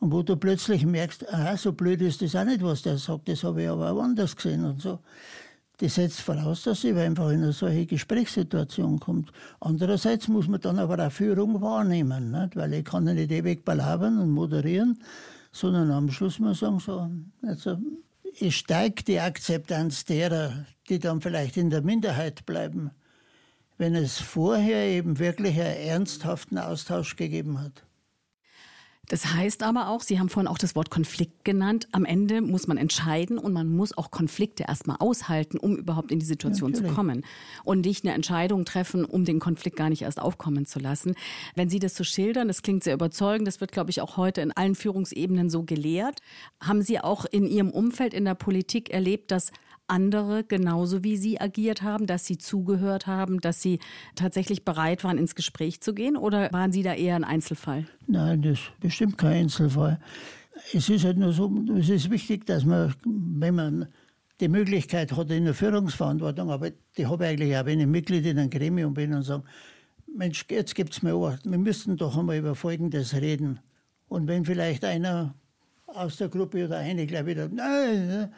und 0.00 0.12
wo 0.12 0.22
du 0.24 0.36
plötzlich 0.36 0.84
merkst, 0.84 1.32
aha, 1.32 1.56
so 1.56 1.74
blöd 1.74 2.00
ist 2.02 2.22
das 2.22 2.34
auch 2.34 2.44
nicht, 2.44 2.60
was 2.60 2.82
der 2.82 2.98
sagt, 2.98 3.28
das 3.28 3.44
habe 3.44 3.62
ich 3.62 3.68
aber 3.68 3.92
auch 3.92 4.02
anders 4.02 4.34
gesehen 4.34 4.64
und 4.64 4.82
so 4.82 4.98
Das 5.78 5.94
setzt 5.94 6.20
voraus, 6.20 6.64
dass 6.64 6.80
sie 6.80 6.92
einfach 6.94 7.30
in 7.30 7.44
eine 7.44 7.52
solche 7.52 7.86
Gesprächssituation 7.86 8.98
kommt. 8.98 9.30
Andererseits 9.60 10.26
muss 10.26 10.48
man 10.48 10.60
dann 10.60 10.80
aber 10.80 11.06
auch 11.06 11.12
Führung 11.12 11.60
wahrnehmen, 11.60 12.32
nicht? 12.32 12.56
weil 12.56 12.74
ich 12.74 12.84
kann 12.84 13.06
ja 13.06 13.14
nicht 13.14 13.30
ewig 13.30 13.64
belabern 13.64 14.18
und 14.18 14.30
moderieren, 14.30 14.98
sondern 15.52 15.92
am 15.92 16.10
Schluss 16.10 16.40
muss 16.40 16.62
man 16.62 16.80
sagen, 16.80 16.80
so, 16.80 17.48
also 17.48 17.78
steigt 18.50 19.08
die 19.08 19.20
Akzeptanz 19.20 20.04
derer, 20.04 20.66
die 20.88 20.98
dann 20.98 21.20
vielleicht 21.20 21.56
in 21.56 21.70
der 21.70 21.82
Minderheit 21.82 22.46
bleiben, 22.46 22.90
wenn 23.78 23.94
es 23.94 24.18
vorher 24.18 24.86
eben 24.86 25.18
wirklich 25.18 25.60
einen 25.60 25.76
ernsthaften 25.76 26.58
Austausch 26.58 27.16
gegeben 27.16 27.60
hat. 27.60 27.84
Das 29.08 29.34
heißt 29.34 29.62
aber 29.62 29.88
auch, 29.88 30.00
Sie 30.02 30.18
haben 30.18 30.28
vorhin 30.28 30.48
auch 30.48 30.58
das 30.58 30.74
Wort 30.74 30.90
Konflikt 30.90 31.44
genannt. 31.44 31.88
Am 31.92 32.04
Ende 32.04 32.40
muss 32.40 32.66
man 32.66 32.76
entscheiden 32.76 33.38
und 33.38 33.52
man 33.52 33.68
muss 33.68 33.96
auch 33.96 34.10
Konflikte 34.10 34.64
erstmal 34.64 34.96
aushalten, 34.98 35.58
um 35.58 35.76
überhaupt 35.76 36.10
in 36.10 36.18
die 36.18 36.26
Situation 36.26 36.72
ja, 36.72 36.78
zu 36.78 36.84
kommen. 36.94 37.24
Und 37.64 37.84
nicht 37.84 38.04
eine 38.04 38.14
Entscheidung 38.14 38.64
treffen, 38.64 39.04
um 39.04 39.24
den 39.24 39.38
Konflikt 39.38 39.76
gar 39.76 39.90
nicht 39.90 40.02
erst 40.02 40.20
aufkommen 40.20 40.66
zu 40.66 40.78
lassen. 40.78 41.14
Wenn 41.54 41.68
Sie 41.68 41.78
das 41.78 41.94
so 41.94 42.04
schildern, 42.04 42.48
das 42.48 42.62
klingt 42.62 42.84
sehr 42.84 42.94
überzeugend, 42.94 43.46
das 43.46 43.60
wird, 43.60 43.72
glaube 43.72 43.90
ich, 43.90 44.00
auch 44.00 44.16
heute 44.16 44.40
in 44.40 44.52
allen 44.52 44.74
Führungsebenen 44.74 45.50
so 45.50 45.62
gelehrt. 45.62 46.20
Haben 46.60 46.82
Sie 46.82 46.98
auch 46.98 47.24
in 47.24 47.46
Ihrem 47.46 47.70
Umfeld 47.70 48.12
in 48.12 48.24
der 48.24 48.34
Politik 48.34 48.90
erlebt, 48.90 49.30
dass 49.30 49.52
andere 49.88 50.44
genauso 50.44 51.04
wie 51.04 51.16
Sie 51.16 51.40
agiert 51.40 51.82
haben, 51.82 52.06
dass 52.06 52.24
Sie 52.26 52.38
zugehört 52.38 53.06
haben, 53.06 53.40
dass 53.40 53.62
Sie 53.62 53.78
tatsächlich 54.14 54.64
bereit 54.64 55.04
waren, 55.04 55.18
ins 55.18 55.34
Gespräch 55.34 55.80
zu 55.80 55.94
gehen? 55.94 56.16
Oder 56.16 56.52
waren 56.52 56.72
Sie 56.72 56.82
da 56.82 56.94
eher 56.94 57.16
ein 57.16 57.24
Einzelfall? 57.24 57.86
Nein, 58.06 58.42
das 58.42 58.52
ist 58.52 58.80
bestimmt 58.80 59.18
kein 59.18 59.44
Einzelfall. 59.44 60.00
Es 60.72 60.88
ist 60.88 61.04
halt 61.04 61.18
nur 61.18 61.32
so, 61.32 61.52
es 61.78 61.88
ist 61.88 62.10
wichtig, 62.10 62.46
dass 62.46 62.64
man, 62.64 62.94
wenn 63.04 63.54
man 63.54 63.88
die 64.40 64.48
Möglichkeit 64.48 65.12
hat 65.12 65.30
in 65.30 65.44
der 65.44 65.54
Führungsverantwortung, 65.54 66.50
aber 66.50 66.70
die 66.96 67.06
habe 67.06 67.24
ich 67.24 67.30
eigentlich 67.30 67.56
auch, 67.56 67.64
wenn 67.64 67.80
ich 67.80 67.86
Mitglied 67.86 68.26
in 68.26 68.38
einem 68.38 68.50
Gremium 68.50 68.94
bin 68.94 69.14
und 69.14 69.22
sage, 69.22 69.44
Mensch, 70.14 70.44
jetzt 70.50 70.74
gibt 70.74 70.92
es 70.92 71.02
mir 71.02 71.14
Obacht, 71.14 71.44
wir 71.44 71.58
müssten 71.58 71.96
doch 71.96 72.16
einmal 72.16 72.38
über 72.38 72.54
Folgendes 72.54 73.14
reden. 73.14 73.60
Und 74.08 74.28
wenn 74.28 74.44
vielleicht 74.44 74.84
einer 74.84 75.34
aus 75.86 76.16
der 76.16 76.28
Gruppe 76.28 76.64
oder 76.64 76.78
eine 76.78 77.06
gleich 77.06 77.26
wieder, 77.26 77.48
nein, 77.48 78.32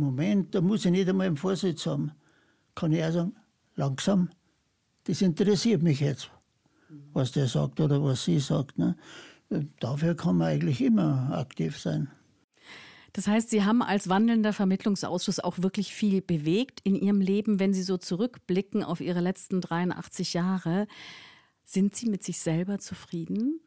Moment, 0.00 0.54
da 0.54 0.60
muss 0.60 0.84
ich 0.84 0.90
nicht 0.90 1.08
einmal 1.08 1.26
einen 1.26 1.36
Vorsitz 1.36 1.86
haben. 1.86 2.12
Kann 2.74 2.92
ich 2.92 3.02
auch 3.04 3.12
sagen, 3.12 3.36
langsam, 3.74 4.30
das 5.04 5.22
interessiert 5.22 5.82
mich 5.82 6.00
jetzt, 6.00 6.30
was 7.12 7.32
der 7.32 7.46
sagt 7.46 7.80
oder 7.80 8.02
was 8.02 8.24
sie 8.24 8.38
sagt. 8.38 8.78
Ne? 8.78 8.96
Dafür 9.80 10.14
kann 10.14 10.36
man 10.36 10.48
eigentlich 10.48 10.80
immer 10.80 11.30
aktiv 11.32 11.78
sein. 11.78 12.10
Das 13.14 13.26
heißt, 13.26 13.50
Sie 13.50 13.64
haben 13.64 13.82
als 13.82 14.08
wandelnder 14.08 14.52
Vermittlungsausschuss 14.52 15.40
auch 15.40 15.58
wirklich 15.58 15.94
viel 15.94 16.20
bewegt 16.20 16.80
in 16.84 16.94
Ihrem 16.94 17.20
Leben. 17.20 17.58
Wenn 17.58 17.72
Sie 17.72 17.82
so 17.82 17.96
zurückblicken 17.96 18.84
auf 18.84 19.00
Ihre 19.00 19.20
letzten 19.20 19.60
83 19.60 20.34
Jahre, 20.34 20.86
sind 21.64 21.96
Sie 21.96 22.08
mit 22.08 22.22
sich 22.22 22.38
selber 22.38 22.78
zufrieden? 22.78 23.60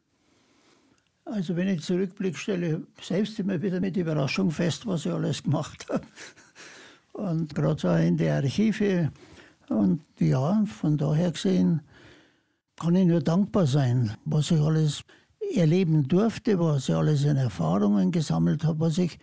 Also 1.32 1.56
wenn 1.56 1.68
ich 1.68 1.80
zurückblicke, 1.80 2.36
stelle 2.36 2.82
ich 2.98 3.06
selbst 3.06 3.38
immer 3.38 3.62
wieder 3.62 3.80
mit 3.80 3.96
Überraschung 3.96 4.50
fest, 4.50 4.86
was 4.86 5.06
ich 5.06 5.12
alles 5.12 5.42
gemacht 5.42 5.86
habe. 5.88 6.06
Und 7.12 7.54
gerade 7.54 7.80
so 7.80 7.88
in 7.88 8.18
der 8.18 8.36
Archive. 8.36 9.10
Und 9.70 10.02
ja, 10.18 10.62
von 10.66 10.98
daher 10.98 11.32
gesehen 11.32 11.80
kann 12.78 12.96
ich 12.96 13.06
nur 13.06 13.20
dankbar 13.20 13.66
sein, 13.66 14.12
was 14.26 14.50
ich 14.50 14.60
alles 14.60 15.04
erleben 15.54 16.06
durfte, 16.06 16.58
was 16.58 16.90
ich 16.90 16.94
alles 16.94 17.24
in 17.24 17.38
Erfahrungen 17.38 18.10
gesammelt 18.10 18.64
habe, 18.64 18.80
was 18.80 18.98
ich 18.98 19.18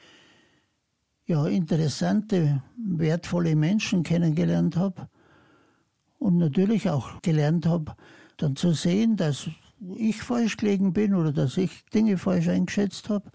ja 1.28 1.46
interessante, 1.46 2.64
wertvolle 2.76 3.56
Menschen 3.56 4.02
kennengelernt 4.02 4.78
habe 4.78 5.08
und 6.18 6.40
natürlich 6.40 6.90
auch 6.90 7.22
gelernt 7.22 7.68
habe, 7.68 7.96
dann 8.38 8.56
zu 8.56 8.72
sehen, 8.72 9.16
dass 9.16 9.48
ich 9.96 10.22
falsch 10.22 10.58
gelegen 10.58 10.94
bin 10.94 11.16
oder 11.16 11.32
dass 11.32 11.58
ich 11.58 11.86
Dinge 11.94 12.18
falsch 12.18 12.48
eingeschätzt 12.48 13.10
habe. 13.10 13.32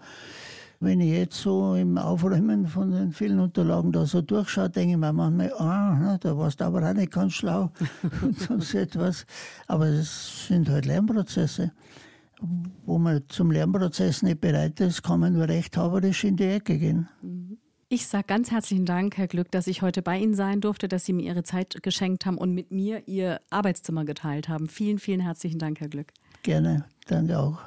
Wenn 0.79 0.99
ich 0.99 1.11
jetzt 1.11 1.37
so 1.37 1.75
im 1.75 1.97
Aufräumen 1.97 2.67
von 2.67 2.91
den 2.91 3.11
vielen 3.11 3.39
Unterlagen 3.39 3.91
da 3.91 4.05
so 4.05 4.21
durchschaue, 4.21 4.69
denke 4.69 4.91
ich 4.91 4.97
mir 4.97 5.13
manchmal, 5.13 5.53
ah, 5.53 6.17
da 6.19 6.37
warst 6.37 6.59
du 6.59 6.65
aber 6.65 6.87
auch 6.87 6.93
nicht 6.93 7.11
ganz 7.11 7.33
schlau 7.33 7.71
und 8.21 8.37
sonst 8.39 8.73
etwas. 8.75 9.25
Aber 9.67 9.87
es 9.87 10.47
sind 10.47 10.69
halt 10.69 10.85
Lernprozesse. 10.85 11.71
Wo 12.85 12.97
man 12.97 13.23
zum 13.29 13.51
Lernprozess 13.51 14.21
nicht 14.21 14.41
bereit 14.41 14.79
ist, 14.81 15.01
kann 15.01 15.21
man 15.21 15.33
nur 15.33 15.47
rechthaberisch 15.47 16.25
in 16.25 16.35
die 16.35 16.43
Ecke 16.43 16.77
gehen. 16.77 17.07
Ich 17.87 18.07
sage 18.07 18.25
ganz 18.27 18.51
herzlichen 18.51 18.85
Dank, 18.85 19.17
Herr 19.17 19.27
Glück, 19.27 19.51
dass 19.51 19.67
ich 19.67 19.81
heute 19.81 20.01
bei 20.01 20.19
Ihnen 20.19 20.33
sein 20.33 20.59
durfte, 20.59 20.87
dass 20.87 21.05
Sie 21.05 21.13
mir 21.13 21.23
Ihre 21.23 21.43
Zeit 21.43 21.81
geschenkt 21.81 22.25
haben 22.25 22.37
und 22.37 22.53
mit 22.53 22.71
mir 22.71 23.07
Ihr 23.07 23.39
Arbeitszimmer 23.49 24.03
geteilt 24.03 24.49
haben. 24.49 24.67
Vielen, 24.67 24.99
vielen 24.99 25.21
herzlichen 25.21 25.59
Dank, 25.59 25.79
Herr 25.79 25.87
Glück. 25.87 26.11
Gerne, 26.45 26.85
danke 27.07 27.39
auch. 27.39 27.57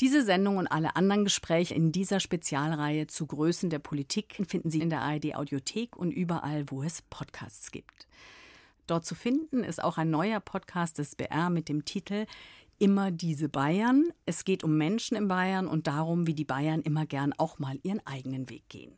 Diese 0.00 0.22
Sendung 0.22 0.58
und 0.58 0.68
alle 0.68 0.94
anderen 0.94 1.24
Gespräche 1.24 1.74
in 1.74 1.90
dieser 1.90 2.20
Spezialreihe 2.20 3.08
zu 3.08 3.26
Größen 3.26 3.68
der 3.68 3.80
Politik 3.80 4.40
finden 4.46 4.70
Sie 4.70 4.80
in 4.80 4.90
der 4.90 5.02
ARD 5.02 5.34
Audiothek 5.34 5.96
und 5.96 6.12
überall, 6.12 6.70
wo 6.70 6.84
es 6.84 7.02
Podcasts 7.02 7.72
gibt. 7.72 8.06
Dort 8.86 9.04
zu 9.04 9.16
finden 9.16 9.64
ist 9.64 9.82
auch 9.82 9.98
ein 9.98 10.10
neuer 10.10 10.38
Podcast 10.38 10.98
des 10.98 11.16
BR 11.16 11.50
mit 11.50 11.68
dem 11.68 11.84
Titel 11.84 12.26
Immer 12.78 13.10
diese 13.10 13.48
Bayern. 13.48 14.04
Es 14.24 14.44
geht 14.44 14.62
um 14.62 14.78
Menschen 14.78 15.16
in 15.16 15.26
Bayern 15.26 15.66
und 15.66 15.88
darum, 15.88 16.28
wie 16.28 16.34
die 16.34 16.44
Bayern 16.44 16.82
immer 16.82 17.06
gern 17.06 17.32
auch 17.38 17.58
mal 17.58 17.80
ihren 17.82 18.06
eigenen 18.06 18.48
Weg 18.50 18.68
gehen. 18.68 18.96